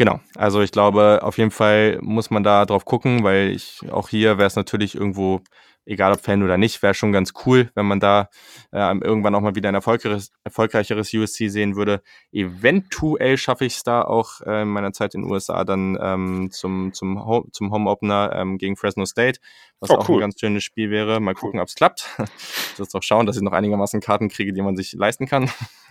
[0.00, 4.08] Genau, also ich glaube, auf jeden Fall muss man da drauf gucken, weil ich auch
[4.08, 5.42] hier wäre es natürlich irgendwo,
[5.84, 8.30] egal ob Fan oder nicht, wäre schon ganz cool, wenn man da
[8.72, 12.00] äh, irgendwann auch mal wieder ein erfolgreicheres, erfolgreicheres USC sehen würde.
[12.32, 16.48] Eventuell schaffe ich es da auch äh, in meiner Zeit in den USA dann ähm,
[16.50, 19.38] zum, zum, Ho zum Home Opener ähm, gegen Fresno State,
[19.80, 20.16] was oh, auch cool.
[20.16, 21.20] ein ganz schönes Spiel wäre.
[21.20, 22.08] Mal gucken, ob es klappt.
[22.72, 25.50] ich muss auch schauen, dass ich noch einigermaßen Karten kriege, die man sich leisten kann.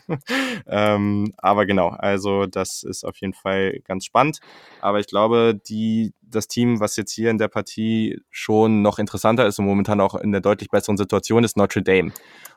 [0.68, 4.40] ähm, aber genau, also das ist auf jeden Fall ganz spannend.
[4.82, 9.46] Aber ich glaube, die, das Team, was jetzt hier in der Partie schon noch interessanter
[9.46, 12.12] ist und momentan auch in der deutlich besseren Situation ist, Notre Dame.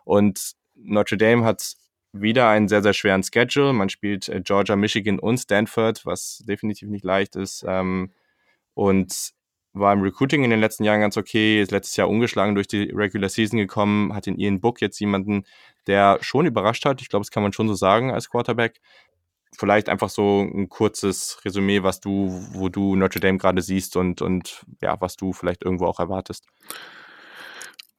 [0.04, 1.74] Und Notre Dame hat
[2.12, 3.72] wieder einen sehr, sehr schweren Schedule.
[3.72, 7.64] Man spielt äh, Georgia, Michigan und Stanford, was definitiv nicht leicht ist.
[7.66, 8.12] Ähm,
[8.74, 9.32] und
[9.72, 12.90] war im Recruiting in den letzten Jahren ganz okay, ist letztes Jahr ungeschlagen durch die
[12.90, 15.44] Regular Season gekommen, hat in Ian Book jetzt jemanden,
[15.86, 17.00] der schon überrascht hat.
[17.00, 18.80] Ich glaube, das kann man schon so sagen als Quarterback.
[19.56, 24.22] Vielleicht einfach so ein kurzes Resümee, was du, wo du Notre Dame gerade siehst und,
[24.22, 26.46] und ja, was du vielleicht irgendwo auch erwartest.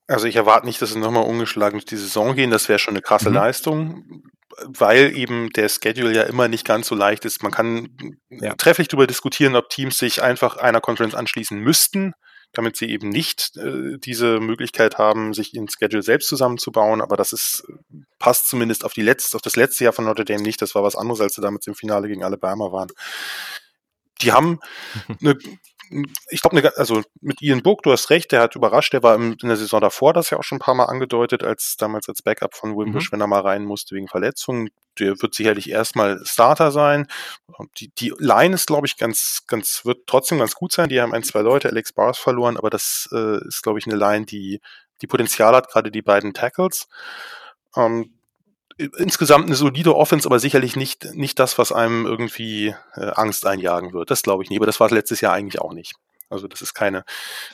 [0.08, 2.52] Also ich erwarte nicht, dass sie nochmal ungeschlagen durch die Saison gehen.
[2.52, 3.36] Das wäre schon eine krasse mhm.
[3.36, 4.24] Leistung.
[4.66, 7.44] Weil eben der Schedule ja immer nicht ganz so leicht ist.
[7.44, 8.56] Man kann ja.
[8.56, 12.14] trefflich darüber diskutieren, ob Teams sich einfach einer Conference anschließen müssten,
[12.54, 17.02] damit sie eben nicht äh, diese Möglichkeit haben, sich ihren Schedule selbst zusammenzubauen.
[17.02, 17.64] Aber das ist,
[18.20, 20.62] passt zumindest auf die letzte, auf das letzte Jahr von Notre Dame nicht.
[20.62, 22.90] Das war was anderes, als sie damals im Finale gegen Alabama waren.
[24.22, 24.60] Die haben
[25.22, 25.38] eine
[26.30, 29.16] ich glaube, ne, also mit Ian Book, du hast recht, der hat überrascht, der war
[29.16, 32.22] in der Saison davor, das ja auch schon ein paar Mal angedeutet, als damals als
[32.22, 33.14] Backup von Wimbush, mhm.
[33.14, 34.70] wenn er mal rein musste wegen Verletzungen.
[35.00, 37.08] Der wird sicherlich erstmal Starter sein.
[37.78, 40.90] Die, die Line ist, glaube ich, ganz, ganz, wird trotzdem ganz gut sein.
[40.90, 43.96] Die haben ein, zwei Leute, Alex Bars verloren, aber das äh, ist, glaube ich, eine
[43.96, 44.62] Line, die,
[45.02, 46.88] die Potenzial hat, gerade die beiden Tackles.
[47.76, 48.14] Ähm,
[48.98, 53.94] insgesamt eine solide Offense, aber sicherlich nicht, nicht das, was einem irgendwie äh, Angst einjagen
[53.94, 54.12] wird.
[54.12, 54.60] Das glaube ich nicht.
[54.60, 55.94] Aber das war letztes Jahr eigentlich auch nicht.
[56.30, 57.06] Also das ist keine,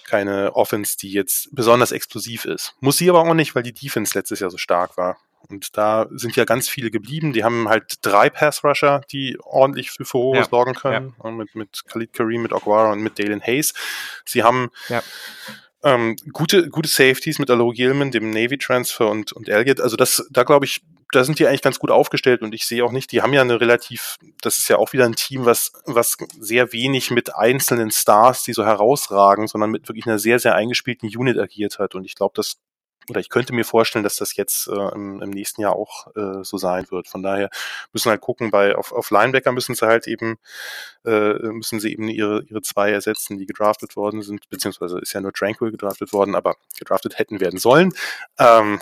[0.05, 2.75] keine Offense, die jetzt besonders explosiv ist.
[2.79, 5.17] Muss sie aber auch nicht, weil die Defense letztes Jahr so stark war.
[5.47, 7.33] Und da sind ja ganz viele geblieben.
[7.33, 11.15] Die haben halt drei Pass-Rusher, die ordentlich für Furore ja, sorgen können.
[11.23, 11.31] Ja.
[11.31, 13.73] Mit, mit Khalid Kareem, mit Aguara und mit Dalen Hayes.
[14.25, 15.01] Sie haben ja.
[15.83, 19.81] ähm, gute, gute Safeties mit Alo Gilman, dem Navy-Transfer und, und Elliott.
[19.81, 20.81] Also das, da glaube ich,
[21.11, 23.41] da sind die eigentlich ganz gut aufgestellt und ich sehe auch nicht, die haben ja
[23.41, 27.91] eine relativ, das ist ja auch wieder ein Team, was, was sehr wenig mit einzelnen
[27.91, 32.05] Stars, die so herausragen, sondern mit wirklich einer sehr, sehr eingespielten Unit agiert hat und
[32.05, 32.59] ich glaube, das
[33.09, 36.43] oder ich könnte mir vorstellen, dass das jetzt äh, im, im nächsten Jahr auch äh,
[36.43, 37.07] so sein wird.
[37.07, 37.49] Von daher
[37.91, 40.37] müssen halt gucken, bei auf, auf Linebacker müssen sie halt eben
[41.05, 45.21] äh, müssen sie eben ihre ihre zwei ersetzen, die gedraftet worden sind, beziehungsweise ist ja
[45.21, 47.93] nur Tranquil gedraftet worden, aber gedraftet hätten werden sollen.
[48.37, 48.79] Ähm,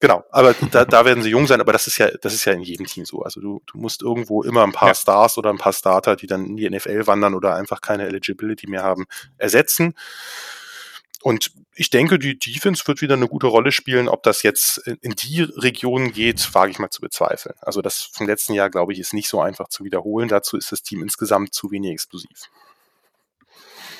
[0.00, 2.54] Genau, aber da, da werden sie jung sein, aber das ist ja, das ist ja
[2.54, 3.22] in jedem Team so.
[3.22, 4.94] Also du, du musst irgendwo immer ein paar ja.
[4.94, 8.66] Stars oder ein paar Starter, die dann in die NFL wandern oder einfach keine Eligibility
[8.66, 9.94] mehr haben, ersetzen.
[11.22, 14.08] Und ich denke, die Defense wird wieder eine gute Rolle spielen.
[14.08, 17.54] Ob das jetzt in die Region geht, wage ich mal zu bezweifeln.
[17.60, 20.28] Also das vom letzten Jahr, glaube ich, ist nicht so einfach zu wiederholen.
[20.28, 22.48] Dazu ist das Team insgesamt zu wenig explosiv.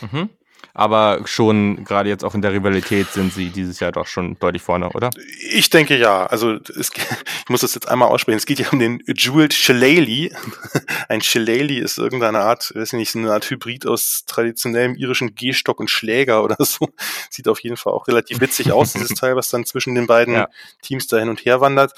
[0.00, 0.30] Mhm.
[0.74, 4.62] Aber schon gerade jetzt auch in der Rivalität sind sie dieses Jahr doch schon deutlich
[4.62, 5.10] vorne, oder?
[5.50, 6.26] Ich denke ja.
[6.26, 8.38] Also es, ich muss das jetzt einmal aussprechen.
[8.38, 10.34] Es geht ja um den Jewel Shillelagh.
[11.08, 15.90] Ein Shillelagh ist irgendeine Art, weiß nicht, eine Art Hybrid aus traditionellem irischen Gehstock und
[15.90, 16.88] Schläger oder so.
[17.30, 20.34] Sieht auf jeden Fall auch relativ witzig aus, dieses Teil, was dann zwischen den beiden
[20.34, 20.48] ja.
[20.82, 21.92] Teams da hin und her wandert.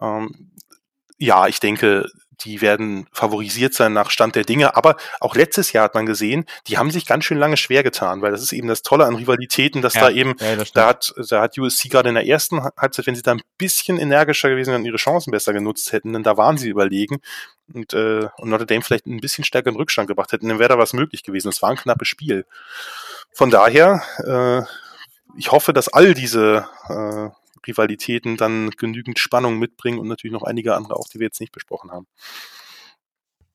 [0.00, 0.50] Ähm,
[1.18, 2.06] ja, ich denke,
[2.40, 4.76] die werden favorisiert sein nach Stand der Dinge.
[4.76, 8.22] Aber auch letztes Jahr hat man gesehen, die haben sich ganz schön lange schwer getan,
[8.22, 10.88] weil das ist eben das Tolle an Rivalitäten, dass ja, da eben, ja, das da
[10.88, 14.48] hat, da hat USC gerade in der ersten Halbzeit, wenn sie da ein bisschen energischer
[14.48, 17.20] gewesen wären und ihre Chancen besser genutzt hätten, denn da waren sie überlegen
[17.72, 20.70] und, äh, und Notre Dame vielleicht ein bisschen stärker in Rückstand gebracht hätten, dann wäre
[20.70, 21.48] da was möglich gewesen.
[21.48, 22.46] Es war ein knappes Spiel.
[23.32, 24.62] Von daher, äh,
[25.38, 27.30] ich hoffe, dass all diese äh,
[27.66, 31.52] Rivalitäten dann genügend Spannung mitbringen und natürlich noch einige andere auch, die wir jetzt nicht
[31.52, 32.06] besprochen haben.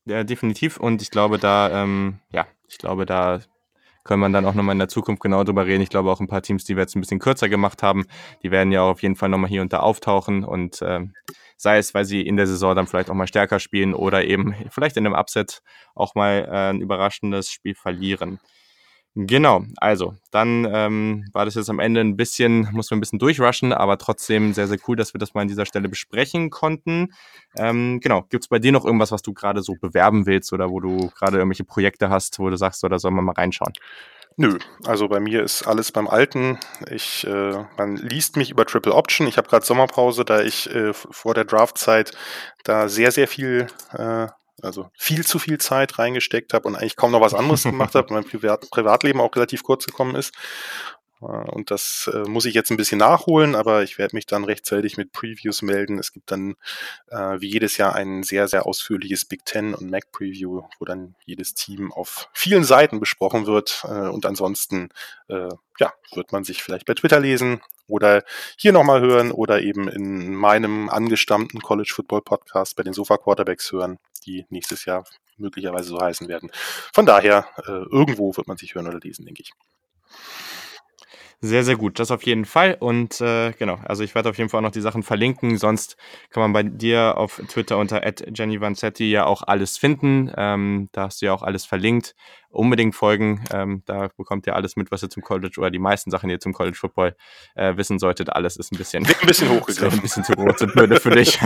[0.05, 0.77] Ja, definitiv.
[0.77, 3.41] Und ich glaube, da, ähm, ja, ich glaube, da
[4.03, 5.83] können wir dann auch nochmal in der Zukunft genau drüber reden.
[5.83, 8.07] Ich glaube auch ein paar Teams, die wir jetzt ein bisschen kürzer gemacht haben,
[8.41, 11.01] die werden ja auch auf jeden Fall nochmal hier und da auftauchen und äh,
[11.57, 14.55] sei es, weil sie in der Saison dann vielleicht auch mal stärker spielen oder eben
[14.71, 15.61] vielleicht in einem Upset
[15.93, 18.39] auch mal äh, ein überraschendes Spiel verlieren.
[19.21, 23.19] Genau, also dann ähm, war das jetzt am Ende ein bisschen, muss man ein bisschen
[23.19, 27.11] durchrushen, aber trotzdem sehr, sehr cool, dass wir das mal an dieser Stelle besprechen konnten.
[27.57, 30.69] Ähm, genau, gibt es bei dir noch irgendwas, was du gerade so bewerben willst oder
[30.69, 33.73] wo du gerade irgendwelche Projekte hast, wo du sagst, oder sollen wir mal reinschauen?
[34.37, 36.57] Nö, also bei mir ist alles beim Alten.
[36.89, 39.27] Ich, äh, man liest mich über Triple Option.
[39.27, 42.13] Ich habe gerade Sommerpause, da ich äh, vor der Draftzeit
[42.63, 44.27] da sehr, sehr viel äh,
[44.63, 48.13] also viel zu viel Zeit reingesteckt habe und eigentlich kaum noch was anderes gemacht habe,
[48.13, 50.33] mein Privat Privatleben auch relativ kurz gekommen ist.
[51.21, 54.43] Äh, und das äh, muss ich jetzt ein bisschen nachholen, aber ich werde mich dann
[54.43, 55.99] rechtzeitig mit Previews melden.
[55.99, 56.55] Es gibt dann
[57.07, 61.15] äh, wie jedes Jahr ein sehr, sehr ausführliches Big Ten und Mac Preview, wo dann
[61.25, 63.83] jedes Team auf vielen Seiten besprochen wird.
[63.85, 64.89] Äh, und ansonsten
[65.27, 65.49] äh,
[65.79, 68.23] ja, wird man sich vielleicht bei Twitter lesen oder
[68.57, 73.71] hier nochmal hören oder eben in meinem angestammten College Football Podcast bei den Sofa Quarterbacks
[73.71, 75.05] hören, die nächstes Jahr
[75.37, 76.51] möglicherweise so heißen werden.
[76.93, 79.51] Von daher, äh, irgendwo wird man sich hören oder lesen, denke ich.
[81.41, 81.99] Sehr, sehr gut.
[81.99, 82.75] Das auf jeden Fall.
[82.79, 85.57] Und äh, genau, also ich werde auf jeden Fall auch noch die Sachen verlinken.
[85.57, 85.95] Sonst
[86.31, 88.01] kann man bei dir auf Twitter unter
[88.35, 90.29] Jenny Vanzetti ja auch alles finden.
[90.35, 92.13] Ähm, da hast du ja auch alles verlinkt.
[92.51, 93.43] Unbedingt folgen.
[93.53, 96.35] Ähm, da bekommt ihr alles mit, was ihr zum College oder die meisten Sachen, die
[96.35, 97.15] ihr zum College Football
[97.55, 98.31] äh, wissen solltet.
[98.33, 99.99] Alles ist ein bisschen, ein bisschen hochgegriffen.
[99.99, 101.39] ein bisschen zu groß und blöde für dich.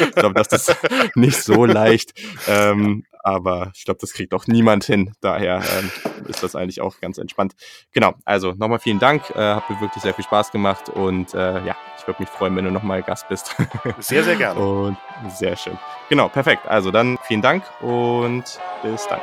[0.00, 0.76] ich glaube, das ist
[1.14, 2.14] nicht so leicht.
[2.48, 5.12] Ähm, aber ich glaube, das kriegt auch niemand hin.
[5.20, 5.90] Daher ähm,
[6.26, 7.54] ist das eigentlich auch ganz entspannt.
[7.92, 9.30] Genau, also nochmal vielen Dank.
[9.30, 12.56] Äh, hat mir wirklich sehr viel Spaß gemacht und äh, ja, ich würde mich freuen,
[12.56, 13.54] wenn du nochmal Gast bist.
[13.98, 14.60] Sehr, sehr gerne.
[14.60, 14.96] Und
[15.28, 15.78] sehr schön.
[16.08, 16.66] Genau, perfekt.
[16.66, 18.44] Also dann vielen Dank und
[18.82, 19.20] bis dann.